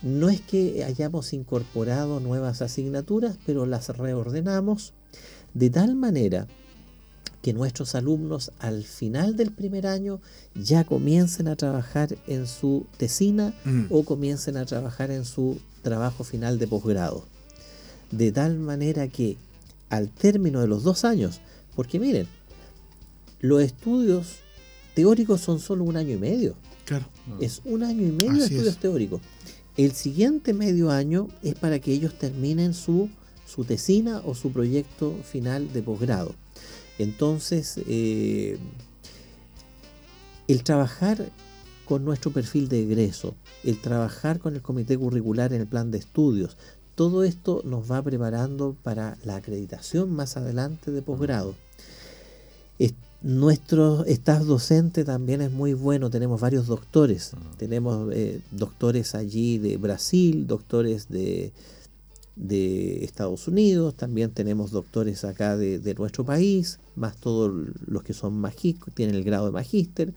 No 0.03 0.29
es 0.29 0.41
que 0.41 0.85
hayamos 0.85 1.33
incorporado 1.33 2.19
nuevas 2.21 2.61
asignaturas, 2.61 3.37
pero 3.47 3.67
las 3.67 3.89
reordenamos 3.89 4.95
de 5.55 5.71
tal 5.71 5.95
manera 5.95 6.47
que 7.43 7.53
nuestros 7.53 7.95
alumnos 7.95 8.51
al 8.59 8.83
final 8.85 9.37
del 9.37 9.53
primer 9.53 9.87
año 9.87 10.21
ya 10.57 10.83
comiencen 10.85 11.47
a 11.47 11.55
trabajar 11.57 12.17
en 12.27 12.49
su 12.49 12.87
tesina 12.97 13.55
Mm. 13.65 13.87
o 13.91 14.05
comiencen 14.05 14.57
a 14.57 14.67
trabajar 14.67 15.13
en 15.13 15.25
su 15.25 15.59
trabajo 15.83 16.25
final 16.25 16.59
de 16.59 16.67
posgrado. 16.67 17.25
De 18.11 18.33
tal 18.33 18.59
manera 18.59 19.09
que 19.09 19.37
al 19.91 20.11
término 20.11 20.61
de 20.61 20.69
los 20.69 20.83
dos 20.83 21.05
años, 21.05 21.41
porque 21.77 21.99
miren, 21.99 22.27
los 23.41 23.63
estudios 23.63 24.39
teóricos 24.95 25.41
son 25.41 25.61
solo 25.61 25.85
un 25.85 25.97
año 25.97 26.15
y 26.15 26.19
medio. 26.19 26.55
Claro. 26.85 27.07
Es 27.41 27.61
un 27.65 27.83
año 27.83 28.03
y 28.07 28.13
medio 28.13 28.33
de 28.33 28.45
estudios 28.45 28.75
es. 28.75 28.79
teóricos. 28.79 29.21
El 29.77 29.93
siguiente 29.93 30.55
medio 30.55 30.91
año 30.91 31.29
es 31.43 31.55
para 31.55 31.79
que 31.79 31.93
ellos 31.93 32.19
terminen 32.19 32.75
su, 32.75 33.09
su 33.47 33.65
tesina 33.65 34.23
o 34.25 34.35
su 34.35 34.51
proyecto 34.51 35.15
final 35.23 35.73
de 35.73 35.83
posgrado. 35.83 36.35
Entonces, 36.99 37.79
eh, 37.87 38.59
el 40.49 40.65
trabajar 40.65 41.31
con 41.85 42.05
nuestro 42.05 42.33
perfil 42.33 42.69
de 42.69 42.83
egreso, 42.83 43.35
el 43.63 43.81
trabajar 43.81 44.41
con 44.41 44.55
el 44.55 44.63
comité 44.63 44.99
curricular 44.99 45.53
en 45.53 45.61
el 45.61 45.67
plan 45.67 45.91
de 45.91 45.99
estudios, 45.99 46.57
todo 46.99 47.23
esto 47.23 47.63
nos 47.65 47.89
va 47.89 48.03
preparando 48.03 48.75
para 48.83 49.17
la 49.25 49.37
acreditación 49.37 50.11
más 50.11 50.37
adelante 50.37 50.91
de 50.91 51.01
posgrado. 51.01 51.55
Es- 52.81 52.95
nuestro 53.23 54.05
staff 54.07 54.43
docente 54.43 55.05
también 55.05 55.41
es 55.41 55.53
muy 55.53 55.75
bueno, 55.75 56.11
tenemos 56.11 56.41
varios 56.41 56.67
doctores, 56.67 57.31
tenemos 57.57 58.13
eh, 58.13 58.41
doctores 58.51 59.15
allí 59.15 59.59
de 59.59 59.77
Brasil, 59.77 60.49
doctores 60.49 61.09
de, 61.09 61.53
de 62.35 63.05
Estados 63.05 63.47
Unidos, 63.47 63.95
también 63.95 64.33
tenemos 64.33 64.73
doctores 64.73 65.23
acá 65.23 65.57
de, 65.57 65.79
de 65.79 65.95
nuestro 65.95 66.25
país, 66.25 66.81
más 66.97 67.17
todos 67.17 67.53
los 67.87 68.03
que 68.03 68.13
son 68.13 68.45
tienen 68.97 69.15
el 69.15 69.23
grado 69.23 69.47
de 69.47 69.53
magíster. 69.53 70.13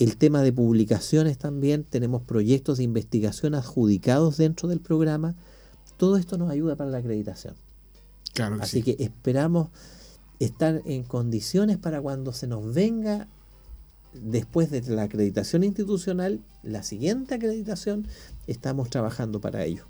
El 0.00 0.16
tema 0.16 0.42
de 0.42 0.52
publicaciones 0.52 1.38
también, 1.38 1.84
tenemos 1.84 2.22
proyectos 2.22 2.78
de 2.78 2.84
investigación 2.84 3.54
adjudicados 3.54 4.38
dentro 4.38 4.68
del 4.68 4.80
programa. 4.80 5.36
Todo 5.98 6.16
esto 6.16 6.38
nos 6.38 6.50
ayuda 6.50 6.74
para 6.76 6.88
la 6.88 6.98
acreditación. 6.98 7.54
Claro 8.32 8.56
que 8.56 8.62
Así 8.62 8.82
sí. 8.82 8.82
que 8.82 9.04
esperamos 9.04 9.68
estar 10.38 10.80
en 10.86 11.02
condiciones 11.02 11.76
para 11.76 12.00
cuando 12.00 12.32
se 12.32 12.46
nos 12.46 12.72
venga 12.72 13.28
después 14.14 14.70
de 14.70 14.80
la 14.82 15.02
acreditación 15.02 15.64
institucional, 15.64 16.40
la 16.62 16.82
siguiente 16.82 17.34
acreditación, 17.34 18.06
estamos 18.46 18.88
trabajando 18.88 19.40
para 19.40 19.64
ello. 19.64 19.84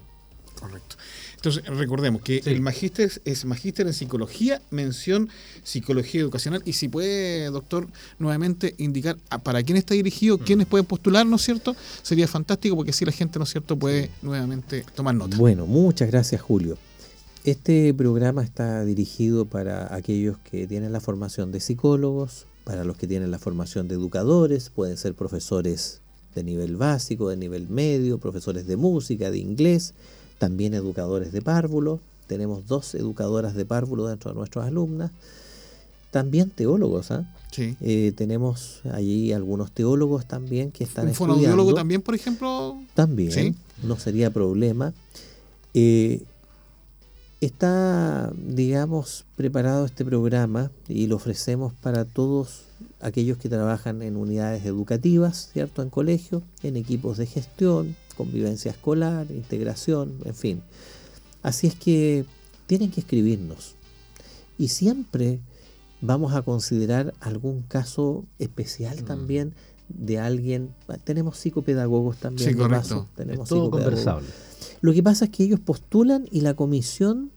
Correcto. 0.60 0.96
Entonces, 1.36 1.64
recordemos 1.66 2.20
que 2.22 2.42
Sí. 2.42 2.50
el 2.50 2.60
magíster 2.60 3.10
es 3.24 3.44
magíster 3.44 3.86
en 3.86 3.92
psicología, 3.94 4.60
mención 4.70 5.28
psicología 5.62 6.20
educacional. 6.20 6.62
Y 6.64 6.72
si 6.72 6.88
puede, 6.88 7.46
doctor, 7.46 7.86
nuevamente 8.18 8.74
indicar 8.78 9.16
a- 9.30 9.38
para 9.38 9.62
quién 9.62 9.78
está 9.78 9.94
dirigido, 9.94 10.38
quiénes 10.38 10.66
pueden 10.66 10.84
postular, 10.84 11.24
¿no 11.26 11.36
es 11.36 11.42
cierto? 11.42 11.76
Sería 12.02 12.26
fantástico 12.26 12.74
porque 12.74 12.90
así 12.90 13.04
la 13.04 13.12
gente, 13.12 13.38
¿no 13.38 13.44
es 13.44 13.50
cierto?, 13.50 13.78
puede 13.78 14.10
nuevamente 14.20 14.84
tomar 14.96 15.14
nota. 15.14 15.36
Bueno, 15.36 15.64
muchas 15.66 16.10
gracias 16.10 16.40
Julio. 16.40 16.76
Este 17.44 17.94
programa 17.94 18.42
está 18.42 18.84
dirigido 18.84 19.44
para 19.44 19.94
aquellos 19.94 20.38
que 20.50 20.66
tienen 20.66 20.92
la 20.92 21.00
formación 21.00 21.52
de 21.52 21.60
psicólogos, 21.60 22.46
para 22.64 22.84
los 22.84 22.96
que 22.98 23.06
tienen 23.06 23.30
la 23.30 23.38
formación 23.38 23.86
de 23.88 23.94
educadores, 23.94 24.70
pueden 24.70 24.96
ser 24.96 25.14
profesores 25.14 26.00
de 26.34 26.42
nivel 26.42 26.76
básico, 26.76 27.30
de 27.30 27.36
nivel 27.36 27.68
medio, 27.68 28.18
profesores 28.18 28.66
de 28.66 28.76
música, 28.76 29.30
de 29.30 29.38
inglés, 29.38 29.94
también 30.38 30.74
educadores 30.74 31.32
de 31.32 31.42
párvulo. 31.42 32.00
Tenemos 32.26 32.66
dos 32.66 32.94
educadoras 32.94 33.54
de 33.54 33.64
párvulo 33.64 34.06
dentro 34.06 34.30
de 34.30 34.36
nuestras 34.36 34.66
alumnas. 34.66 35.10
También 36.10 36.50
teólogos, 36.50 37.10
¿ah? 37.10 37.34
Sí. 37.50 37.76
Eh, 37.80 38.12
tenemos 38.16 38.80
allí 38.92 39.32
algunos 39.32 39.72
teólogos 39.72 40.26
también 40.26 40.70
que 40.70 40.84
están 40.84 41.08
Un 41.08 41.14
fonoaudiólogo 41.14 41.74
también, 41.74 42.02
por 42.02 42.14
ejemplo. 42.14 42.78
También, 42.94 43.32
Sí. 43.32 43.54
no 43.82 43.98
sería 43.98 44.30
problema. 44.30 44.92
Eh, 45.74 46.22
está, 47.40 48.32
digamos, 48.36 49.24
preparado 49.36 49.84
este 49.86 50.04
programa 50.04 50.70
y 50.88 51.06
lo 51.06 51.16
ofrecemos 51.16 51.72
para 51.74 52.04
todos 52.04 52.62
aquellos 53.00 53.38
que 53.38 53.48
trabajan 53.48 54.02
en 54.02 54.16
unidades 54.16 54.64
educativas, 54.64 55.50
¿cierto? 55.52 55.82
En 55.82 55.90
colegios, 55.90 56.42
en 56.62 56.76
equipos 56.76 57.16
de 57.18 57.26
gestión, 57.26 57.96
convivencia 58.18 58.70
escolar, 58.72 59.26
integración, 59.30 60.12
en 60.26 60.34
fin. 60.34 60.62
Así 61.42 61.66
es 61.68 61.74
que 61.74 62.26
tienen 62.66 62.90
que 62.90 63.00
escribirnos. 63.00 63.76
Y 64.58 64.68
siempre 64.68 65.40
vamos 66.02 66.34
a 66.34 66.42
considerar 66.42 67.14
algún 67.20 67.62
caso 67.62 68.24
especial 68.38 69.02
Mm. 69.02 69.06
también 69.06 69.54
de 69.88 70.18
alguien. 70.18 70.74
Tenemos 71.04 71.38
psicopedagogos 71.38 72.18
también. 72.18 72.46
Sí, 72.50 72.54
de 72.54 72.60
correcto. 72.60 72.82
paso, 72.88 73.08
tenemos 73.16 73.44
Es 73.44 73.48
todo 73.48 73.64
psicopedagogos. 73.64 74.04
conversable. 74.04 74.28
Lo 74.82 74.92
que 74.92 75.02
pasa 75.02 75.24
es 75.26 75.30
que 75.30 75.44
ellos 75.44 75.60
postulan 75.60 76.26
y 76.30 76.42
la 76.42 76.52
comisión 76.54 77.30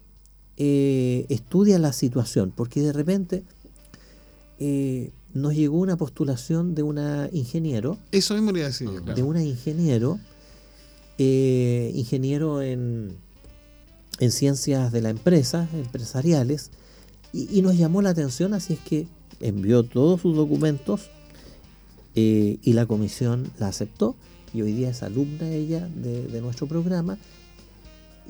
eh, 0.57 1.25
estudia 1.29 1.79
la 1.79 1.93
situación, 1.93 2.51
porque 2.55 2.81
de 2.81 2.91
repente 2.93 3.43
eh, 4.59 5.11
nos 5.33 5.53
llegó 5.55 5.79
una 5.79 5.97
postulación 5.97 6.75
de 6.75 6.83
una 6.83 7.29
ingeniero, 7.31 7.97
Eso 8.11 8.33
mismo 8.35 8.51
le 8.51 8.59
iba 8.59 8.67
a 8.67 8.69
decir. 8.71 8.89
claro. 8.89 9.15
de 9.15 9.23
una 9.23 9.41
ingeniero, 9.43 10.19
eh, 11.23 11.91
ingeniero 11.93 12.63
en, 12.63 13.15
en 14.19 14.31
ciencias 14.31 14.91
de 14.91 15.01
la 15.01 15.11
empresa, 15.11 15.69
empresariales, 15.71 16.71
y, 17.31 17.61
nos 17.61 17.77
llamó 17.77 18.01
la 18.01 18.09
atención, 18.09 18.55
así 18.55 18.73
es 18.73 18.79
que 18.79 19.07
envió 19.39 19.83
todos 19.83 20.21
sus 20.21 20.35
documentos 20.35 21.11
eh, 22.15 22.57
y 22.63 22.73
la 22.73 22.87
comisión 22.87 23.51
la 23.59 23.67
aceptó, 23.67 24.15
y 24.51 24.63
hoy 24.63 24.73
día 24.73 24.89
es 24.89 25.03
alumna 25.03 25.47
ella 25.47 25.87
de, 25.95 26.25
de 26.25 26.41
nuestro 26.41 26.65
programa. 26.65 27.19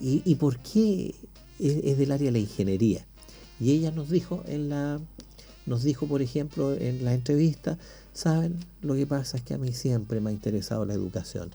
¿Y, 0.02 0.22
y 0.26 0.36
por 0.36 0.58
qué 0.58 1.16
es, 1.60 1.78
es 1.86 1.98
del 1.98 2.12
área 2.12 2.26
de 2.26 2.34
la 2.34 2.40
ingeniería? 2.40 3.06
Y 3.62 3.72
ella 3.72 3.92
nos 3.92 4.10
dijo 4.10 4.44
en 4.48 4.68
la 4.68 5.00
nos 5.66 5.84
dijo, 5.84 6.08
por 6.08 6.22
ejemplo, 6.22 6.74
en 6.74 7.06
la 7.06 7.14
entrevista, 7.14 7.78
saben, 8.14 8.58
lo 8.82 8.96
que 8.96 9.08
pasa 9.08 9.38
es 9.38 9.44
que 9.44 9.54
a 9.54 9.58
mí 9.58 9.72
siempre 9.72 10.20
me 10.20 10.32
ha 10.32 10.34
interesado 10.34 10.84
la 10.86 10.94
educación 10.94 11.52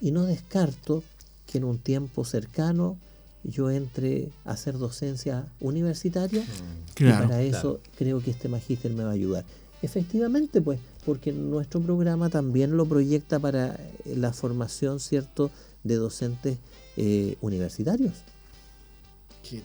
y 0.00 0.10
no 0.10 0.24
descarto 0.24 1.02
que 1.46 1.58
en 1.58 1.64
un 1.64 1.78
tiempo 1.78 2.24
cercano 2.24 2.96
yo 3.44 3.70
entre 3.70 4.30
a 4.44 4.52
hacer 4.52 4.76
docencia 4.78 5.46
universitaria 5.60 6.42
y 6.42 6.92
Claro. 6.94 7.28
para 7.28 7.42
eso 7.42 7.80
creo 7.96 8.20
que 8.20 8.30
este 8.32 8.48
magíster 8.48 8.92
me 8.92 9.04
va 9.04 9.10
a 9.10 9.14
ayudar. 9.14 9.44
Efectivamente, 9.82 10.60
pues, 10.60 10.80
porque 11.04 11.32
nuestro 11.32 11.80
programa 11.80 12.28
también 12.30 12.76
lo 12.76 12.86
proyecta 12.86 13.38
para 13.38 13.74
eh, 13.76 14.16
la 14.16 14.32
formación, 14.32 14.98
¿cierto?, 14.98 15.50
de 15.84 15.94
docentes 15.94 16.58
eh, 16.96 17.36
universitarios. 17.40 18.14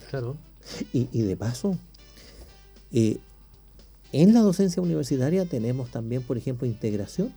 Claro. 0.10 0.38
Y, 0.94 1.08
y 1.12 1.22
de 1.24 1.36
paso, 1.36 1.76
eh, 2.92 3.18
en 4.12 4.34
la 4.34 4.42
docencia 4.42 4.82
universitaria 4.82 5.46
tenemos 5.46 5.90
también, 5.90 6.22
por 6.22 6.38
ejemplo, 6.38 6.68
integración. 6.68 7.34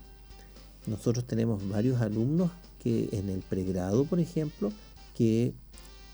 Nosotros 0.87 1.25
tenemos 1.27 1.67
varios 1.69 2.01
alumnos 2.03 2.51
que 2.85 3.09
en 3.13 3.29
el 3.31 3.41
pregrado, 3.41 4.05
por 4.05 4.21
ejemplo, 4.21 4.71
que 5.17 5.53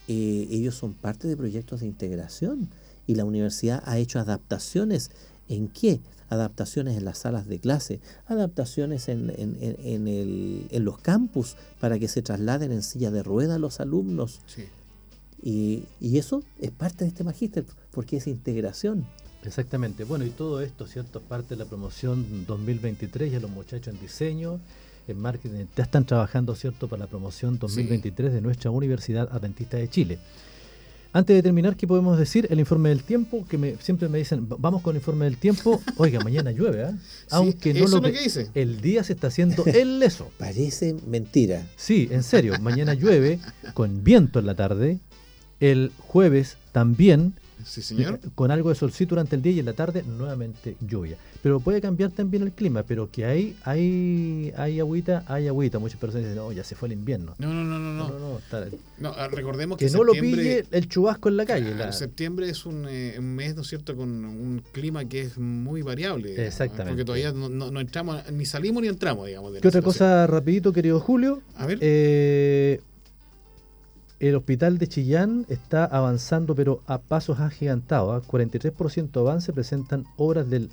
eh, 0.09 0.49
ellos 0.51 0.75
son 0.77 0.95
parte 0.95 1.29
de 1.29 1.37
proyectos 1.37 1.81
de 1.81 1.87
integración 1.87 2.69
y 3.07 3.17
la 3.17 3.25
universidad 3.25 3.83
ha 3.85 3.99
hecho 3.99 4.19
adaptaciones. 4.21 5.11
¿En 5.49 5.69
qué? 5.69 6.01
Adaptaciones 6.29 6.97
en 6.97 7.05
las 7.05 7.19
salas 7.19 7.49
de 7.49 7.59
clase, 7.59 8.01
adaptaciones 8.27 9.09
en, 9.09 9.31
en- 9.37 9.57
en- 9.61 10.07
el- 10.09 10.67
en 10.71 10.85
los 10.85 10.99
campus 10.99 11.57
para 11.81 11.99
que 11.99 12.07
se 12.09 12.23
trasladen 12.23 12.71
en 12.71 12.83
silla 12.85 13.11
de 13.11 13.23
rueda 13.25 13.59
los 13.59 13.81
alumnos. 13.81 14.41
Sí. 14.47 14.63
Y, 15.43 15.85
y 16.01 16.19
eso 16.19 16.43
es 16.61 16.71
parte 16.71 17.05
de 17.05 17.09
este 17.09 17.25
magíster, 17.25 17.65
porque 17.91 18.19
es 18.19 18.27
integración. 18.29 19.07
Exactamente. 19.43 20.05
Bueno, 20.05 20.25
y 20.25 20.31
todo 20.31 20.61
esto, 20.61 20.87
¿cierto? 20.87 21.19
Es 21.19 21.25
parte 21.25 21.51
de 21.57 21.57
la 21.57 21.65
promoción 21.65 22.45
2023. 22.47 23.33
Ya 23.33 23.41
los 23.41 23.51
muchachos 23.51 23.93
en 23.95 24.01
diseño, 24.01 24.61
en 25.11 25.21
marketing, 25.21 25.67
ya 25.77 25.85
están 25.85 26.05
trabajando, 26.05 26.55
¿cierto? 26.55 26.89
Para 26.89 27.05
la 27.05 27.07
promoción 27.07 27.59
2023 27.59 28.33
de 28.33 28.41
nuestra 28.41 28.71
Universidad 28.71 29.29
Adventista 29.33 29.77
de 29.77 29.89
Chile. 29.89 30.19
Antes 31.13 31.35
de 31.35 31.43
terminar, 31.43 31.77
¿qué 31.77 31.89
podemos 31.89 32.17
decir? 32.17 32.47
El 32.51 32.61
informe 32.61 32.91
del 32.91 33.03
tiempo, 33.03 33.45
que 33.49 33.59
me, 33.59 33.77
siempre 33.79 34.09
me 34.09 34.19
dicen, 34.19 34.47
vamos 34.49 34.81
con 34.81 34.95
el 34.95 35.01
informe 35.01 35.25
del 35.25 35.39
tiempo. 35.39 35.83
Oiga, 35.97 36.21
mañana 36.25 36.53
llueve, 36.53 36.83
¿eh? 36.83 36.95
Aunque 37.31 37.75
no 37.75 37.89
lo 37.89 37.97
lo 37.97 38.13
que 38.13 38.21
dice. 38.21 38.49
El 38.55 38.81
día 38.81 39.03
se 39.03 39.15
está 39.15 39.27
haciendo 39.27 39.65
el 39.67 39.99
leso. 39.99 40.31
Parece 40.39 40.95
mentira. 41.09 41.67
Sí, 41.77 42.09
en 42.13 42.23
serio, 42.23 42.55
mañana 42.61 42.95
llueve 42.95 43.41
con 43.75 44.05
viento 44.05 44.39
en 44.39 44.47
la 44.47 44.55
tarde. 44.55 45.01
El 45.59 45.91
jueves 45.99 46.59
también 46.71 47.35
Sí, 47.65 47.83
señor. 47.83 48.19
con 48.35 48.51
algo 48.51 48.69
de 48.71 48.75
solcito 48.75 49.11
durante 49.11 49.37
el 49.37 49.43
día 49.43 49.53
y 49.53 49.59
en 49.61 49.67
la 49.67 49.73
tarde 49.73 50.03
nuevamente 50.03 50.77
lluvia. 50.81 51.17
Pero 51.43 51.61
puede 51.61 51.81
cambiar 51.81 52.11
también 52.11 52.43
el 52.43 52.53
clima, 52.53 52.83
pero 52.83 53.11
que 53.11 53.25
hay 53.25 53.57
hay 53.65 54.53
hay 54.57 54.81
agüita, 54.81 55.25
hay 55.27 55.49
agüita. 55.49 55.79
Muchas 55.79 55.99
personas 55.99 56.25
dicen, 56.29 56.37
no, 56.37 56.53
ya 56.53 56.65
se 56.65 56.75
fue 56.75 56.89
el 56.89 56.93
invierno. 56.93 57.35
No, 57.39 57.53
no, 57.53 57.65
no, 57.65 57.79
no. 57.79 57.91
No, 57.95 58.09
no. 58.09 58.19
no, 58.19 58.29
no, 58.33 58.39
está- 58.39 58.67
No, 58.99 59.13
ah, 59.17 59.29
recordemos 59.29 59.79
que, 59.79 59.87
que 59.87 59.93
no 59.93 60.05
lo 60.05 60.13
pille 60.13 60.65
el 60.71 60.89
chubasco 60.89 61.29
en 61.29 61.37
la 61.37 61.47
calle. 61.47 61.67
claro, 61.73 61.87
la- 61.87 61.93
septiembre 61.93 62.49
es 62.49 62.67
un, 62.67 62.87
eh, 62.89 63.17
un 63.19 63.35
mes, 63.35 63.55
¿no 63.57 63.63
es 63.63 63.69
cierto?, 63.69 63.97
con 63.97 64.09
un 64.25 64.63
clima 64.73 65.05
que 65.07 65.23
es 65.23 65.39
muy 65.39 65.83
variable. 65.83 66.47
Exactamente. 66.47 66.91
Porque 66.91 67.05
todavía 67.05 67.33
no, 67.33 67.49
no- 67.49 67.71
no 67.71 67.81
entramos, 67.81 68.31
ni 68.33 68.45
salimos 68.47 68.83
ni 68.83 68.89
entramos, 68.89 69.27
digamos. 69.27 69.53
de 69.53 69.61
¿Qué 69.61 69.69
otra 69.69 69.81
situación. 69.81 70.09
cosa 70.09 70.27
rapidito, 70.27 70.73
querido 70.73 71.01
Julio? 71.01 71.43
A 71.57 71.67
ver. 71.67 71.79
Eh, 71.81 72.81
el 74.21 74.35
hospital 74.37 74.77
de 74.77 74.87
Chillán 74.87 75.47
está 75.49 75.85
avanzando, 75.87 76.55
pero 76.55 76.83
a 76.87 76.99
pasos 76.99 77.41
agigantados. 77.41 78.23
¿ah? 78.23 78.27
43% 78.29 79.19
avance 79.19 79.53
presentan 79.53 80.05
obras 80.19 80.49
del, 80.51 80.71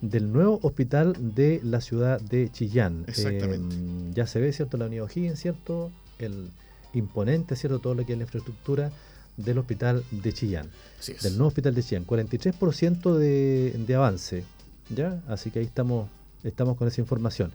del 0.00 0.32
nuevo 0.32 0.58
hospital 0.62 1.16
de 1.34 1.60
la 1.62 1.80
ciudad 1.80 2.20
de 2.20 2.50
Chillán. 2.50 3.04
Exactamente. 3.06 3.76
Eh, 3.76 4.12
ya 4.14 4.26
se 4.26 4.40
ve, 4.40 4.52
¿cierto? 4.52 4.76
La 4.76 4.86
unidad 4.86 5.04
O'Higgins, 5.04 5.38
¿cierto? 5.38 5.92
El 6.18 6.50
imponente, 6.92 7.54
¿cierto? 7.54 7.78
Todo 7.78 7.94
lo 7.94 8.04
que 8.04 8.12
es 8.12 8.18
la 8.18 8.24
infraestructura 8.24 8.90
del 9.36 9.58
hospital 9.58 10.02
de 10.10 10.32
Chillán. 10.32 10.68
Así 10.98 11.12
es. 11.12 11.22
Del 11.22 11.34
nuevo 11.34 11.48
hospital 11.48 11.76
de 11.76 11.84
Chillán. 11.84 12.04
43% 12.04 13.14
de, 13.14 13.76
de 13.86 13.94
avance. 13.94 14.42
¿Ya? 14.90 15.22
Así 15.28 15.52
que 15.52 15.60
ahí 15.60 15.66
estamos, 15.66 16.10
estamos 16.42 16.76
con 16.76 16.88
esa 16.88 17.00
información. 17.00 17.52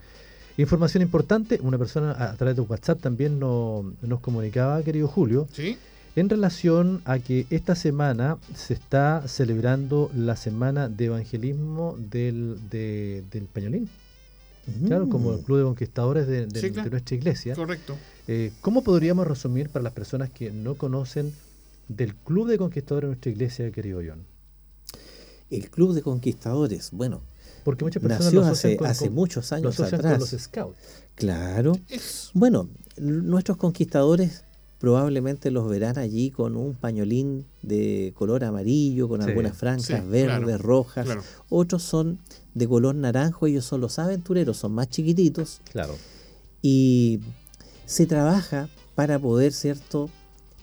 Información 0.58 1.02
importante, 1.02 1.60
una 1.62 1.78
persona 1.78 2.12
a, 2.12 2.32
a 2.32 2.36
través 2.36 2.56
de 2.56 2.62
WhatsApp 2.62 3.00
también 3.02 3.40
no- 3.40 3.94
nos 4.02 4.20
comunicaba, 4.20 4.82
querido 4.84 5.08
Julio, 5.08 5.48
¿Sí? 5.52 5.78
en 6.16 6.30
relación 6.30 7.02
a 7.06 7.18
que 7.18 7.48
esta 7.50 7.74
semana 7.76 8.38
se 8.54 8.76
está 8.76 9.28
celebrando 9.28 10.12
la 10.16 10.36
semana 10.36 10.90
de 10.90 11.06
evangelismo 11.06 11.96
del, 11.98 12.60
de- 12.70 13.24
del 13.32 13.46
Pañolín. 13.46 13.90
Claro, 14.88 15.10
como 15.10 15.34
el 15.34 15.40
Club 15.42 15.58
de 15.58 15.64
Conquistadores 15.66 16.26
de, 16.28 16.46
de- 16.46 16.62
Sí, 16.62 16.70
claro. 16.72 16.86
de 16.86 16.92
nuestra 16.92 17.16
iglesia. 17.16 17.56
Correcto. 17.56 17.98
Eh, 18.28 18.52
¿Cómo 18.62 18.82
podríamos 18.84 19.28
resumir 19.28 19.70
para 19.70 19.84
las 19.84 19.92
personas 19.94 20.30
que 20.30 20.52
no 20.52 20.76
conocen 20.76 21.34
del 21.90 22.16
Club 22.16 22.48
de 22.48 22.58
Conquistadores 22.60 23.08
de 23.08 23.12
nuestra 23.16 23.32
iglesia, 23.32 23.72
querido 23.72 24.02
John? 24.08 24.24
El 25.50 25.70
Club 25.70 25.94
de 25.94 26.02
Conquistadores, 26.02 26.92
bueno, 26.92 27.22
Porque 27.64 27.84
muchas 27.86 28.02
personas 28.02 28.26
nació 28.34 28.42
lo 28.42 28.46
hace, 28.48 28.78
con- 28.78 28.88
hace 28.88 29.06
con- 29.06 29.16
muchos 29.16 29.52
años 29.54 29.80
atrás. 29.80 30.02
con 30.02 30.20
los 30.20 30.30
scouts. 30.30 30.78
Claro. 31.16 31.74
Es, 31.90 32.30
Bueno, 32.34 32.70
nuestros 32.98 33.58
conquistadores 33.58 34.44
probablemente 34.80 35.50
los 35.50 35.70
verán 35.70 35.98
allí 35.98 36.30
con 36.32 36.58
un 36.58 36.74
pañolín 36.76 37.46
de 37.62 38.12
color 38.18 38.44
amarillo, 38.44 39.08
con 39.08 39.22
Sí, 39.22 39.30
algunas 39.30 39.56
franjas 39.58 39.86
sí, 40.04 40.10
verdes, 40.10 40.46
claro, 40.46 40.58
rojas. 40.58 41.06
claro. 41.06 41.22
Otros 41.50 41.84
son 41.84 42.20
de 42.54 42.68
color 42.68 42.94
naranjo, 42.96 43.48
ellos 43.48 43.64
son 43.64 43.80
los 43.82 43.98
aventureros, 43.98 44.58
son 44.58 44.74
más 44.74 44.90
chiquititos 44.90 45.62
Claro. 45.72 45.96
y 46.62 47.22
se 47.86 48.06
trabaja 48.06 48.68
para 48.96 49.18
poder, 49.20 49.54
¿cierto? 49.54 50.10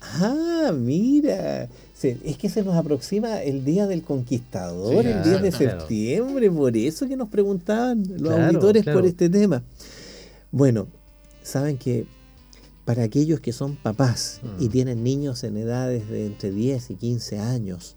Ah, 0.03 0.72
mira, 0.74 1.68
es 2.09 2.36
que 2.38 2.48
se 2.48 2.62
nos 2.64 2.74
aproxima 2.76 3.42
el 3.42 3.64
Día 3.64 3.86
del 3.86 4.03
Conquistador, 4.03 5.03
Sí, 5.05 5.11
el 5.11 5.22
10 5.22 5.42
de 5.42 5.51
claro. 5.51 5.80
septiembre, 5.80 6.51
por 6.51 6.76
eso 6.76 7.07
que 7.09 7.16
nos 7.16 7.28
preguntaban 7.28 8.03
los 8.09 8.34
Claro, 8.34 8.46
auditores 8.46 8.84
por 8.84 9.05
este 9.07 9.28
tema. 9.28 9.62
Bueno, 10.51 10.88
saben 11.42 11.76
que 11.78 12.07
para 12.84 13.03
aquellos 13.05 13.40
que 13.40 13.53
son 13.53 13.76
papás 13.76 14.40
y 14.59 14.66
Mm. 14.66 14.70
tienen 14.70 15.05
niños 15.05 15.44
en 15.44 15.57
edades 15.57 16.09
de 16.09 16.26
entre 16.26 16.51
10 16.51 16.90
y 16.90 16.94
15 16.96 17.38
años, 17.38 17.96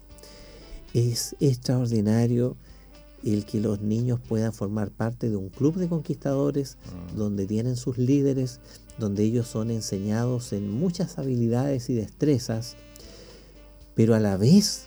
es 0.92 1.34
extraordinario 1.40 2.56
el 3.24 3.46
que 3.46 3.58
los 3.58 3.80
niños 3.80 4.20
puedan 4.28 4.52
formar 4.52 4.90
parte 4.90 5.30
de 5.30 5.36
un 5.36 5.48
club 5.48 5.76
de 5.76 5.88
conquistadores 5.88 6.76
Mm. 7.14 7.16
donde 7.16 7.46
tienen 7.46 7.76
sus 7.76 7.96
líderes, 7.96 8.60
donde 8.98 9.24
ellos 9.24 9.48
son 9.48 9.70
enseñados 9.70 10.52
en 10.52 10.70
muchas 10.70 11.18
habilidades 11.18 11.88
y 11.90 11.94
destrezas, 11.94 12.76
pero 13.94 14.14
a 14.14 14.20
la 14.20 14.36
vez 14.36 14.86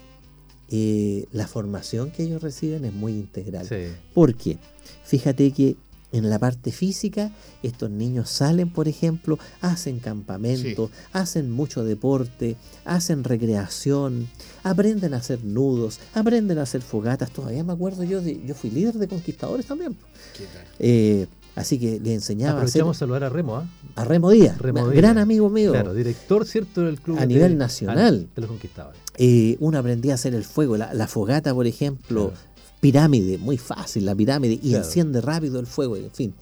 eh, 0.69 1.25
la 1.31 1.47
formación 1.47 2.11
que 2.11 2.23
ellos 2.23 2.41
reciben 2.41 2.85
es 2.85 2.93
muy 2.93 3.13
integral. 3.13 3.67
Sí. 3.67 3.93
Porque 4.13 4.57
fíjate 5.03 5.51
que 5.51 5.77
en 6.11 6.29
la 6.29 6.39
parte 6.39 6.71
física, 6.71 7.31
estos 7.63 7.89
niños 7.89 8.29
salen, 8.29 8.69
por 8.69 8.87
ejemplo, 8.87 9.37
hacen 9.61 9.99
campamento, 9.99 10.89
hacen 11.11 11.51
mucho 11.51 11.83
deporte, 11.83 12.55
hacen 12.85 13.23
recreación, 13.23 14.29
aprenden 14.63 15.13
a 15.13 15.17
hacer 15.17 15.43
nudos, 15.43 15.99
aprenden 16.13 16.59
a 16.59 16.63
hacer 16.63 16.81
fogatas. 16.81 17.31
Todavía 17.31 17.63
me 17.63 17.73
acuerdo 17.73 18.03
yo 18.03 18.21
de, 18.21 18.41
yo 18.45 18.55
fui 18.55 18.69
líder 18.69 18.95
de 18.95 19.07
conquistadores 19.07 19.65
también. 19.65 19.97
¿qué 20.37 20.45
tal? 20.45 20.65
Eh, 20.79 21.27
así 21.57 21.77
que 21.79 21.99
le 21.99 22.13
enseñaba 22.13 22.61
a 22.61 22.63
hacer 22.63 22.81
Aprovechamos 22.81 22.97
a 22.97 22.99
saludar 22.99 23.23
a 23.25 23.29
Remo, 23.29 23.55
¿ah? 23.57 23.67
a 23.95 24.03
Remo 24.05 24.29
Díaz, 24.31 24.57
Remo 24.57 24.83
un 24.83 24.91
Díaz. 24.91 25.01
gran 25.01 25.17
amigo 25.17 25.49
mío. 25.49 25.71
Claro, 25.73 25.93
director, 25.93 26.45
¿cierto? 26.45 26.81
Del 26.81 26.99
club 27.01 27.17
A 27.17 27.21
de- 27.21 27.27
nivel 27.27 27.57
nacional. 27.57 28.27
de 28.35 28.41
los 28.41 28.49
conquistadores. 28.49 28.99
Eh, 29.17 29.57
uno 29.59 29.77
aprendía 29.79 30.13
a 30.13 30.15
hacer 30.15 30.33
el 30.35 30.43
fuego, 30.43 30.77
la, 30.77 30.93
la 30.93 31.07
fogata, 31.07 31.53
por 31.53 31.67
ejemplo, 31.67 32.29
Claro. 32.29 32.41
pirámide, 32.79 33.37
muy 33.37 33.57
fácil 33.57 34.05
la 34.05 34.15
pirámide, 34.15 34.53
y 34.53 34.69
Claro. 34.69 34.85
enciende 34.85 35.19
rápido 35.21 35.59
el 35.59 35.65
fuego, 35.67 35.95
en 35.97 36.11
fin. 36.11 36.33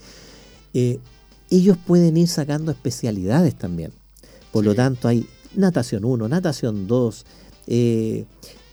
Eh, 0.74 1.00
ellos 1.50 1.78
pueden 1.86 2.18
ir 2.18 2.28
sacando 2.28 2.72
especialidades 2.72 3.56
también. 3.56 3.92
Por 4.52 4.66
lo 4.66 4.76
tanto, 4.76 5.08
hay 5.08 5.26
natación 5.56 6.04
1, 6.06 6.28
natación 6.28 6.88
2, 6.88 7.26
eh, 7.68 8.26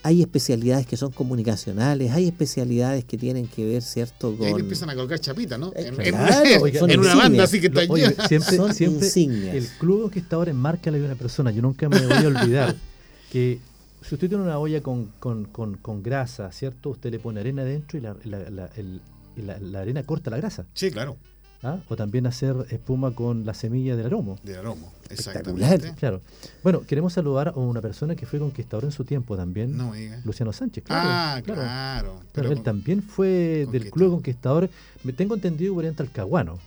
hay 0.04 0.20
especialidades 0.22 0.86
que 0.86 0.96
son 0.96 1.12
comunicacionales, 1.12 2.10
hay 2.12 2.26
especialidades 2.26 3.04
que 3.04 3.16
tienen 3.16 3.46
que 3.46 3.64
ver, 3.64 3.82
¿cierto? 3.82 4.30
Y 4.40 4.44
ahí 4.44 4.50
Con... 4.50 4.58
le 4.60 4.64
empiezan 4.64 4.90
a 4.90 4.94
colgar 4.94 5.18
chapita, 5.20 5.58
¿no? 5.58 5.68
Eh, 5.76 5.86
En, 5.86 5.94
claro, 5.94 6.44
en- 6.48 6.62
oiga, 6.62 6.80
son 6.80 6.90
en 6.90 6.98
una 7.00 7.08
insignias. 7.10 7.30
banda 7.30 7.44
así 7.44 7.60
que 7.60 7.66
está 7.68 7.80
Oye, 7.88 8.08
llena. 8.08 8.28
siempre, 8.28 8.56
Son 8.56 8.74
siempre 8.74 9.06
insignias. 9.06 9.54
el 9.54 9.66
club 9.78 9.96
de 9.98 10.02
conquistadores 10.02 10.54
marca 10.54 10.90
la 10.90 10.96
vida 10.98 11.06
de 11.08 11.12
una 11.14 11.18
persona. 11.20 11.50
Yo 11.52 11.62
nunca 11.62 11.88
me 11.88 12.00
voy 12.06 12.24
a 12.24 12.28
olvidar 12.28 12.74
que 13.30 13.58
si 14.02 14.14
usted 14.16 14.28
tiene 14.28 14.42
una 14.42 14.58
olla 14.58 14.82
con, 14.82 15.06
con, 15.20 15.44
con, 15.44 15.76
con 15.76 16.02
grasa, 16.02 16.50
¿cierto? 16.50 16.90
Usted 16.90 17.10
le 17.12 17.18
pone 17.20 17.38
arena 17.40 17.62
dentro 17.64 17.96
y 17.98 18.00
la, 18.00 18.16
la, 18.24 18.50
la- 18.50 18.70
el- 18.76 19.00
y 19.36 19.42
la- 19.42 19.58
la 19.60 19.80
arena 19.80 20.02
corta 20.02 20.30
la 20.30 20.36
grasa. 20.38 20.66
Sí, 20.74 20.90
claro, 20.90 21.16
¿ah? 21.62 21.78
O 21.88 21.96
también 21.96 22.26
hacer 22.26 22.54
espuma 22.70 23.14
con 23.14 23.44
la 23.44 23.54
semilla 23.54 23.96
del 23.96 24.06
aromo. 24.06 24.38
del 24.42 24.56
aromo. 24.58 24.92
Espectacular. 25.10 25.74
Exactamente. 25.74 25.98
Claro. 26.00 26.20
Bueno, 26.62 26.82
queremos 26.86 27.12
saludar 27.12 27.48
a 27.48 27.52
una 27.52 27.80
persona 27.80 28.14
que 28.16 28.24
fue 28.26 28.38
conquistador 28.38 28.84
en 28.84 28.92
su 28.92 29.04
tiempo 29.04 29.36
también. 29.36 29.76
No. 29.76 29.92
Luciano 30.24 30.52
Sánchez, 30.52 30.84
claro. 30.84 31.08
Ah, 31.10 31.40
claro. 31.44 32.20
Pero 32.32 32.48
él 32.48 32.54
con- 32.56 32.64
también 32.64 33.02
fue 33.02 33.66
del 33.70 33.90
Club 33.90 34.06
de 34.08 34.14
Conquistadores. 34.16 34.70
Me 35.04 35.12
tengo 35.12 35.34
entendido 35.34 35.74
por 35.74 35.84
en 35.84 35.94
Talcahuano. 35.94 36.58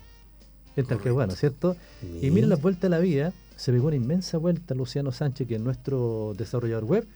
En 0.76 0.86
Talcahuano, 0.86 1.34
¿cierto? 1.34 1.76
Y 2.22 2.30
mira 2.32 2.48
la 2.48 2.56
vuelta 2.58 2.88
a 2.88 2.90
la 2.90 3.00
vida. 3.00 3.34
Se 3.56 3.72
pegó 3.72 3.88
una 3.88 3.96
inmensa 3.96 4.38
vuelta 4.38 4.76
Luciano 4.76 5.12
Sánchez, 5.14 5.48
que 5.48 5.56
es 5.56 5.62
nuestro 5.62 6.34
desarrollador 6.38 6.84
web, 6.84 7.08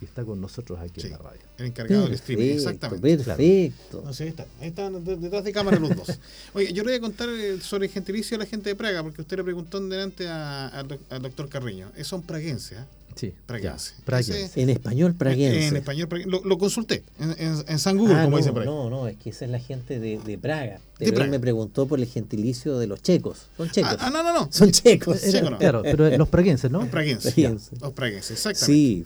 y 0.00 0.04
está 0.04 0.24
con 0.24 0.40
nosotros 0.40 0.78
aquí 0.80 1.00
Sí. 1.00 1.06
en 1.08 1.12
la 1.14 1.18
radio. 1.18 1.40
el 1.58 1.66
encargado 1.66 2.04
del 2.04 2.14
streaming, 2.14 2.50
exactamente. 2.54 3.16
perfecto. 3.16 4.02
No 4.04 4.12
sé, 4.12 4.24
ahí 4.24 4.28
está. 4.30 4.46
Ahí 4.60 4.68
están 4.68 5.04
de- 5.04 5.16
detrás 5.16 5.42
de 5.44 5.52
cámara 5.52 5.78
los 5.78 5.94
dos. 5.96 6.08
Oye, 6.54 6.72
yo 6.72 6.84
le 6.84 6.90
voy 6.90 6.98
a 6.98 7.00
contar 7.00 7.28
eh, 7.30 7.58
sobre 7.60 7.86
el 7.86 7.92
gentilicio 7.92 8.38
de 8.38 8.44
la 8.44 8.48
gente 8.50 8.70
de 8.70 8.76
Praga, 8.76 9.02
porque 9.02 9.22
usted 9.22 9.36
le 9.38 9.44
preguntó 9.44 9.78
en 9.78 9.88
delante 9.88 10.28
a- 10.28 10.68
al 10.68 10.86
doc- 10.88 11.00
al 11.10 11.22
doctor 11.22 11.48
Carriño. 11.48 11.90
Eh, 11.96 12.04
Son 12.04 12.22
praguenses, 12.22 12.78
¿eh? 12.78 12.84
Sí, 13.16 13.34
Praguense. 13.46 13.94
ya, 13.98 14.04
praguense. 14.04 14.42
Ese- 14.44 14.62
En 14.62 14.70
español 14.70 15.12
praguense. 15.14 15.66
En 15.66 15.76
español, 15.76 16.06
praguense. 16.06 16.30
lo, 16.30 16.44
lo 16.44 16.56
consulté 16.58 17.02
en, 17.18 17.30
en- 17.36 17.64
en 17.66 17.78
San 17.80 17.96
Google, 17.98 18.14
Ah, 18.14 18.18
como 18.24 18.30
no, 18.30 18.36
dicen 18.36 18.52
por 18.52 18.62
ahí. 18.62 18.68
no, 18.68 18.88
no, 18.90 19.08
es 19.08 19.16
que 19.16 19.30
esa 19.30 19.44
es 19.46 19.50
la 19.50 19.58
gente 19.58 19.98
de, 19.98 20.20
de 20.24 20.38
Praga. 20.38 20.78
De 21.00 21.06
él 21.06 21.14
Praga. 21.14 21.28
me 21.32 21.40
preguntó 21.40 21.88
por 21.88 21.98
el 21.98 22.06
gentilicio 22.06 22.78
de 22.78 22.86
los 22.86 23.02
checos. 23.02 23.46
Son 23.56 23.68
checos. 23.68 23.96
Ah, 23.98 24.04
ah, 24.06 24.10
no, 24.10 24.22
no, 24.22 24.32
no. 24.32 24.48
Son 24.52 24.70
checos. 24.70 25.18
Claro, 25.58 25.82
pero 25.82 26.16
los 26.16 26.28
praguenses, 26.28 26.70
¿no? 26.70 26.78
Los 26.82 26.88
praguenses. 26.90 27.34
Praguense. 27.34 27.70
Los 27.80 27.92
praguenses, 27.92 28.30
exactamente. 28.30 28.66
Sí, 28.72 29.04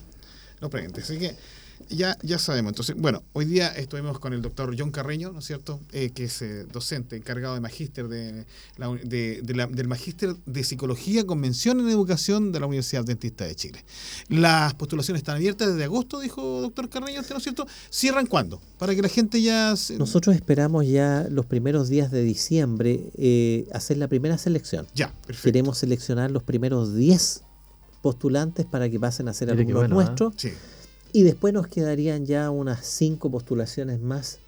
Los 0.63 0.71
praguenses. 0.71 1.03
Así 1.03 1.19
que 1.19 1.35
ya, 1.89 2.17
ya 2.23 2.39
sabemos. 2.39 2.69
Entonces, 2.71 2.95
bueno, 2.97 3.23
hoy 3.33 3.43
día 3.43 3.67
estuvimos 3.67 4.17
con 4.17 4.31
el 4.31 4.41
doctor 4.41 4.73
John 4.79 4.91
Carreño, 4.91 5.33
¿no 5.33 5.39
es 5.39 5.45
cierto? 5.45 5.81
Eh, 5.91 6.11
que 6.11 6.23
es 6.25 6.41
eh, 6.41 6.63
docente 6.71 7.17
encargado 7.17 7.55
de 7.55 7.59
magíster 7.59 8.07
de 8.07 8.45
la 8.77 8.87
de- 9.03 9.41
de 9.43 9.53
la- 9.53 9.67
del 9.67 9.89
magíster 9.89 10.33
de 10.45 10.63
psicología 10.63 11.25
con 11.25 11.39
mención 11.41 11.81
en 11.81 11.89
educación 11.89 12.53
de 12.53 12.61
la 12.61 12.67
Universidad 12.67 13.03
Dentista 13.03 13.43
de 13.45 13.55
Chile. 13.55 13.83
Las 14.29 14.73
postulaciones 14.75 15.19
están 15.19 15.35
abiertas 15.35 15.67
desde 15.73 15.83
agosto, 15.83 16.21
dijo 16.21 16.61
doctor 16.61 16.87
Carreño, 16.89 17.21
¿no 17.29 17.37
es 17.37 17.43
cierto? 17.43 17.67
¿Cierran 17.89 18.27
cuándo? 18.27 18.61
Para 18.77 18.95
que 18.95 19.01
la 19.01 19.09
gente 19.09 19.41
ya... 19.41 19.75
se- 19.75 19.97
nosotros 19.97 20.35
esperamos 20.35 20.87
ya 20.87 21.27
los 21.29 21.45
primeros 21.45 21.89
días 21.89 22.11
de 22.11 22.23
diciembre 22.23 23.09
eh, 23.17 23.67
hacer 23.73 23.97
la 23.97 24.07
primera 24.07 24.37
selección. 24.37 24.87
Ya, 24.95 25.09
perfecto. 25.27 25.43
Queremos 25.43 25.77
seleccionar 25.79 26.31
los 26.31 26.43
primeros 26.43 26.95
10 26.95 27.41
postulantes 28.03 28.65
para 28.67 28.89
que 28.89 28.99
pasen 28.99 29.27
a 29.29 29.33
ser 29.33 29.47
qué 29.47 29.53
alumnos 29.53 29.73
bueno, 29.75 29.99
¿ah? 29.99 30.03
nuestros. 30.03 30.33
Sí. 30.37 30.49
Y 31.13 31.23
después 31.23 31.53
nos 31.53 31.67
quedarían 31.67 32.25
ya 32.25 32.51
unas 32.51 32.85
cinco 32.85 33.31
postulaciones 33.31 33.99
más. 34.01 34.39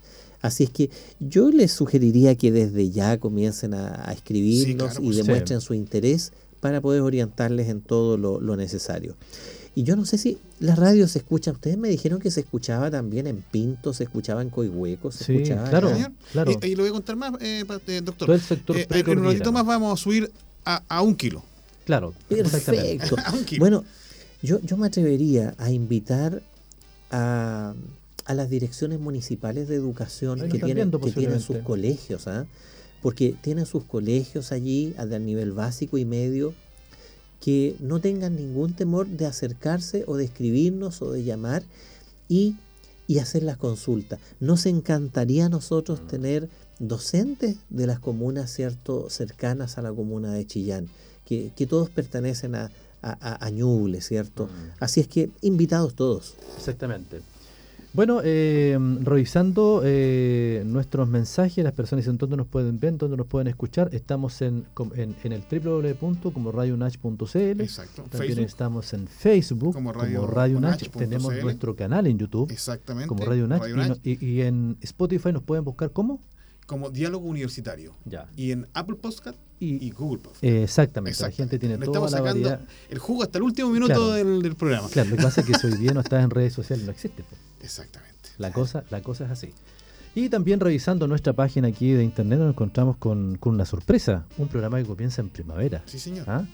Así 0.42 0.66
es 0.66 0.70
que 0.70 0.92
yo 1.20 1.50
les 1.50 1.72
sugeriría 1.72 2.36
que 2.36 2.52
desde 2.52 2.92
ya 2.92 3.18
comiencen 3.20 3.74
a, 3.74 4.08
a 4.10 4.14
escribirnos 4.14 4.92
claro, 4.92 5.02
y 5.04 5.06
pues, 5.06 5.18
demuestren 5.18 5.62
su 5.62 5.74
interés 5.74 6.34
para 6.60 6.82
poder 6.82 7.02
orientarles 7.02 7.70
en 7.70 7.82
todo 7.82 8.18
lo, 8.18 8.40
lo 8.42 8.56
necesario. 8.56 9.16
Y 9.74 9.84
yo 9.84 9.96
no 9.96 10.06
sé 10.06 10.18
si 10.18 10.38
la 10.60 10.76
radio 10.76 11.08
se 11.08 11.20
escucha, 11.20 11.52
ustedes 11.52 11.78
me 11.78 11.90
dijeron 11.90 12.20
que 12.20 12.32
se 12.32 12.40
escuchaba 12.42 12.90
también 12.92 13.28
en 13.28 13.42
Pinto, 13.42 13.94
se 13.94 14.04
escuchaba 14.06 14.42
en 14.42 14.50
Coihueco, 14.50 15.12
se 15.12 15.24
Sí, 15.24 15.34
escuchaba 15.34 15.70
claro. 15.70 15.92
claro. 16.32 16.52
Y, 16.62 16.68
y 16.68 16.76
lo 16.76 16.84
voy 16.84 16.90
a 16.90 16.94
contar 16.94 17.16
más, 17.16 17.34
eh, 17.42 17.64
eh, 17.88 18.02
doctor. 18.04 18.28
Todo 18.28 18.36
el 18.36 18.42
sector 18.42 18.78
Eh, 18.78 18.88
en 18.90 19.20
un 19.20 19.26
ratito 19.26 19.52
más 19.52 19.66
vamos 19.66 20.00
a 20.00 20.02
subir 20.04 20.32
a, 20.64 20.82
a 20.88 21.02
un 21.02 21.16
kilo. 21.16 21.44
Claro. 21.86 22.14
Perfecto. 22.28 23.16
Bueno, 23.60 23.84
yo, 24.42 24.60
yo 24.62 24.78
me 24.78 24.88
atrevería 24.88 25.56
a 25.58 25.72
invitar 25.72 26.44
a, 27.12 27.74
a 28.26 28.34
las 28.34 28.50
direcciones 28.50 29.00
municipales 29.00 29.68
de 29.68 29.76
educación 29.76 30.50
que 30.50 30.60
tienen, 30.60 30.92
que 30.92 31.12
tienen 31.12 31.40
sus 31.40 31.58
colegios, 31.60 32.28
¿ah? 32.28 32.46
porque 33.02 33.36
tienen 33.42 33.66
sus 33.66 33.84
colegios 33.86 34.52
allí 34.52 34.94
a 34.98 35.06
nivel 35.06 35.52
básico 35.52 35.98
y 35.98 36.06
medio 36.06 36.54
que 37.40 37.76
no 37.80 38.00
tengan 38.00 38.36
ningún 38.36 38.74
temor 38.74 39.08
de 39.08 39.28
acercarse 39.28 40.04
o 40.08 40.18
de 40.18 40.26
escribirnos 40.26 41.02
o 41.04 41.12
de 41.12 41.24
llamar 41.24 41.64
y, 42.28 42.56
y 43.08 43.20
hacer 43.20 43.44
las 43.44 43.58
consultas. 43.58 44.20
Nos 44.40 44.66
encantaría 44.66 45.46
a 45.46 45.50
nosotros 45.50 46.02
Mm. 46.02 46.08
tener 46.08 46.50
docentes 46.80 47.58
de 47.70 47.88
las 47.88 48.00
comunas 48.00 48.52
cierto 48.52 49.10
cercanas 49.10 49.78
a 49.78 49.84
la 49.84 49.94
comuna 49.94 50.34
de 50.34 50.48
Chillán, 50.48 50.88
que, 51.26 51.52
que 51.56 51.66
todos 51.68 51.90
pertenecen 51.90 52.56
a, 52.56 52.72
a, 53.02 53.18
a- 53.20 53.46
a 53.46 53.50
Ñuble, 53.50 54.02
¿cierto? 54.02 54.46
Mm. 54.46 54.50
Así 54.80 55.00
es 55.02 55.08
que 55.08 55.30
invitados 55.42 55.96
todos. 55.96 56.36
Exactamente. 56.58 57.22
Bueno, 57.94 58.20
eh, 58.26 58.78
revisando 59.04 59.82
eh, 59.86 60.64
nuestros 60.66 61.08
mensajes, 61.08 61.64
las 61.64 61.72
personas 61.72 62.04
dicen 62.04 62.18
dónde 62.18 62.36
nos 62.36 62.46
pueden 62.46 62.78
ver, 62.78 62.98
dónde 62.98 63.16
nos 63.16 63.26
pueden 63.26 63.48
escuchar. 63.48 63.88
Estamos 63.94 64.42
en, 64.42 64.66
en, 64.96 65.16
en 65.24 65.32
el 65.32 65.44
www.comorradionach.cl. 65.50 67.62
Exacto. 67.62 68.04
También 68.04 68.34
Facebook. 68.34 68.46
estamos 68.46 68.94
en 68.94 69.08
Facebook 69.08 69.74
Como 69.74 69.94
como 69.94 70.28
Radio 70.28 70.60
Nach. 70.60 70.82
Nach.cl. 70.82 70.98
Tenemos 71.00 71.34
nuestro 71.42 71.76
canal 71.76 72.08
en 72.08 72.18
YouTube 72.18 72.52
Exactamente. 72.52 73.08
como 73.08 73.26
Radio 73.26 73.48
Nach. 73.48 73.62
Radio 73.62 73.76
y, 73.76 73.80
Nach, 73.80 73.90
no- 73.90 73.98
y- 74.04 74.26
y 74.26 74.42
en 74.42 74.78
Spotify 74.82 75.32
nos 75.32 75.44
pueden 75.44 75.64
buscar 75.64 75.92
como. 75.92 76.20
Como 76.66 76.90
diálogo 76.90 77.28
universitario. 77.28 77.96
Ya. 78.06 78.28
Y 78.36 78.52
en 78.52 78.68
Apple 78.74 78.96
Podcast 78.96 79.38
Y, 79.60 79.86
y 79.86 79.92
Google 79.92 80.20
Podcast. 80.22 80.44
eh, 80.44 80.64
exactamente, 80.64 81.20
la 81.22 81.28
Exactamente. 81.28 81.56
gente 81.56 81.60
tiene 81.60 81.78
Le 81.78 81.86
toda 81.86 82.08
estamos 82.08 82.12
la 82.12 82.18
sacando 82.18 82.50
variedad. 82.50 82.70
el 82.90 83.00
jugo 83.00 83.24
hasta 83.24 83.38
el 83.38 83.44
último 83.44 83.70
minuto 83.70 83.94
Claro. 83.94 84.12
del, 84.12 84.42
del 84.42 84.56
programa. 84.56 84.90
Claro, 84.90 85.10
lo 85.12 85.16
que 85.18 85.24
pasa 85.24 85.42
es 85.42 85.48
que 85.48 85.54
si 85.54 85.68
hoy 85.68 85.78
día 85.78 85.92
no 85.94 86.02
estás 86.02 86.24
en 86.24 86.30
redes 86.30 86.54
sociales, 86.60 86.86
no 86.86 86.92
existe. 86.92 87.24
pues. 87.24 87.40
Exactamente. 87.62 88.16
La 88.38 88.52
cosa, 88.52 88.84
la 88.90 89.02
cosa 89.02 89.26
es 89.26 89.32
así. 89.32 89.50
Y 90.14 90.30
también 90.30 90.60
revisando 90.60 91.08
nuestra 91.08 91.34
página 91.34 91.68
aquí 91.70 91.92
de 91.92 92.04
internet 92.04 92.40
nos 92.40 92.50
encontramos 92.52 92.98
con, 92.98 93.38
con 93.38 93.54
una 93.56 93.66
sorpresa, 93.66 94.26
un 94.38 94.48
programa 94.48 94.78
que 94.78 94.86
comienza 94.86 95.22
en 95.22 95.30
primavera. 95.30 95.84
Sí, 95.86 96.00
señor. 96.00 96.30
¿Ah? 96.30 96.46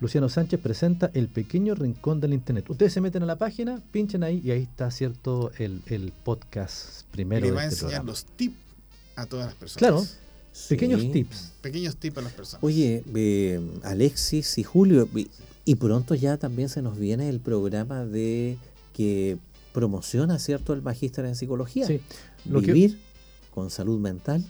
Luciano 0.00 0.28
Sánchez 0.28 0.60
presenta 0.60 1.10
El 1.14 1.28
Pequeño 1.28 1.74
Rincón 1.74 2.20
del 2.20 2.34
Internet. 2.34 2.68
Ustedes 2.68 2.92
se 2.92 3.00
meten 3.00 3.22
a 3.22 3.26
la 3.26 3.36
página, 3.36 3.80
pinchan 3.92 4.22
ahí 4.24 4.40
y 4.44 4.50
ahí 4.50 4.62
está 4.62 4.90
cierto 4.90 5.50
el, 5.58 5.80
el 5.86 6.12
podcast 6.12 7.02
Y 7.08 7.12
primero 7.12 7.40
le 7.46 7.50
de 7.50 7.56
va 7.56 7.62
a 7.62 7.64
este 7.64 7.74
enseñar 7.76 8.02
programa. 8.02 8.10
los 8.10 8.24
tips 8.26 8.56
a 9.16 9.26
todas 9.26 9.46
las 9.46 9.54
personas. 9.54 9.78
Claro, 9.78 10.04
pequeños 10.68 11.00
Sí. 11.00 11.08
tips. 11.10 11.52
Pequeños 11.62 11.96
tips 11.96 12.18
a 12.18 12.22
las 12.22 12.32
personas. 12.32 12.62
Oye, 12.64 13.02
eh, 13.14 13.60
Alexis 13.82 14.58
y 14.58 14.62
Julio, 14.62 15.08
y, 15.14 15.28
y 15.64 15.74
pronto 15.74 16.14
ya 16.14 16.36
también 16.36 16.68
se 16.68 16.82
nos 16.82 16.98
viene 16.98 17.28
el 17.28 17.40
programa 17.40 18.04
de 18.04 18.56
que 18.92 19.38
promociona, 19.72 20.38
¿cierto?, 20.38 20.72
el 20.72 20.82
magíster 20.82 21.24
en 21.26 21.34
psicología. 21.36 21.86
Sí, 21.86 22.00
lo 22.46 22.60
que- 22.62 22.72
Vivir 22.72 22.98
con 23.54 23.70
salud 23.70 23.98
mental, 23.98 24.44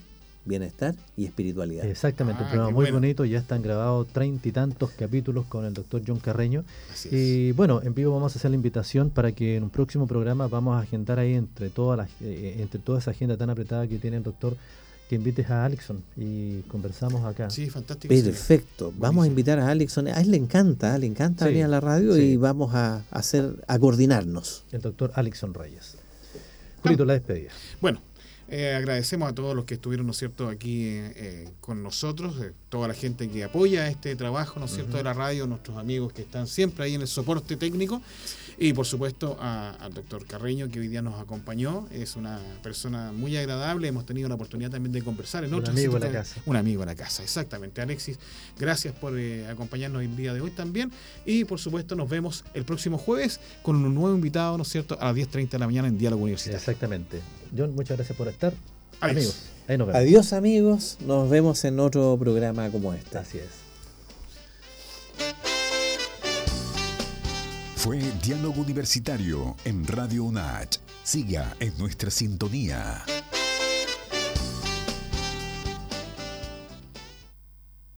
bienestar 0.47 0.95
y 1.17 1.25
espiritualidad. 1.27 1.85
Exactamente, 1.87 2.41
un 2.43 2.47
Ah, 2.47 2.51
programa 2.51 2.71
muy 2.73 2.85
bueno. 2.85 2.97
bonito, 2.99 3.25
ya 3.25 3.39
están 3.39 3.63
grabados 3.63 4.07
treinta 4.09 4.49
y 4.49 4.53
tantos 4.53 4.91
capítulos 4.93 5.45
con 5.47 5.65
el 5.65 5.75
doctor 5.75 6.03
John 6.07 6.19
Carreño. 6.21 6.65
Así 6.93 7.09
es. 7.09 7.15
Y 7.15 7.53
bueno, 7.53 7.81
en 7.83 7.95
vivo 7.95 8.13
vamos 8.15 8.35
a 8.35 8.39
hacer 8.39 8.51
la 8.51 8.55
invitación 8.57 9.11
para 9.11 9.33
que 9.33 9.57
en 9.57 9.65
un 9.65 9.71
próximo 9.71 10.07
programa 10.07 10.47
vamos 10.49 10.77
a 10.77 10.81
agendar 10.81 11.19
ahí 11.19 11.35
entre 11.35 11.69
todas 11.69 11.99
las, 11.99 12.09
eh, 12.21 12.57
entre 12.61 12.79
toda 12.81 12.99
esa 13.01 13.11
agenda 13.11 13.37
tan 13.37 13.51
apretada 13.51 13.87
que 13.87 13.99
tiene 13.99 14.17
el 14.19 14.23
doctor, 14.23 14.57
que 15.09 15.15
invites 15.15 15.49
a 15.51 15.65
Alexon 15.65 16.03
y 16.17 16.63
conversamos 16.63 17.25
acá. 17.25 17.49
Sí, 17.51 17.71
fantástico. 17.71 18.13
Perfecto. 18.13 18.93
Vamos 18.99 19.25
a 19.25 19.29
invitar 19.29 19.59
a 19.61 19.69
Alexon. 19.71 20.09
A 20.09 20.21
él 20.21 20.33
le 20.33 20.37
encanta, 20.37 20.99
le 20.99 21.07
encanta 21.07 21.45
Sí, 21.45 21.51
venir 21.53 21.65
a 21.65 21.69
la 21.69 21.81
radio 21.81 22.15
sí. 22.15 22.23
y 22.23 22.37
vamos 22.37 22.75
a 22.75 23.03
hacer, 23.13 23.55
a 23.69 23.79
coordinarnos. 23.79 24.65
El 24.73 24.81
doctor 24.81 25.13
Alexon 25.15 25.55
Reyes. 25.55 25.97
Julito, 26.83 27.05
la 27.05 27.13
despedida. 27.15 27.51
Bueno, 27.81 28.01
eh, 28.49 28.75
agradecemos 28.75 29.29
a 29.29 29.35
todos 29.35 29.57
los 29.57 29.65
que 29.65 29.75
estuvieron, 29.75 30.07
¿no 30.07 30.13
es 30.13 30.19
cierto?, 30.19 30.49
aquí 30.49 30.85
eh, 30.85 31.13
eh, 31.17 31.49
con 31.61 31.83
nosotros, 31.83 32.41
eh, 32.43 32.53
toda 32.69 32.89
la 32.89 32.95
gente 32.95 33.29
que 33.29 33.43
apoya 33.45 33.89
este 33.89 34.15
trabajo, 34.15 34.61
¿no 34.61 34.67
es 34.67 34.73
cierto?, 34.73 34.97
de 34.97 35.03
la 35.03 35.13
radio, 35.13 35.47
nuestros 35.47 35.77
amigos 35.79 36.13
que 36.13 36.23
están 36.23 36.47
siempre 36.47 36.85
ahí 36.85 36.95
en 36.95 37.01
el 37.01 37.09
soporte 37.09 37.57
técnico 37.57 38.01
y, 38.59 38.73
por 38.73 38.87
supuesto, 38.87 39.37
a- 39.41 39.71
al 39.81 39.93
doctor 39.93 40.25
Carreño 40.27 40.69
que 40.69 40.81
hoy 40.81 40.89
día 40.89 41.03
nos 41.03 41.21
acompañó. 41.21 41.87
Es 41.93 42.17
una 42.17 42.41
persona 42.63 43.13
muy 43.13 43.37
agradable, 43.37 43.89
hemos 43.89 44.07
tenido 44.07 44.29
la 44.29 44.35
oportunidad 44.37 44.71
también 44.71 44.93
de 44.93 45.03
conversar 45.03 45.45
en 45.45 45.53
Un 45.53 45.61
otras 45.61 45.77
amigo 45.77 45.95
de 45.99 46.07
la 46.07 46.13
casa. 46.13 46.41
Un 46.47 46.57
amigo 46.57 46.81
de 46.81 46.87
la 46.87 46.95
casa, 46.95 47.23
exactamente. 47.23 47.81
Alexis, 47.83 48.19
gracias 48.59 48.95
por 48.95 49.19
eh, 49.19 49.47
acompañarnos 49.49 50.03
el 50.03 50.17
día 50.17 50.33
de 50.33 50.41
hoy 50.41 50.51
también. 50.51 50.91
Y 51.25 51.45
por 51.45 51.59
supuesto, 51.59 51.95
nos 51.97 52.09
vemos 52.09 52.45
el 52.55 52.65
próximo 52.65 52.97
jueves 52.99 53.41
con 53.63 53.77
un 53.77 53.95
nuevo 53.95 54.15
invitado, 54.15 54.57
¿no 54.57 54.63
es 54.63 54.69
cierto?, 54.69 54.97
a 55.01 55.07
las 55.07 55.15
10.30 55.17 55.51
de 55.51 55.59
la 55.59 55.67
mañana 55.67 55.89
en 55.89 55.99
Diálogo 55.99 56.23
Universitario. 56.23 56.59
Exactamente. 56.59 57.21
John, 57.57 57.75
muchas 57.75 57.97
gracias 57.97 58.17
por 58.17 58.29
estar. 58.29 58.55
Adiós. 59.01 59.17
Amigos, 59.17 59.37
ahí 59.69 59.77
nos 59.79 59.87
vemos. 59.89 60.01
Adiós 60.01 60.33
amigos, 60.33 60.97
nos 61.07 61.29
vemos 61.29 61.65
en 61.65 61.79
otro 61.81 62.17
programa 62.19 62.71
como 62.71 62.95
este. 62.95 63.19
Así 63.19 63.37
es. 63.39 63.66
Fue 67.87 68.01
Diálogo 68.21 68.63
Universitario 68.63 69.55
en 69.65 69.87
Radio 69.87 70.25
UNACH. 70.25 70.79
Siga 71.05 71.55
en 71.61 71.79
nuestra 71.79 72.11
sintonía. 72.11 73.05